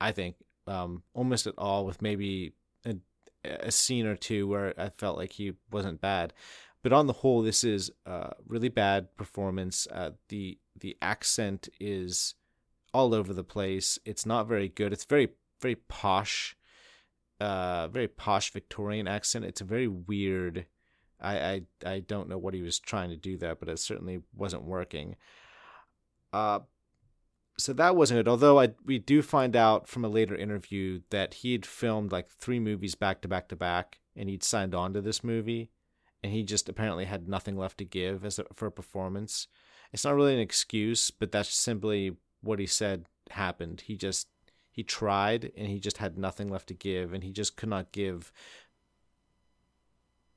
[0.00, 0.36] I think,
[0.66, 1.84] um, almost at all.
[1.84, 2.54] With maybe
[2.86, 2.96] a
[3.70, 6.32] scene or two where I felt like he wasn't bad,
[6.82, 9.86] but on the whole, this is a really bad performance.
[9.90, 12.34] Uh, the the accent is
[12.94, 13.98] all over the place.
[14.04, 14.92] It's not very good.
[14.92, 16.56] It's very very posh,
[17.40, 19.44] uh, very posh Victorian accent.
[19.44, 20.66] It's a very weird.
[21.20, 24.20] I, I I don't know what he was trying to do there, but it certainly
[24.34, 25.16] wasn't working.
[26.32, 26.60] Uh,
[27.58, 28.28] so that wasn't it.
[28.28, 32.28] Although I we do find out from a later interview that he had filmed like
[32.28, 35.70] three movies back to back to back, and he'd signed on to this movie,
[36.22, 39.48] and he just apparently had nothing left to give as a, for a performance.
[39.92, 43.82] It's not really an excuse, but that's simply what he said happened.
[43.82, 44.28] He just
[44.70, 47.90] he tried, and he just had nothing left to give, and he just could not
[47.92, 48.32] give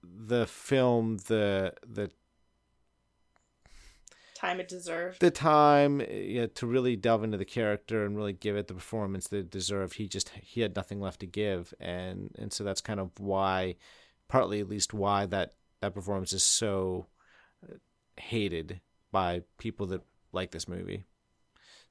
[0.03, 2.09] the film the the
[4.41, 5.19] time it deserved.
[5.19, 9.27] The time yeah, to really delve into the character and really give it the performance
[9.27, 9.95] that it deserved.
[9.95, 13.75] He just he had nothing left to give, and and so that's kind of why,
[14.27, 17.07] partly at least, why that that performance is so
[17.63, 17.75] uh,
[18.17, 18.81] hated
[19.11, 20.01] by people that
[20.31, 21.05] like this movie.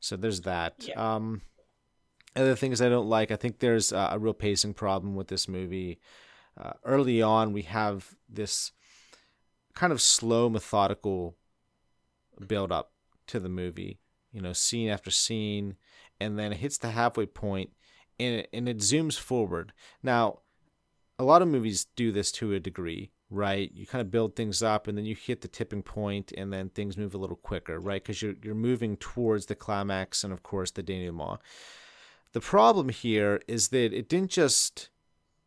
[0.01, 0.74] So there's that.
[0.81, 1.14] Yeah.
[1.14, 1.43] Um,
[2.36, 5.48] other things I don't like, I think there's a, a real pacing problem with this
[5.48, 5.98] movie.
[6.56, 8.72] Uh, early on, we have this
[9.74, 11.36] kind of slow, methodical
[12.46, 12.92] build up
[13.28, 13.98] to the movie,
[14.32, 15.76] you know, scene after scene,
[16.20, 17.70] and then it hits the halfway point
[18.20, 19.72] and it, and it zooms forward.
[20.02, 20.40] Now,
[21.18, 23.70] a lot of movies do this to a degree, right?
[23.74, 26.68] You kind of build things up and then you hit the tipping point and then
[26.68, 28.02] things move a little quicker, right?
[28.02, 31.40] Because you're, you're moving towards the climax and, of course, the denouement.
[32.32, 34.90] The problem here is that it didn't just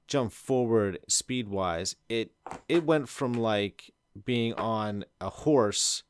[0.08, 2.32] jump forward speed wise, it,
[2.68, 3.94] it went from like
[4.26, 6.04] being on a horse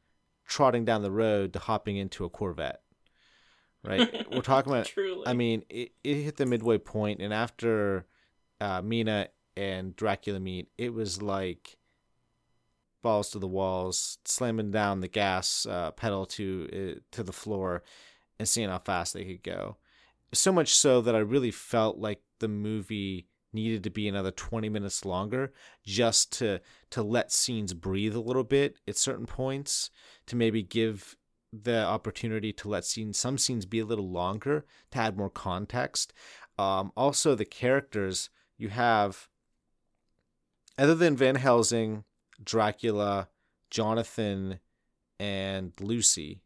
[0.54, 2.82] trotting down the road to hopping into a Corvette.
[3.84, 4.26] Right?
[4.32, 4.86] We're talking about.
[4.86, 5.24] Truly.
[5.26, 8.06] I mean, it, it hit the midway point, and after
[8.62, 11.78] uh, Mina and Dracula meet, it was like
[13.02, 17.82] balls to the walls, slamming down the gas uh, pedal to uh, to the floor,
[18.38, 19.78] and seeing how fast they could go.
[20.34, 24.68] So much so that I really felt like the movie needed to be another 20
[24.70, 25.52] minutes longer
[25.86, 26.60] just to
[26.90, 29.92] to let scenes breathe a little bit at certain points
[30.28, 31.16] to maybe give
[31.52, 36.14] the opportunity to let scenes some scenes be a little longer to add more context
[36.58, 39.28] um, also the characters you have
[40.78, 42.04] other than van helsing
[42.44, 43.28] dracula
[43.70, 44.60] jonathan
[45.20, 46.42] and lucy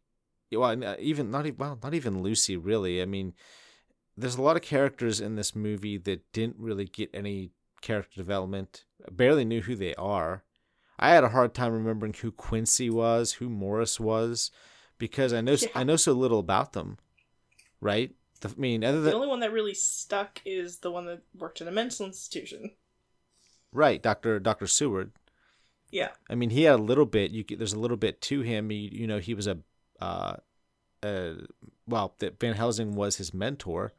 [0.52, 3.32] well uh, even not even well not even lucy really i mean
[4.18, 8.84] there's a lot of characters in this movie that didn't really get any character development.
[9.06, 10.42] I barely knew who they are.
[10.98, 14.50] I had a hard time remembering who Quincy was, who Morris was,
[14.98, 15.68] because I know yeah.
[15.74, 16.98] I know so little about them.
[17.80, 18.14] Right?
[18.40, 21.22] The, I mean, other than the only one that really stuck is the one that
[21.34, 22.72] worked in a mental institution.
[23.72, 25.12] Right, Doctor Doctor Seward.
[25.90, 26.10] Yeah.
[26.28, 27.30] I mean, he had a little bit.
[27.30, 28.70] You there's a little bit to him.
[28.70, 29.58] He, you know, he was a
[30.00, 30.36] uh,
[31.02, 31.32] uh,
[31.86, 33.92] well, that Van Helsing was his mentor,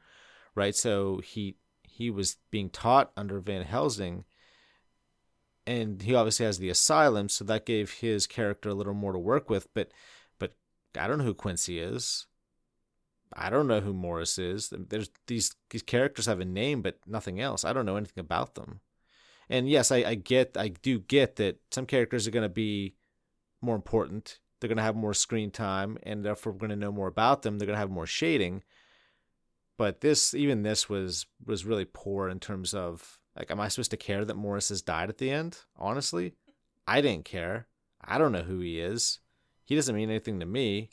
[0.56, 0.76] right?
[0.76, 4.26] So he he was being taught under Van Helsing,
[5.66, 9.20] and he obviously has the asylum, so that gave his character a little more to
[9.20, 9.68] work with.
[9.74, 9.92] But
[10.40, 10.54] but
[10.98, 12.26] I don't know who Quincy is.
[13.34, 14.72] I don't know who Morris is.
[14.72, 17.64] There's these these characters have a name, but nothing else.
[17.64, 18.82] I don't know anything about them.
[19.50, 22.96] And yes, I, I get I do get that some characters are gonna be
[23.62, 24.40] more important.
[24.60, 27.58] They're gonna have more screen time, and therefore we're gonna know more about them.
[27.58, 28.64] They're gonna have more shading.
[29.78, 33.92] But this even this was was really poor in terms of like, am I supposed
[33.92, 35.60] to care that Morris has died at the end?
[35.78, 36.34] Honestly,
[36.86, 37.68] I didn't care.
[38.04, 39.20] I don't know who he is.
[39.64, 40.90] He doesn't mean anything to me.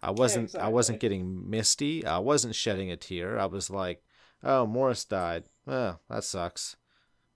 [0.00, 0.66] I wasn't exactly.
[0.66, 2.06] I wasn't getting misty.
[2.06, 3.38] I wasn't shedding a tear.
[3.38, 4.02] I was like,
[4.42, 5.44] "Oh, Morris died.
[5.66, 6.76] Oh, that sucks."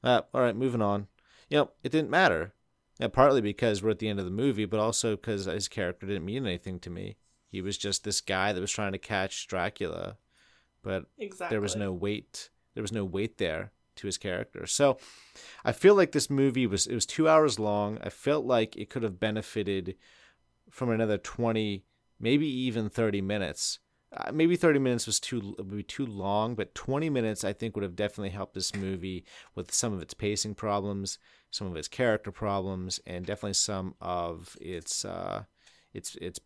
[0.03, 1.09] Uh, all right, moving on.
[1.49, 2.55] You know, it didn't matter.
[2.99, 6.07] Yeah, partly because we're at the end of the movie, but also because his character
[6.07, 7.17] didn't mean anything to me.
[7.49, 10.17] He was just this guy that was trying to catch Dracula,
[10.83, 11.55] but exactly.
[11.55, 12.51] there was no weight.
[12.75, 14.67] There was no weight there to his character.
[14.67, 14.99] So,
[15.65, 17.99] I feel like this movie was it was two hours long.
[18.03, 19.97] I felt like it could have benefited
[20.71, 21.85] from another twenty
[22.19, 23.79] maybe even 30 minutes.
[24.17, 27.75] Uh, maybe 30 minutes was too would be too long, but 20 minutes I think
[27.75, 29.25] would have definitely helped this movie
[29.55, 31.19] with some of its pacing problems,
[31.51, 35.45] some of its character problems, and definitely some of its uh,
[35.93, 36.39] its its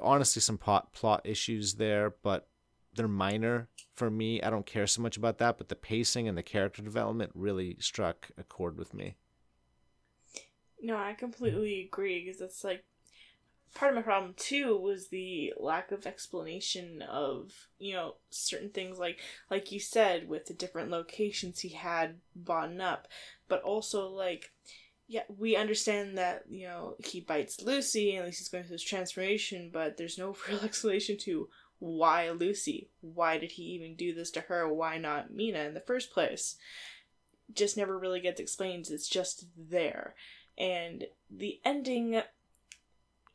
[0.00, 2.48] honestly some plot plot issues there, but
[2.94, 4.42] they're minor for me.
[4.42, 7.76] I don't care so much about that, but the pacing and the character development really
[7.80, 9.16] struck a chord with me.
[10.82, 12.84] No, I completely agree because that's like
[13.74, 18.98] part of my problem too was the lack of explanation of you know certain things
[18.98, 19.18] like
[19.50, 23.08] like you said with the different locations he had bought up
[23.48, 24.52] but also like
[25.08, 29.70] yeah we understand that you know he bites lucy and he's going through this transformation
[29.72, 31.48] but there's no real explanation to
[31.78, 32.88] why lucy?
[33.00, 34.72] Why did he even do this to her?
[34.72, 36.56] Why not mina in the first place?
[37.52, 38.88] Just never really gets explained.
[38.90, 40.14] It's just there.
[40.56, 42.22] And the ending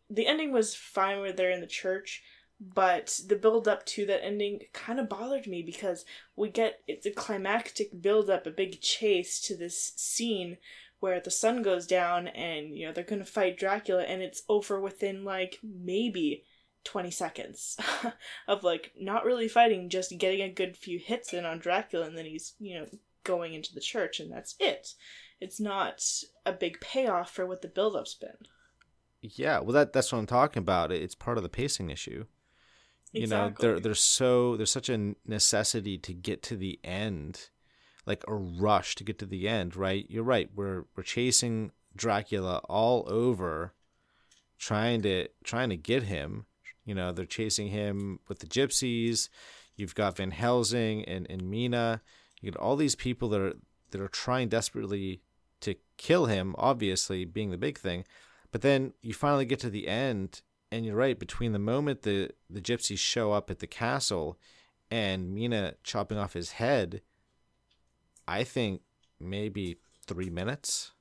[0.10, 2.24] the ending was fine where they're in the church,
[2.60, 6.04] but the build up to that ending kind of bothered me because
[6.36, 10.58] we get it's a climactic build up, a big chase to this scene
[11.00, 14.80] where the sun goes down and you know they're gonna fight Dracula and it's over
[14.80, 16.44] within like maybe
[16.84, 17.78] 20 seconds
[18.48, 22.18] of like not really fighting, just getting a good few hits in on Dracula and
[22.18, 22.88] then he's, you know,
[23.24, 24.94] going into the church and that's it.
[25.40, 26.04] It's not
[26.46, 28.48] a big payoff for what the build up's been.
[29.22, 30.92] Yeah, well, that that's what I'm talking about.
[30.92, 32.26] It's part of the pacing issue.
[33.12, 37.50] You know, there there's so there's such a necessity to get to the end,
[38.06, 39.76] like a rush to get to the end.
[39.76, 40.06] Right?
[40.10, 40.50] You're right.
[40.56, 43.74] We're we're chasing Dracula all over,
[44.58, 46.46] trying to trying to get him.
[46.90, 49.30] You know, they're chasing him with the gypsies.
[49.76, 52.02] You've got Van Helsing and, and Mina.
[52.42, 53.54] You got all these people that are
[53.92, 55.22] that are trying desperately
[55.62, 56.56] to kill him.
[56.58, 58.04] Obviously, being the big thing
[58.52, 60.42] but then you finally get to the end,
[60.72, 61.18] and you're right.
[61.18, 64.38] Between the moment the the gypsies show up at the castle
[64.92, 67.02] and Mina chopping off his head,
[68.28, 68.82] I think
[69.20, 70.92] maybe three minutes.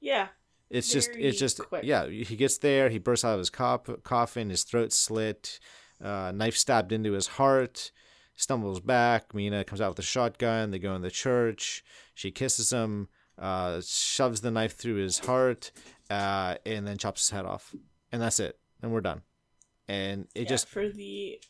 [0.00, 0.28] Yeah.
[0.70, 1.84] It's just it's just quick.
[1.84, 2.06] yeah.
[2.06, 2.88] He gets there.
[2.90, 4.50] He bursts out of his cop, coffin.
[4.50, 5.58] His throat slit.
[6.02, 7.90] Uh, knife stabbed into his heart.
[8.36, 9.34] Stumbles back.
[9.34, 10.70] Mina comes out with a shotgun.
[10.70, 11.82] They go in the church.
[12.14, 13.08] She kisses him.
[13.38, 15.70] Uh, shoves the knife through his heart,
[16.10, 17.72] uh, and then chops his head off,
[18.10, 19.22] and that's it, and we're done.
[19.86, 21.40] And it yeah, just for the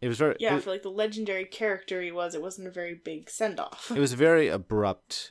[0.00, 2.34] it was very yeah for like the legendary character he was.
[2.34, 3.92] It wasn't a very big send off.
[3.94, 5.30] it was a very abrupt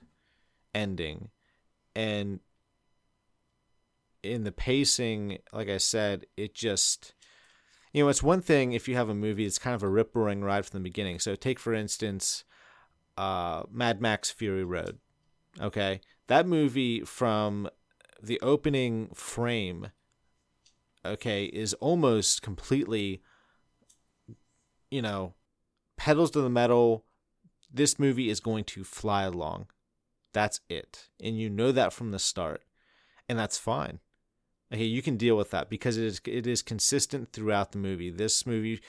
[0.74, 1.32] ending,
[1.98, 2.40] and
[4.24, 7.14] in the pacing, like I said, it just
[7.94, 10.16] you know it's one thing if you have a movie it's kind of a rip
[10.16, 11.20] roaring ride from the beginning.
[11.20, 12.44] So take for instance,
[13.18, 15.00] uh, Mad Max Fury Road.
[15.60, 17.70] Okay, that movie from
[18.22, 19.92] the opening frame,
[21.06, 23.22] okay, is almost completely,
[24.92, 25.34] you know,
[25.98, 27.06] pedals to the metal.
[27.72, 29.68] This movie is going to fly along.
[30.34, 31.10] That's it.
[31.22, 32.64] And you know that from the start.
[33.28, 34.00] And that's fine.
[34.74, 38.10] Okay, you can deal with that because it is it is consistent throughout the movie.
[38.10, 38.80] This movie,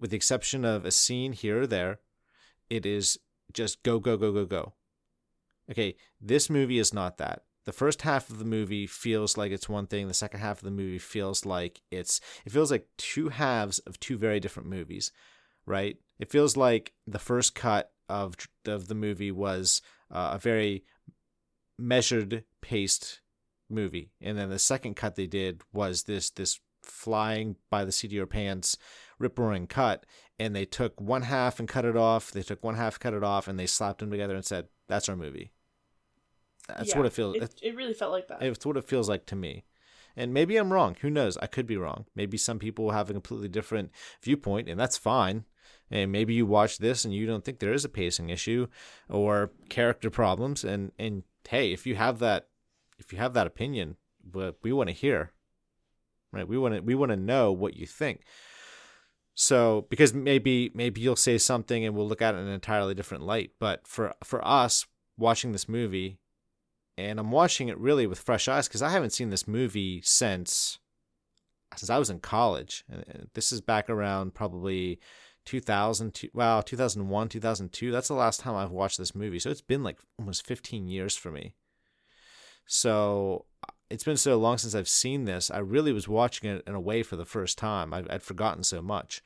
[0.00, 2.00] with the exception of a scene here or there,
[2.68, 3.18] it is
[3.52, 4.72] just go go go go go.
[5.70, 9.68] Okay, this movie is not that the first half of the movie feels like it's
[9.68, 13.28] one thing the second half of the movie feels like it's it feels like two
[13.28, 15.12] halves of two very different movies
[15.66, 20.82] right it feels like the first cut of of the movie was uh, a very
[21.78, 23.20] measured paced
[23.70, 24.10] movie.
[24.20, 28.12] And then the second cut they did was this this flying by the seat of
[28.12, 28.76] your pants
[29.18, 30.06] rip roaring cut.
[30.38, 32.30] And they took one half and cut it off.
[32.30, 35.08] They took one half cut it off and they slapped them together and said that's
[35.08, 35.52] our movie.
[36.68, 38.42] That's Yeah, what it feels It, it really felt like that.
[38.42, 39.64] it's what it feels like to me.
[40.16, 40.96] And maybe i'm wrong.
[41.00, 41.36] Who knows?
[41.38, 42.06] I could be wrong.
[42.14, 43.90] Maybe some people have a completely different
[44.22, 45.44] viewpoint and that's fine.
[45.90, 48.66] And maybe you watch this and you don't think there is a pacing issue
[49.08, 50.64] or character problems.
[50.64, 52.48] And and hey if you have that
[52.98, 55.32] if you have that opinion but we want to hear
[56.32, 56.48] right?
[56.48, 58.22] We want to we want to know what you think.
[59.34, 62.94] So because maybe maybe you'll say something and we'll look at it in an entirely
[62.94, 66.18] different light but for for us watching this movie
[66.96, 70.78] and i'm watching it really with fresh eyes because i haven't seen this movie since
[71.76, 72.84] since i was in college.
[72.90, 74.98] And this is back around probably
[75.44, 79.38] 2000 two- wow 2001 2002 that's the last time i've watched this movie.
[79.38, 81.54] So it's been like almost 15 years for me
[82.68, 83.46] so
[83.90, 85.50] it's been so long since I've seen this.
[85.50, 87.94] I really was watching it in a way for the first time.
[87.94, 89.22] I'd, I'd forgotten so much.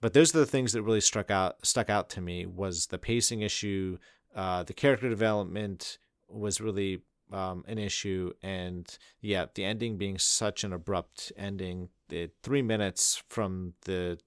[0.00, 2.98] But those are the things that really struck out stuck out to me was the
[2.98, 3.98] pacing issue,
[4.34, 5.98] uh, the character development
[6.28, 7.02] was really
[7.32, 11.90] um, an issue, and yeah, the ending being such an abrupt ending.
[12.08, 14.18] The three minutes from the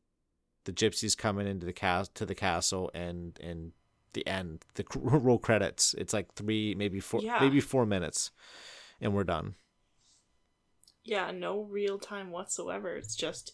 [0.64, 3.74] the gypsies coming into the cas- to the castle and and
[4.16, 5.94] the end, the roll credits.
[5.98, 7.38] It's like three, maybe four, Yeah.
[7.40, 8.32] maybe four minutes,
[9.00, 9.54] and we're done.
[11.04, 12.96] yeah, no real time whatsoever.
[12.96, 13.54] It's just,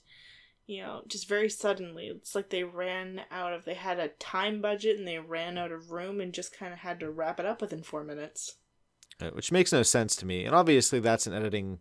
[0.68, 2.08] you know, just very suddenly.
[2.08, 5.72] It's like they ran out of, they had a time budget and they ran out
[5.74, 8.56] of room and just kind of had to wrap it up within four minutes.
[9.20, 10.46] uh, which makes no sense to me.
[10.46, 11.80] And obviously, that's an editing.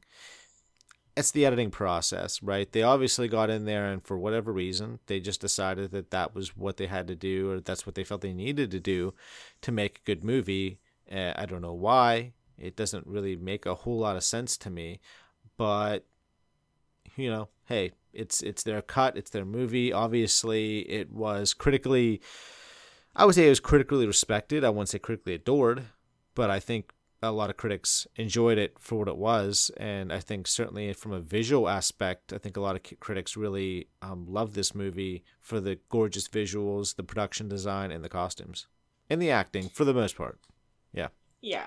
[1.17, 2.71] It's the editing process, right?
[2.71, 6.57] They obviously got in there, and for whatever reason, they just decided that that was
[6.57, 9.15] what they had to do, or that's what they felt they needed to do
[9.63, 10.79] to make a good movie.
[11.11, 12.33] Uh, I don't know why.
[12.57, 15.01] It doesn't really make a whole lot of sense to me,
[15.57, 16.07] but
[17.17, 19.93] you know, hey, it's it's their cut, it's their movie.
[19.93, 22.21] Obviously, it was critically.
[23.17, 24.65] I would say it was critically respected.
[24.65, 25.85] I wouldn't say critically adored,
[26.35, 30.21] but I think a lot of critics enjoyed it for what it was, and I
[30.21, 34.55] think certainly from a visual aspect, I think a lot of critics really um, loved
[34.55, 38.67] this movie for the gorgeous visuals, the production design, and the costumes,
[39.11, 40.39] and the acting for the most part.
[40.93, 41.09] Yeah,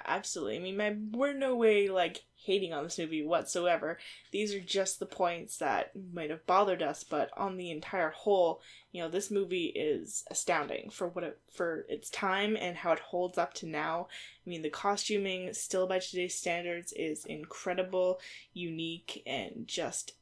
[0.05, 0.57] absolutely.
[0.57, 3.97] I mean, my, we're no way like hating on this movie whatsoever.
[4.31, 8.61] These are just the points that might have bothered us, but on the entire whole,
[8.91, 12.99] you know, this movie is astounding for what it for its time and how it
[12.99, 14.07] holds up to now.
[14.45, 18.19] I mean, the costuming still by today's standards is incredible,
[18.53, 20.13] unique, and just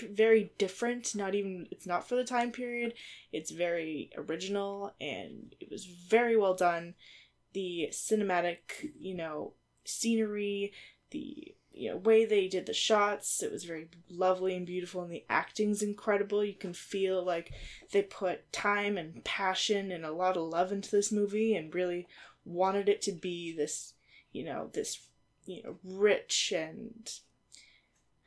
[0.00, 1.14] very different.
[1.14, 2.94] Not even it's not for the time period.
[3.32, 6.94] It's very original and it was very well done
[7.52, 9.54] the cinematic, you know,
[9.84, 10.72] scenery,
[11.10, 15.12] the you know way they did the shots, it was very lovely and beautiful, and
[15.12, 16.44] the acting's incredible.
[16.44, 17.52] You can feel like
[17.92, 22.08] they put time and passion and a lot of love into this movie, and really
[22.44, 23.94] wanted it to be this,
[24.32, 25.00] you know, this
[25.46, 27.10] you know rich and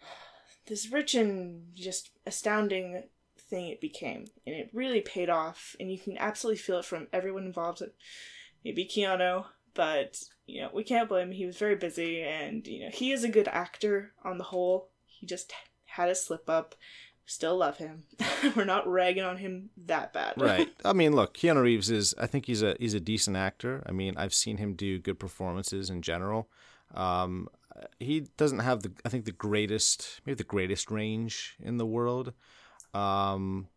[0.68, 3.04] this rich and just astounding
[3.38, 7.08] thing it became, and it really paid off, and you can absolutely feel it from
[7.12, 7.82] everyone involved
[8.64, 11.34] maybe Keanu, but you know, we can't blame him.
[11.34, 14.90] He was very busy and you know, he is a good actor on the whole.
[15.06, 15.54] He just
[15.86, 16.76] had a slip up.
[17.26, 18.04] Still love him.
[18.56, 20.34] We're not ragging on him that bad.
[20.38, 20.70] right.
[20.86, 22.14] I mean, look, Keanu Reeves is.
[22.18, 23.84] I think he's a he's a decent actor.
[23.86, 26.50] I mean, I've seen him do good performances in general.
[26.94, 27.48] Um,
[28.00, 32.34] he doesn't have the I think the greatest maybe the greatest range in the world.
[32.94, 33.68] Um,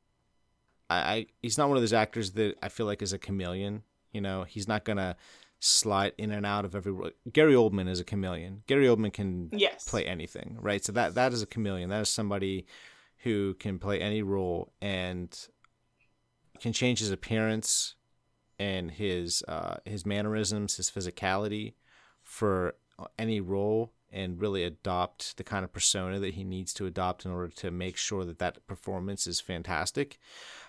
[0.90, 3.82] I, I he's not one of those actors that I feel like is a chameleon.
[4.14, 5.16] You know, he's not gonna
[5.60, 6.92] slide in and out of every.
[6.92, 8.62] ro- Gary Oldman is a chameleon.
[8.66, 9.84] Gary Oldman can Yes.
[9.86, 10.82] play anything, right?
[10.84, 11.90] So that that is a chameleon.
[11.90, 12.66] That is somebody
[13.24, 15.36] who can play any role and
[16.60, 17.94] can change his appearance
[18.58, 21.74] and his uh, his mannerisms, his physicality
[22.22, 22.74] for
[23.18, 27.32] any role, and really adopt the kind of persona that he needs to adopt in
[27.32, 30.18] order to make sure that that performance is fantastic.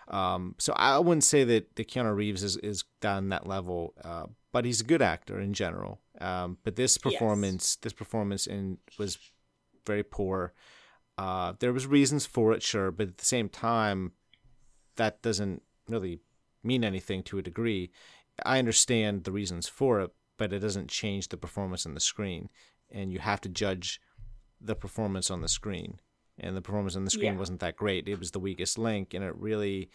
[0.07, 4.25] Um, so I wouldn't say that the Keanu Reeves is, is down that level, uh,
[4.51, 5.99] but he's a good actor in general.
[6.21, 9.17] Um, but this performance, this performance in was
[9.85, 10.53] very poor.
[11.17, 14.11] Uh, there was reasons for it, sure, but at the same time,
[14.97, 16.19] that doesn't really
[16.63, 17.91] mean anything to a degree.
[18.45, 22.49] I understand the reasons for it, but it doesn't change the performance on the screen,
[22.91, 24.01] and you have to judge
[24.59, 25.99] the performance on the screen.
[26.39, 27.39] And the performance on the screen Yeah.
[27.39, 28.07] wasn't that great.
[28.09, 29.89] It was the weakest link, and it really,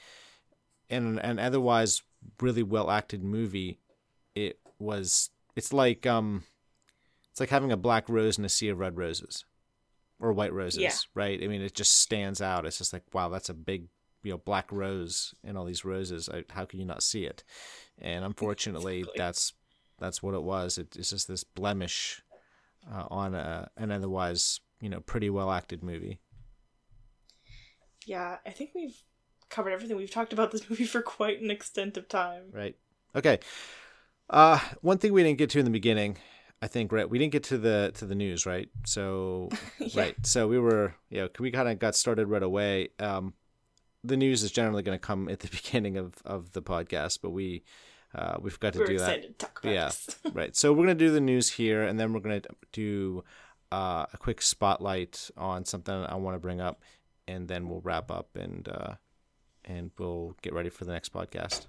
[0.88, 2.02] in an otherwise
[2.40, 3.78] really well acted movie,
[4.34, 5.30] it was.
[5.56, 6.44] It's like um,
[7.30, 9.44] it's like having a black rose in a sea of red roses,
[10.18, 10.92] or white roses, Yeah.
[11.14, 11.42] right?
[11.42, 12.64] I mean, it just stands out.
[12.64, 13.88] It's just like wow, that's a big
[14.22, 16.28] you know black rose and all these roses.
[16.30, 17.44] I, how can you not see it?
[17.98, 19.18] And unfortunately, Exactly.
[19.18, 19.52] that's
[19.98, 20.78] that's what it was.
[20.78, 22.22] It, it's just this blemish
[22.90, 26.18] uh, on a, an otherwise you know pretty well acted movie.
[28.06, 28.96] Yeah, I think we've
[29.48, 29.96] covered everything.
[29.96, 32.44] We've talked about this movie for quite an extent of time.
[32.52, 32.76] Right.
[33.14, 33.38] Okay.
[34.28, 36.16] Uh, one thing we didn't get to in the beginning,
[36.62, 37.08] I think, right?
[37.08, 38.68] We didn't get to the to the news, right?
[38.86, 39.48] So,
[39.78, 40.00] Yeah.
[40.02, 40.26] right.
[40.26, 42.90] So we were, you know, we kind of got started right away.
[43.00, 43.34] Um,
[44.04, 47.30] the news is generally going to come at the beginning of of the podcast, but
[47.30, 47.64] we
[48.14, 49.22] uh, we've got to We're do that.
[49.22, 49.86] to talk about Yeah.
[49.86, 50.16] this.
[50.32, 50.56] Right.
[50.56, 53.24] So we're gonna do the news here, and then we're gonna do
[53.72, 56.82] uh, a quick spotlight on something I want to bring up,
[57.30, 58.94] and then we'll wrap up and uh,
[59.64, 61.66] and we'll get ready for the next podcast.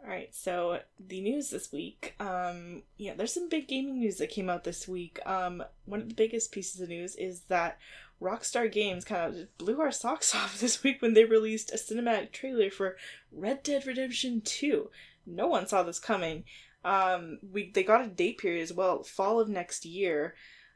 [0.00, 2.14] All right, so the news this week.
[2.20, 5.18] Um, yeah, there's some big gaming news that came out this week.
[5.26, 7.78] Um, one of the biggest pieces of news is that
[8.22, 12.30] Rockstar Games kind of blew our socks off this week when they released a cinematic
[12.32, 12.96] trailer for
[13.32, 14.88] Red Dead Redemption 2.
[15.26, 16.44] No one saw this coming.
[16.84, 20.34] Um, we they got a date period as well, fall of next year.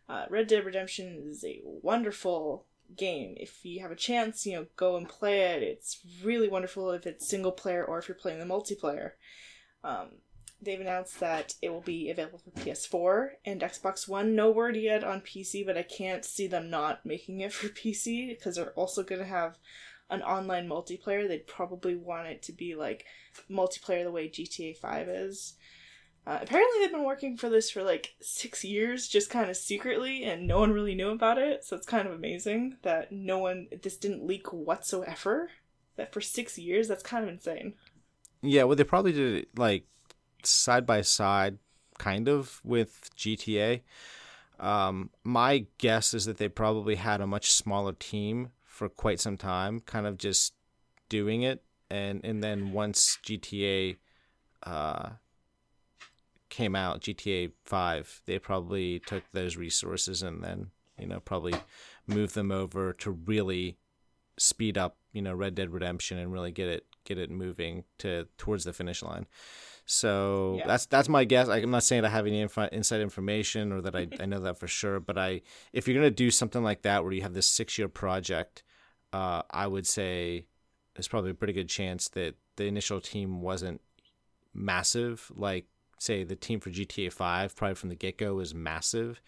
[0.09, 3.35] Uh, Red Dead Redemption is a wonderful game.
[3.39, 5.62] If you have a chance, you know, go and play it.
[5.62, 9.12] It's really wonderful if it's single player or if you're playing the multiplayer.
[9.85, 10.09] Um,
[10.60, 14.35] they've announced that it will be available for PS4 and Xbox One.
[14.35, 18.28] No word yet on PC, but I can't see them not making it for PC
[18.28, 19.59] because they're also going to have
[20.10, 21.27] an online multiplayer.
[21.27, 23.05] They'd probably want it to be like
[23.51, 25.55] multiplayer the way GTA 5 is.
[26.24, 30.23] Uh, apparently, they've been working for this for like six years, just kind of secretly,
[30.23, 31.65] and no one really knew about it.
[31.65, 35.51] So it's kind of amazing that no one, this didn't leak whatsoever.
[35.97, 37.74] That for six years, that's kind of insane.
[38.40, 39.85] Yeah, well, they probably did it like
[40.44, 41.59] side by side,
[41.99, 43.82] kind of with GTA.
[44.61, 49.36] Um, my guess is that they probably had a much smaller team for quite some
[49.36, 50.55] time, kind of just
[51.09, 53.97] doing it, and and then once GTA
[54.62, 55.11] uh,
[56.53, 61.55] came out, GTA Five, they probably took those resources and then you know probably
[62.07, 63.77] moved them over to really
[64.39, 68.29] speed up you know Red Dead Redemption and really get it get it moving to
[68.39, 69.27] towards the finish line.
[69.85, 70.66] So Yeah.
[70.66, 71.49] that's that's my guess.
[71.49, 74.59] I'm not saying I have any info, inside information or that I, I know that
[74.59, 75.43] for sure, but I
[75.73, 78.62] if you're gonna do something like that where you have this six year project,
[79.12, 80.47] uh, I would say
[80.95, 83.81] there's probably a pretty good chance that the initial team wasn't
[84.55, 85.33] massive.
[85.35, 85.66] Like
[86.03, 89.20] say the team for GTA Five, probably from the get go was massive,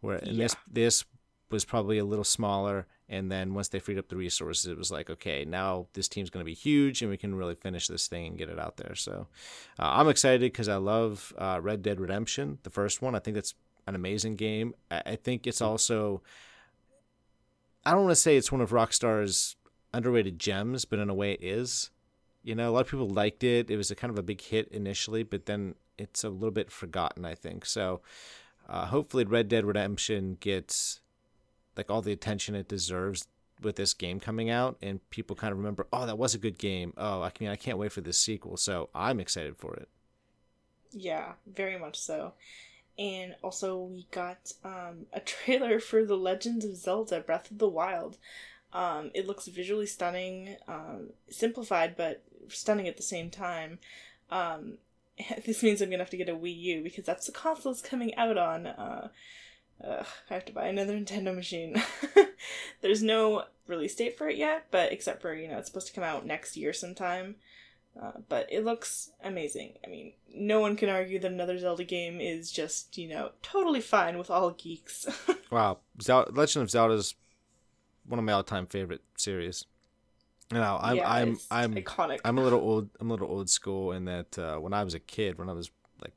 [0.00, 1.04] where in this this
[1.50, 2.86] was probably a little smaller.
[3.08, 6.30] And then once they freed up the resources, it was like, okay, now this team's
[6.30, 8.76] going to be huge, and we can really finish this thing and get it out
[8.76, 8.94] there.
[8.94, 9.26] So
[9.80, 13.16] uh, I'm excited because I love uh, Red Dead Redemption, the first one.
[13.16, 13.54] I think that's
[13.88, 14.74] an amazing game.
[14.92, 16.22] I, I think it's also,
[17.84, 19.56] I don't want to say it's one of Rockstar's
[19.92, 21.90] underrated gems, but in a way it is.
[22.42, 23.70] You know, a lot of people liked it.
[23.70, 26.70] It was a kind of a big hit initially, but then it's a little bit
[26.70, 27.66] forgotten, I think.
[27.66, 28.00] So
[28.68, 31.00] uh, hopefully Red Dead Redemption gets
[31.76, 33.26] like all the attention it deserves
[33.62, 36.56] with this game coming out and people kind of remember oh that was a good
[36.56, 39.86] game oh i mean i can't wait for this sequel so i'm excited for it
[40.92, 42.32] Yeah, very much so.
[42.98, 47.68] And also, we got um, a trailer for The Legends of Zelda Breath of the
[47.68, 48.18] Wild.
[48.72, 53.78] Um, it looks visually stunning, um, simplified, but stunning at the same time.
[54.30, 54.78] Um,
[55.46, 57.82] this means I'm gonna have to get a Wii U because that's the console it's
[57.82, 58.66] coming out on.
[58.66, 59.08] Uh,
[59.82, 60.04] I
[60.34, 61.82] have to buy another Nintendo machine.
[62.80, 65.92] There's no release date for it yet, but except for, you know, it's supposed to
[65.92, 67.36] come out next year sometime.
[68.00, 69.74] Uh, but it looks amazing.
[69.84, 73.80] I mean, no one can argue that another Zelda game is just, you know, totally
[73.80, 75.06] fine with all geeks.
[75.50, 77.14] wow Zel- legend of zelda is
[78.06, 79.64] one of my all-time favorite series
[80.52, 82.20] you know i'm Yeah, i'm i'm iconic.
[82.24, 84.94] i'm a little old i'm a little old school in that uh, when i was
[84.94, 85.70] a kid when i was
[86.02, 86.14] like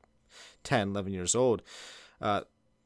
[0.63, 1.61] 10 11 years old
[2.21, 2.41] uh,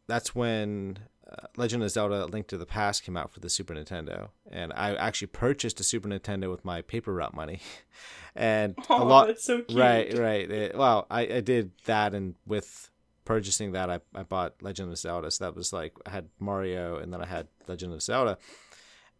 [0.08, 1.00] that's when
[1.30, 4.72] uh, Legend of Zelda: Link to the Past came out for the Super Nintendo, and
[4.74, 7.60] I actually purchased a Super Nintendo with my paper route money,
[8.36, 9.38] and oh, a lot.
[9.38, 9.78] so cute.
[9.78, 10.50] Right, right.
[10.50, 12.90] It- well, I, I did that, and with
[13.26, 15.30] purchasing that, I, I bought Legend of Zelda.
[15.30, 18.38] So that was like I had Mario, and then I had Legend of Zelda,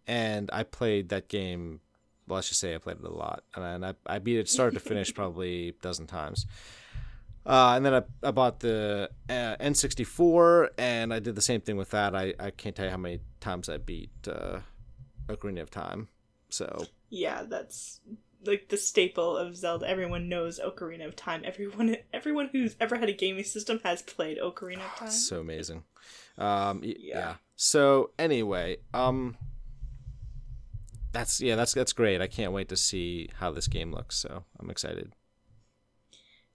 [0.08, 1.82] and I played that game.
[2.28, 4.74] Well, let's just say I played it a lot, and I, I beat it start
[4.74, 6.46] to finish probably a dozen times.
[7.46, 11.78] Uh, and then I, I bought the uh, N64, and I did the same thing
[11.78, 12.14] with that.
[12.14, 14.60] I, I can't tell you how many times I beat uh,
[15.28, 16.10] Ocarina of Time.
[16.50, 18.02] So Yeah, that's
[18.46, 19.88] like the staple of Zelda.
[19.90, 21.44] Everyone knows Ocarina of Time.
[21.46, 25.10] Everyone everyone who's ever had a gaming system has played Ocarina of Time.
[25.10, 25.84] so amazing.
[26.38, 26.94] Um, Yeah.
[27.00, 27.34] yeah.
[27.56, 29.38] So anyway, um,
[31.18, 32.22] that's yeah, that's that's great.
[32.22, 34.16] I can't wait to see how this game looks.
[34.16, 35.14] So I'm excited.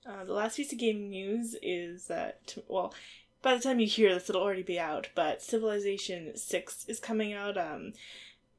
[0.07, 2.95] Uh, the last piece of game news is that well,
[3.43, 5.09] by the time you hear this, it'll already be out.
[5.17, 7.59] But Civilization Six is coming out.
[7.59, 7.93] Um,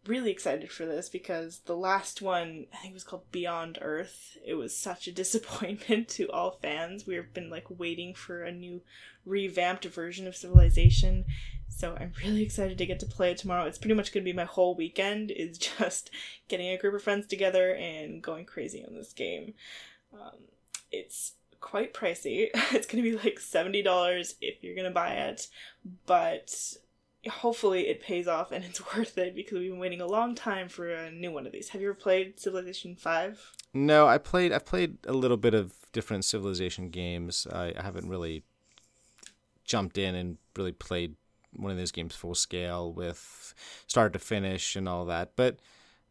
[0.07, 4.37] really excited for this because the last one I think it was called Beyond Earth.
[4.45, 7.07] It was such a disappointment to all fans.
[7.07, 8.81] We've been like waiting for a new
[9.25, 11.25] revamped version of Civilization.
[11.69, 13.65] So I'm really excited to get to play it tomorrow.
[13.65, 16.11] It's pretty much going to be my whole weekend is just
[16.47, 19.53] getting a group of friends together and going crazy on this game.
[20.13, 20.37] Um,
[20.91, 22.49] it's quite pricey.
[22.73, 25.47] It's going to be like $70 if you're going to buy it,
[26.05, 26.75] but
[27.29, 30.69] hopefully it pays off and it's worth it because we've been waiting a long time
[30.69, 31.69] for a new one of these.
[31.69, 33.51] Have you ever played Civilization 5?
[33.73, 37.47] No, I played I've played a little bit of different Civilization games.
[37.51, 38.43] I, I haven't really
[39.65, 41.15] jumped in and really played
[41.55, 43.53] one of those games full scale with
[43.87, 45.31] start to finish and all that.
[45.35, 45.57] But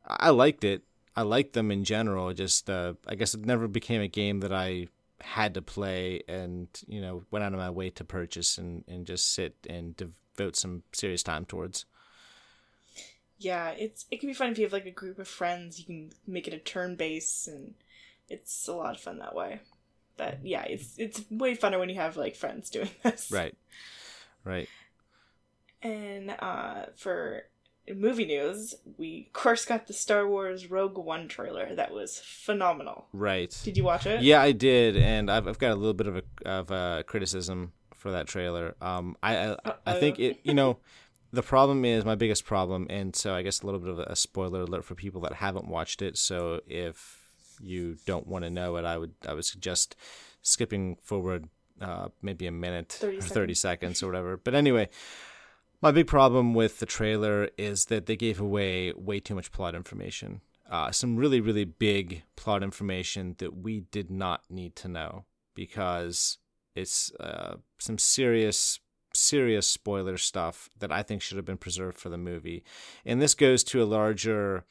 [0.06, 0.82] I liked it.
[1.14, 2.32] I liked them in general.
[2.32, 4.88] Just uh, I guess it never became a game that I
[5.20, 9.06] had to play and you know went out of my way to purchase and, and
[9.06, 9.96] just sit and
[10.36, 11.84] devote some serious time towards.
[13.38, 15.78] Yeah, it's it can be fun if you have like a group of friends.
[15.78, 17.74] You can make it a turn base, and
[18.28, 19.60] it's a lot of fun that way.
[20.16, 23.30] But yeah, it's it's way funner when you have like friends doing this.
[23.32, 23.56] Right,
[24.44, 24.68] right.
[25.82, 27.46] And uh, for
[27.92, 31.74] movie news, we of course got the Star Wars Rogue One trailer.
[31.74, 33.08] That was phenomenal.
[33.12, 33.56] Right.
[33.64, 34.22] Did you watch it?
[34.22, 37.72] Yeah, I did, and I've I've got a little bit of a of a criticism
[38.02, 38.74] for that trailer.
[38.80, 40.40] Um, I I, I think it.
[40.42, 40.78] You know,
[41.32, 44.16] the problem is my biggest problem, and so I guess a little bit of a
[44.16, 46.18] spoiler alert for people that haven't watched it.
[46.18, 47.20] So if
[47.60, 49.96] you don't want to know it, I would I would suggest
[50.42, 51.48] skipping forward
[51.80, 53.34] uh, maybe a minute 30 or seconds.
[53.34, 54.36] 30 seconds or whatever.
[54.44, 54.88] But anyway,
[55.80, 59.74] my big problem with the trailer is that they gave away way too much plot
[59.74, 60.40] information.
[60.68, 65.24] Uh, some really, really big plot information that we did not need to know
[65.54, 66.38] because
[66.74, 68.80] it's uh, some serious,
[69.14, 72.64] serious spoiler stuff that I think should have been preserved for the movie.
[73.04, 74.64] And this goes to a larger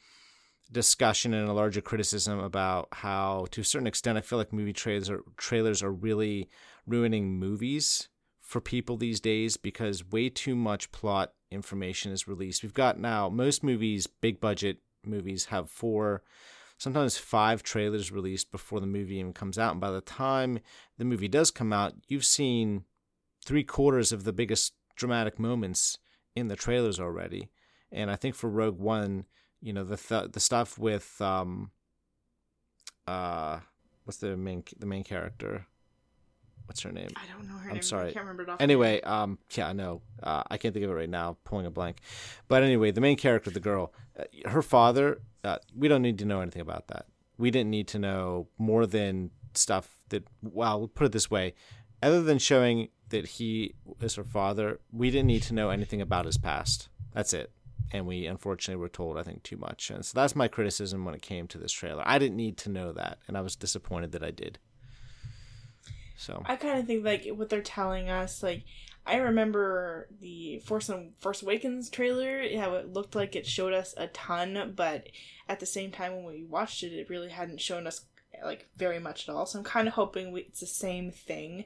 [0.70, 4.72] discussion and a larger criticism about how, to a certain extent, I feel like movie
[4.72, 6.48] trailers are, trailers are really
[6.86, 8.08] ruining movies
[8.40, 12.62] for people these days because way too much plot information is released.
[12.62, 16.22] We've got now most movies, big budget movies, have four,
[16.82, 19.70] sometimes five trailers released before the movie even comes out.
[19.70, 20.58] And by the time
[20.98, 22.84] the movie does come out, you've seen
[23.44, 25.98] three quarters of the biggest dramatic moments
[26.34, 27.50] in the trailers already.
[27.92, 29.26] And I think for Rogue One,
[29.60, 31.70] you know, the th- the stuff with um
[33.06, 33.60] uh
[34.02, 35.66] what's the main the main character?
[36.72, 37.10] What's her name?
[37.16, 37.82] I don't know her I'm name.
[37.82, 38.08] sorry.
[38.08, 38.60] I can't remember it off.
[38.62, 40.00] Anyway, um, yeah, I know.
[40.22, 41.36] Uh, I can't think of it right now.
[41.44, 41.98] Pulling a blank.
[42.48, 45.20] But anyway, the main character, the girl, uh, her father.
[45.44, 47.04] Uh, we don't need to know anything about that.
[47.36, 50.26] We didn't need to know more than stuff that.
[50.40, 51.52] Well, we'll put it this way:
[52.02, 56.24] other than showing that he is her father, we didn't need to know anything about
[56.24, 56.88] his past.
[57.12, 57.52] That's it.
[57.90, 59.90] And we unfortunately were told, I think, too much.
[59.90, 62.02] And so that's my criticism when it came to this trailer.
[62.06, 64.58] I didn't need to know that, and I was disappointed that I did.
[66.22, 68.64] So I kind of think like what they're telling us, like
[69.04, 73.92] I remember the Force and Force Awakens trailer, how it looked like it showed us
[73.96, 75.08] a ton, but
[75.48, 78.06] at the same time when we watched it, it really hadn't shown us
[78.44, 79.46] like very much at all.
[79.46, 81.64] So I'm kind of hoping we, it's the same thing,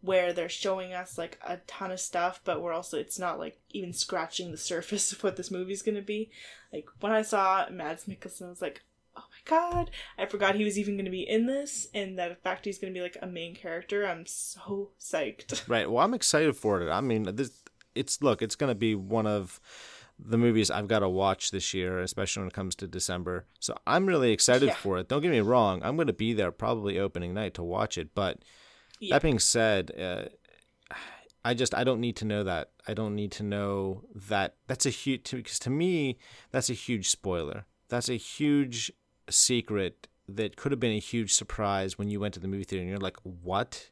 [0.00, 3.60] where they're showing us like a ton of stuff, but we're also it's not like
[3.70, 6.30] even scratching the surface of what this movie's gonna be.
[6.72, 8.82] Like when I saw Mads Mikkelsen, I was like,
[9.48, 12.78] god, I forgot he was even gonna be in this, and that in fact he's
[12.78, 14.06] gonna be like a main character.
[14.06, 15.62] I'm so psyched.
[15.68, 15.90] Right.
[15.90, 16.90] Well, I'm excited for it.
[16.90, 17.62] I mean, this
[17.94, 19.58] it's look, it's going to be one of
[20.20, 23.46] the movies I've got to watch this year, especially when it comes to December.
[23.58, 24.74] So I'm really excited Yeah.
[24.74, 25.08] for it.
[25.08, 25.80] Don't get me wrong.
[25.82, 28.14] I'm going to be there probably opening night to watch it.
[28.14, 28.38] But
[29.00, 29.14] Yeah.
[29.16, 30.26] that being said, uh,
[31.44, 32.70] I just I don't need to know that.
[32.86, 34.54] I don't need to know that.
[34.68, 36.18] That's a huge because to me
[36.52, 37.64] that's a huge spoiler.
[37.88, 38.92] That's a huge
[39.30, 42.82] secret that could have been a huge surprise when you went to the movie theater
[42.82, 43.90] and you're like, "What?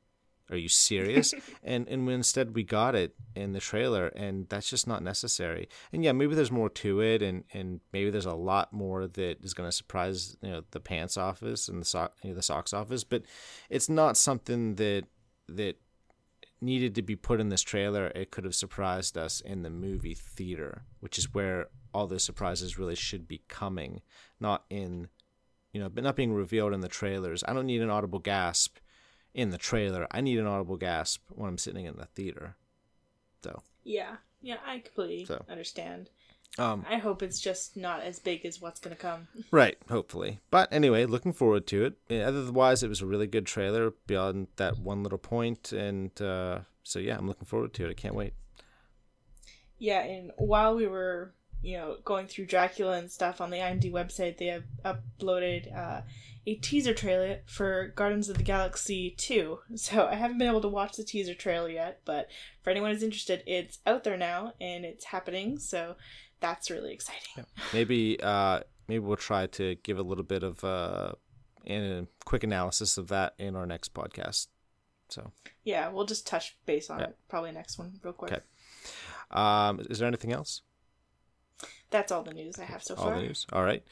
[0.50, 4.68] Are you serious?" and and when instead we got it in the trailer, and that's
[4.68, 5.68] just not necessary.
[5.92, 9.38] And yeah, maybe there's more to it, and and maybe there's a lot more that
[9.42, 12.42] is going to surprise you know the pants office and the sock you know, the
[12.42, 13.22] socks office, but
[13.70, 15.04] it's not something that
[15.48, 15.76] that
[16.60, 18.08] needed to be put in this trailer.
[18.08, 22.78] It could have surprised us in the movie theater, which is where all the surprises
[22.78, 24.00] really should be coming,
[24.40, 25.08] not in
[25.76, 27.44] you know, but not being revealed in the trailers.
[27.46, 28.78] I don't need an audible gasp
[29.34, 30.06] in the trailer.
[30.10, 32.56] I need an audible gasp when I'm sitting in the theater.
[33.44, 35.44] So Yeah, yeah, I completely So.
[35.50, 36.08] understand.
[36.58, 39.28] Um, I hope it's just not as big as what's gonna come.
[39.50, 40.38] Right, hopefully.
[40.50, 42.22] But anyway, looking forward to it.
[42.22, 46.98] Otherwise, it was a really good trailer beyond that one little point, and uh, so
[47.00, 47.90] yeah, I'm looking forward to it.
[47.90, 48.32] I can't wait.
[49.78, 53.90] Yeah, and while we were, you know, going through Dracula and stuff on the IMD
[53.92, 56.02] website, they have uploaded uh,
[56.46, 59.58] a teaser trailer for Guardians of the Galaxy 2.
[59.76, 62.28] So I haven't been able to watch the teaser trailer yet, but
[62.62, 65.58] for anyone who's interested, it's out there now and it's happening.
[65.58, 65.96] So
[66.40, 67.46] that's really exciting.
[67.72, 71.12] Maybe uh, maybe we'll try to give a little bit of uh,
[71.68, 74.46] a quick analysis of that in our next podcast.
[75.08, 75.32] So
[75.64, 77.06] Yeah, we'll just touch base on Yeah.
[77.06, 78.32] it probably next one real quick.
[78.32, 78.42] Okay.
[79.32, 80.62] um, is there anything else?
[81.90, 83.16] That's all the news I have so All far.
[83.16, 83.46] the news.
[83.52, 83.82] All right.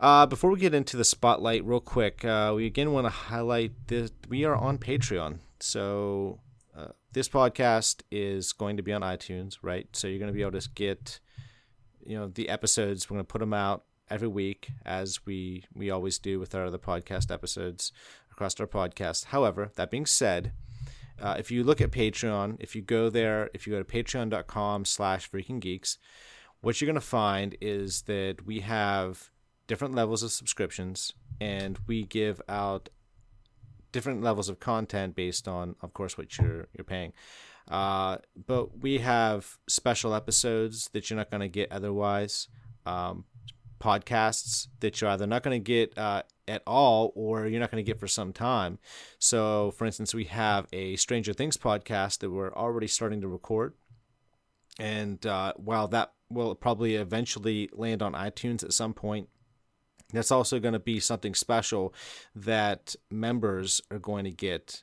[0.00, 3.72] Uh, before we get into the spotlight, real quick, uh, we again want to highlight
[3.88, 4.12] this.
[4.28, 6.38] We are on Patreon, so
[6.76, 9.88] uh, this podcast is going to be on iTunes, right?
[9.92, 11.18] So you're going to be able to get,
[12.06, 13.10] you know, the episodes.
[13.10, 16.66] We're going to put them out every week, as we we always do with our
[16.66, 17.92] other podcast episodes
[18.30, 19.26] across our podcast.
[19.26, 20.52] However, that being said,
[21.20, 24.84] uh, if you look at Patreon, if you go there, if you go to patreon.com
[24.84, 25.98] slash freaking geeks,
[26.60, 29.30] what you're going to find is that we have
[29.66, 32.88] different levels of subscriptions and we give out
[33.92, 37.12] different levels of content based on of course what you're you're paying.
[37.70, 38.16] Uh,
[38.46, 42.48] but we have special episodes that you're not going to get otherwise
[42.86, 43.24] um,
[43.78, 47.84] podcasts that you're either not going to get uh, at all or you're not going
[47.84, 48.78] to get for some time.
[49.18, 53.74] So for instance we have a stranger things podcast that we're already starting to record
[54.78, 59.28] and uh, while that will probably eventually land on itunes at some point
[60.12, 61.92] that's also going to be something special
[62.34, 64.82] that members are going to get.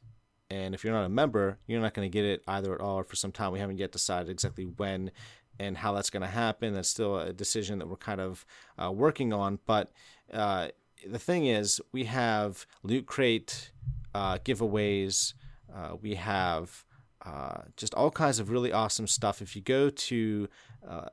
[0.51, 2.97] And if you're not a member you're not going to get it either at all
[2.97, 3.51] or for some time.
[3.51, 5.11] We haven't yet decided exactly when
[5.57, 6.73] and how that's going to happen.
[6.73, 8.45] That's still a decision that we're kind of
[8.77, 9.59] uh, working on.
[9.65, 9.91] But
[10.31, 10.69] uh,
[11.07, 13.71] the thing is we have loot crate
[14.13, 15.33] uh, giveaways.
[15.73, 16.85] Uh, we have
[17.25, 20.47] uh, just all kinds of really awesome stuff if you go to
[20.87, 21.09] uh,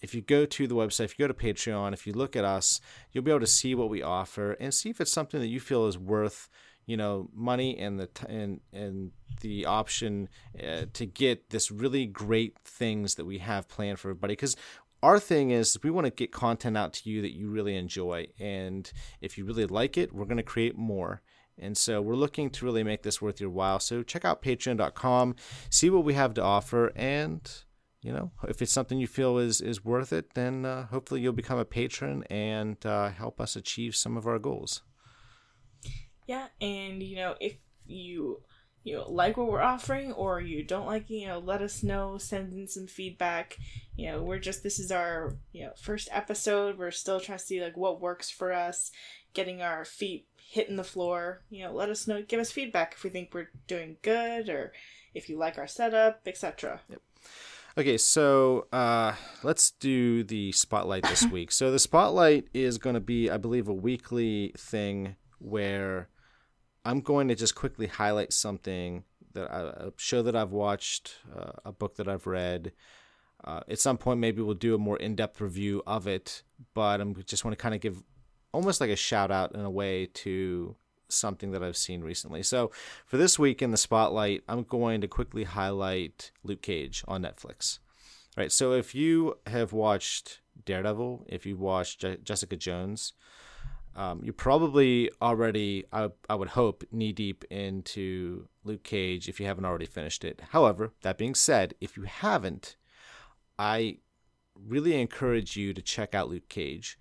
[0.00, 2.44] if you go to the website, if you go to Patreon, if you look at
[2.44, 2.80] us,
[3.10, 5.58] you'll be able to see what we offer and see if it's something that you
[5.58, 6.48] feel is worth,
[6.84, 9.10] you know, money and the t- and and
[9.40, 10.28] the option
[10.62, 14.32] uh, to get this really great things that we have planned for everybody.
[14.32, 14.56] Because
[15.02, 18.26] our thing is we want to get content out to you that you really enjoy,
[18.38, 21.22] and if you really like it, we're going to create more.
[21.58, 23.80] And so we're looking to really make this worth your while.
[23.80, 25.36] So check out patreon.com,
[25.70, 27.48] see what we have to offer, and
[28.06, 31.32] you know, if it's something you feel is is worth it, then uh, hopefully you'll
[31.32, 34.82] become a patron and uh, help us achieve some of our goals.
[36.28, 38.42] Yeah, and you know, if you
[38.84, 42.16] you know like what we're offering or you don't like you know, let us know,
[42.16, 43.56] send in some feedback.
[43.96, 46.78] You know, we're just this is our, you know, first episode.
[46.78, 48.92] We're still trying to see like what works for us,
[49.34, 51.42] getting our feet hitting the floor.
[51.50, 54.72] You know, let us know, give us feedback if we think we're doing good or
[55.14, 56.80] if you like our setup, etc.
[56.88, 57.00] Yep.
[57.78, 61.52] Okay, so uh, let's do the spotlight this week.
[61.52, 66.08] So the spotlight is going to be, I believe, a weekly thing where
[66.84, 69.04] I'm going to just quickly highlight something
[69.34, 72.72] that I, a show that I've watched, uh, a book that I've read.
[73.44, 76.42] Uh, at some point, maybe we'll do a more in-depth review of it,
[76.72, 78.02] but I just want to kind of give
[78.56, 80.74] almost like a shout out in a way to
[81.08, 82.42] something that I've seen recently.
[82.42, 82.70] So
[83.04, 87.78] for this week in the spotlight, I'm going to quickly highlight Luke Cage on Netflix.
[88.36, 88.50] Right.
[88.50, 93.12] So if you have watched Daredevil, if you've watched Je- Jessica Jones,
[93.94, 99.46] um, you're probably already, I, I would hope, knee deep into Luke Cage if you
[99.46, 100.42] haven't already finished it.
[100.50, 102.76] However, that being said, if you haven't,
[103.58, 103.98] I
[104.54, 106.98] really encourage you to check out Luke Cage.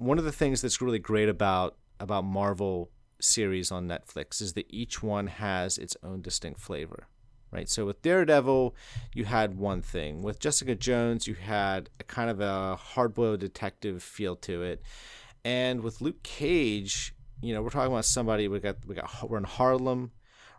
[0.00, 2.90] One of the things that's really great about about Marvel
[3.20, 7.06] series on Netflix is that each one has its own distinct flavor,
[7.50, 7.68] right?
[7.68, 8.74] So with Daredevil,
[9.12, 10.22] you had one thing.
[10.22, 14.80] With Jessica Jones, you had a kind of a hard-boiled detective feel to it,
[15.44, 19.36] and with Luke Cage, you know, we're talking about somebody we got we got we're
[19.36, 20.12] in Harlem,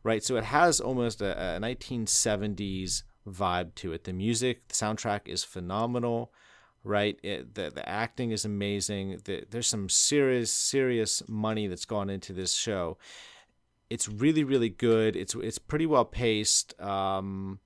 [0.03, 0.23] right?
[0.23, 4.03] So it has almost a, a 1970s vibe to it.
[4.03, 6.31] The music, the soundtrack is phenomenal
[6.83, 7.19] right?
[7.23, 9.21] It, the the acting is amazing.
[9.25, 12.97] The, there's some serious serious money that's gone into this show.
[13.89, 15.15] It's really really good.
[15.15, 16.79] It's it's pretty well paced.
[16.81, 17.59] Um,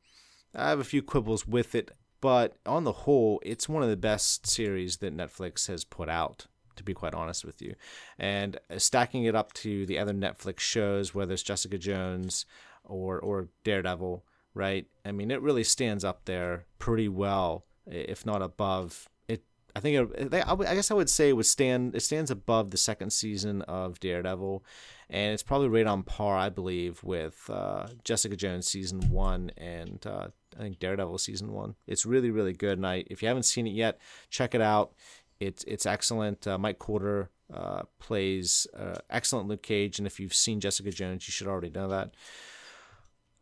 [0.55, 3.97] I have a few quibbles with it, but on the whole, it's one of the
[3.97, 6.47] best series that Netflix has put out.
[6.75, 7.75] To be quite honest with you,
[8.19, 12.45] and stacking it up to the other Netflix shows, whether it's Jessica Jones
[12.83, 14.85] or or Daredevil, right?
[15.05, 19.44] I mean, it really stands up there pretty well if not above it
[19.76, 21.95] I think it, I, guess I would say it would stand.
[21.95, 24.64] It stands above the second season of Daredevil,
[25.10, 30.06] and it's probably right on par, I believe, with uh, Jessica Jones season one and
[30.07, 31.76] uh, I think Daredevil season one.
[31.88, 33.99] It's really really good, and I if you haven't seen it yet,
[34.30, 34.94] check it out.
[35.40, 36.48] It's it's excellent.
[36.48, 41.28] Uh, Mike Colter uh, plays uh, excellent Luke Cage, and if you've seen Jessica Jones,
[41.28, 42.14] you should already know that.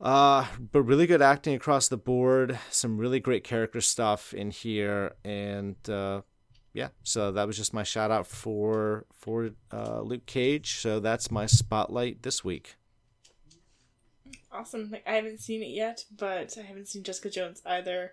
[0.02, 2.60] Uh, but really good acting across the board.
[2.70, 6.22] Some really great character stuff in here, and uh,
[6.74, 6.90] yeah.
[7.04, 10.76] So that was just my shout out for for uh, Luke Cage.
[10.78, 12.76] So that's my spotlight this week.
[14.52, 14.90] Awesome.
[14.92, 18.12] Like I haven't seen it yet, but I haven't seen Jessica Jones either.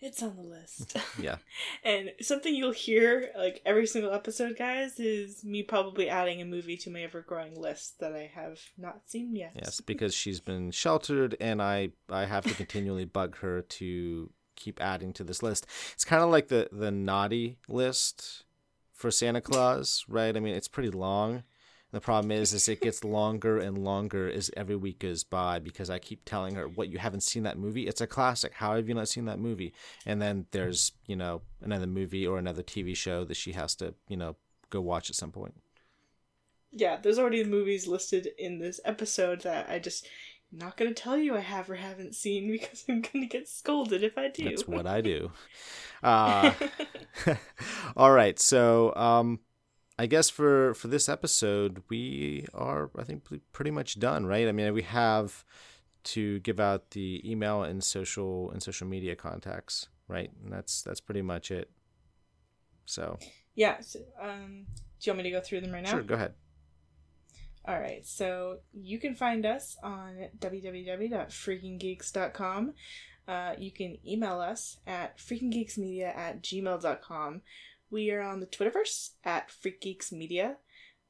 [0.00, 0.96] It's on the list.
[1.20, 1.36] Yeah.
[1.84, 6.76] and something you'll hear like every single episode, guys, is me probably adding a movie
[6.78, 9.52] to my ever growing list that I have not seen yet.
[9.54, 14.80] Yes, because she's been sheltered, and I I have to continually bug her to keep
[14.80, 15.66] adding to this list.
[15.92, 18.44] It's kind of like the the naughty list
[18.92, 20.36] for Santa Claus, right?
[20.36, 21.42] I mean, it's pretty long.
[21.92, 25.90] The problem is, is it gets longer and longer as every week goes by because
[25.90, 27.88] I keep telling her, "What you haven't seen that movie?
[27.88, 28.54] It's a classic.
[28.54, 29.74] How have you not seen that movie?"
[30.06, 33.94] And then there's you know another movie or another TV show that she has to
[34.08, 34.36] you know
[34.70, 35.54] go watch at some point.
[36.70, 40.06] Yeah, there's already movies listed in this episode that I just
[40.52, 44.16] not gonna tell you I have or haven't seen because I'm gonna get scolded if
[44.16, 44.44] I do.
[44.44, 45.32] That's what I do.
[46.02, 46.54] Uh,
[47.94, 49.38] all right, so um,
[50.00, 54.48] I guess for for this episode we are I think pretty much done, right?
[54.48, 55.44] I mean, we have
[56.04, 60.30] to give out the email and social and social media contacts, right?
[60.42, 61.68] And that's that's pretty much it.
[62.86, 63.18] So
[63.54, 63.82] yeah.
[63.82, 64.64] So, um,
[65.00, 65.90] do you want me to go through them right now?
[65.90, 66.32] sure, go ahead.
[67.68, 72.72] All right, so you can find us on www.freakinggeeks.com.
[73.28, 77.42] Uh, you can email us at freakinggeeksmedia at gmail.com.
[77.90, 80.56] We are on the Twitterverse at freakgeeksmedia.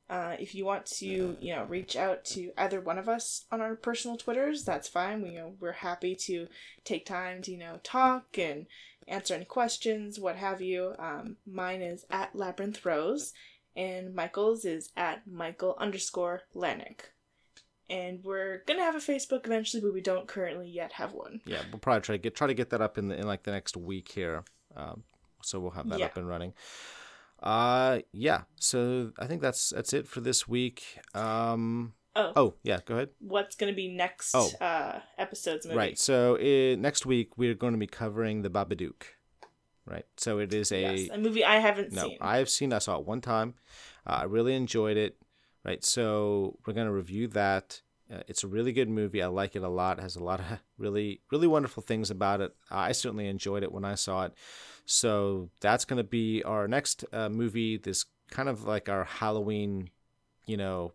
[0.08, 3.60] Uh, if you want to, you know, reach out to either one of us on
[3.60, 5.22] our personal Twitters, that's fine.
[5.22, 6.48] We, you know, we're happy to
[6.84, 8.66] take time to, you know, talk and
[9.06, 10.94] answer any questions, what have you.
[10.98, 13.32] Um, mine is at Labyrinth Rose
[13.76, 17.00] and Michael's is at Michael underscore Lanik.
[17.88, 21.40] And we're gonna have a Facebook eventually, but we don't currently yet have one.
[21.44, 23.42] Yeah, we'll probably try to get try to get that up in the in like
[23.42, 24.44] the next week here.
[24.76, 25.02] Um,
[25.42, 26.06] so we'll have that Yeah.
[26.06, 26.54] up and running.
[27.42, 28.42] Uh, yeah.
[28.56, 30.98] So I think that's that's it for this week.
[31.14, 33.10] Um, Oh, oh yeah, go ahead.
[33.20, 34.50] what's gonna be next Oh.
[34.60, 35.76] uh, episode's movie?
[35.78, 35.98] Right.
[35.98, 39.02] So uh, next week we're going to be covering the Babadook.
[39.86, 40.04] Right.
[40.16, 42.02] So it is a Yes, a movie I haven't no.
[42.08, 42.18] seen.
[42.20, 42.72] I have seen.
[42.72, 43.54] I saw it one time.
[44.06, 45.16] Uh, I really enjoyed it.
[45.64, 45.84] Right.
[45.84, 47.80] So we're gonna review that.
[48.12, 49.22] Uh, it's a really good movie.
[49.22, 49.98] I like it a lot.
[49.98, 50.46] It has a lot of
[50.78, 52.54] really, really wonderful things about it.
[52.70, 54.34] I certainly enjoyed it when I saw it.
[54.84, 57.76] So that's going to be our next uh, movie.
[57.76, 59.90] This kind of like our Halloween,
[60.46, 60.92] you know,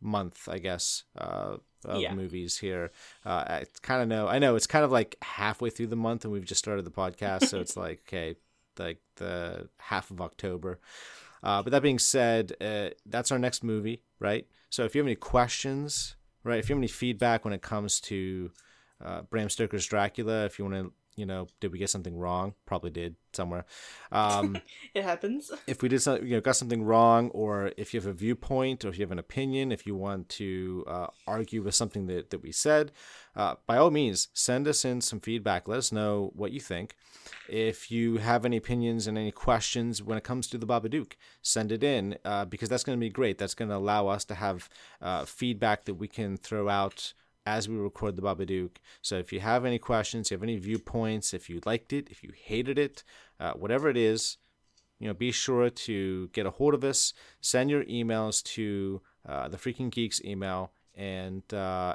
[0.00, 2.14] month, I guess, uh, of Yeah.
[2.14, 2.90] movies here.
[3.24, 4.26] Uh, I kind of know.
[4.28, 6.90] I know it's kind of like halfway through the month, and we've just started the
[6.90, 8.36] podcast, so it's like okay,
[8.78, 10.80] like the half of October.
[11.42, 14.46] Uh, but that being said, uh, that's our next movie, right?
[14.70, 18.00] So if you have any questions, right, if you have any feedback when it comes
[18.02, 18.50] to
[19.04, 22.54] uh, Bram Stoker's Dracula, if you want to, you know, did we get something wrong?
[22.64, 23.64] Probably did somewhere.
[24.12, 24.58] Um,
[24.94, 25.50] It happens.
[25.66, 28.84] if we did something, you know, got something wrong, or if you have a viewpoint,
[28.84, 32.30] or if you have an opinion, if you want to uh, argue with something that,
[32.30, 32.92] that we said,
[33.34, 35.66] uh, by all means, send us in some feedback.
[35.66, 36.96] Let us know what you think.
[37.48, 41.12] If you have any opinions and any questions when it comes to the Babadook,
[41.42, 43.38] send it in uh, because that's going to be great.
[43.38, 44.68] That's going to allow us to have
[45.02, 47.12] uh, feedback that we can throw out
[47.54, 48.72] as we record the Babadook.
[49.00, 52.22] So if you have any questions, you have any viewpoints, if you liked it, if
[52.22, 53.04] you hated it,
[53.40, 54.36] uh, whatever it is,
[55.00, 57.14] you know, be sure to get a hold of us.
[57.40, 61.94] Send your emails to uh, the Freaking Geeks email, and uh,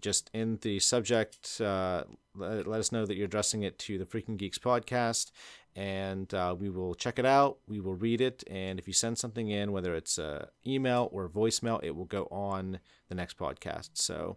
[0.00, 2.04] just in the subject, uh,
[2.36, 5.32] let, let us know that you're addressing it to the Freaking Geeks podcast,
[5.74, 7.58] and uh, we will check it out.
[7.66, 11.28] We will read it, and if you send something in, whether it's uh, email or
[11.28, 13.90] voicemail, it will go on the next podcast.
[13.94, 14.36] So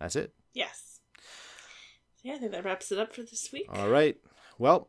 [0.00, 0.32] that's it.
[0.52, 1.00] Yes.
[2.22, 3.66] Yeah, I think that wraps it up for this week.
[3.68, 4.16] All right.
[4.58, 4.88] Well,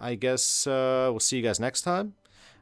[0.00, 2.14] I guess uh, we'll see you guys next time.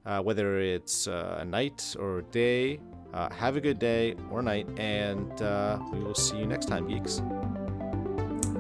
[0.05, 2.81] Uh, whether it's uh, a night or a day,
[3.13, 6.89] uh, have a good day or night, and uh, we will see you next time,
[6.89, 7.21] geeks.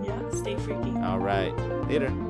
[0.02, 0.93] Yeah, stay freaky.
[1.02, 1.57] All right.
[1.89, 2.30] Later.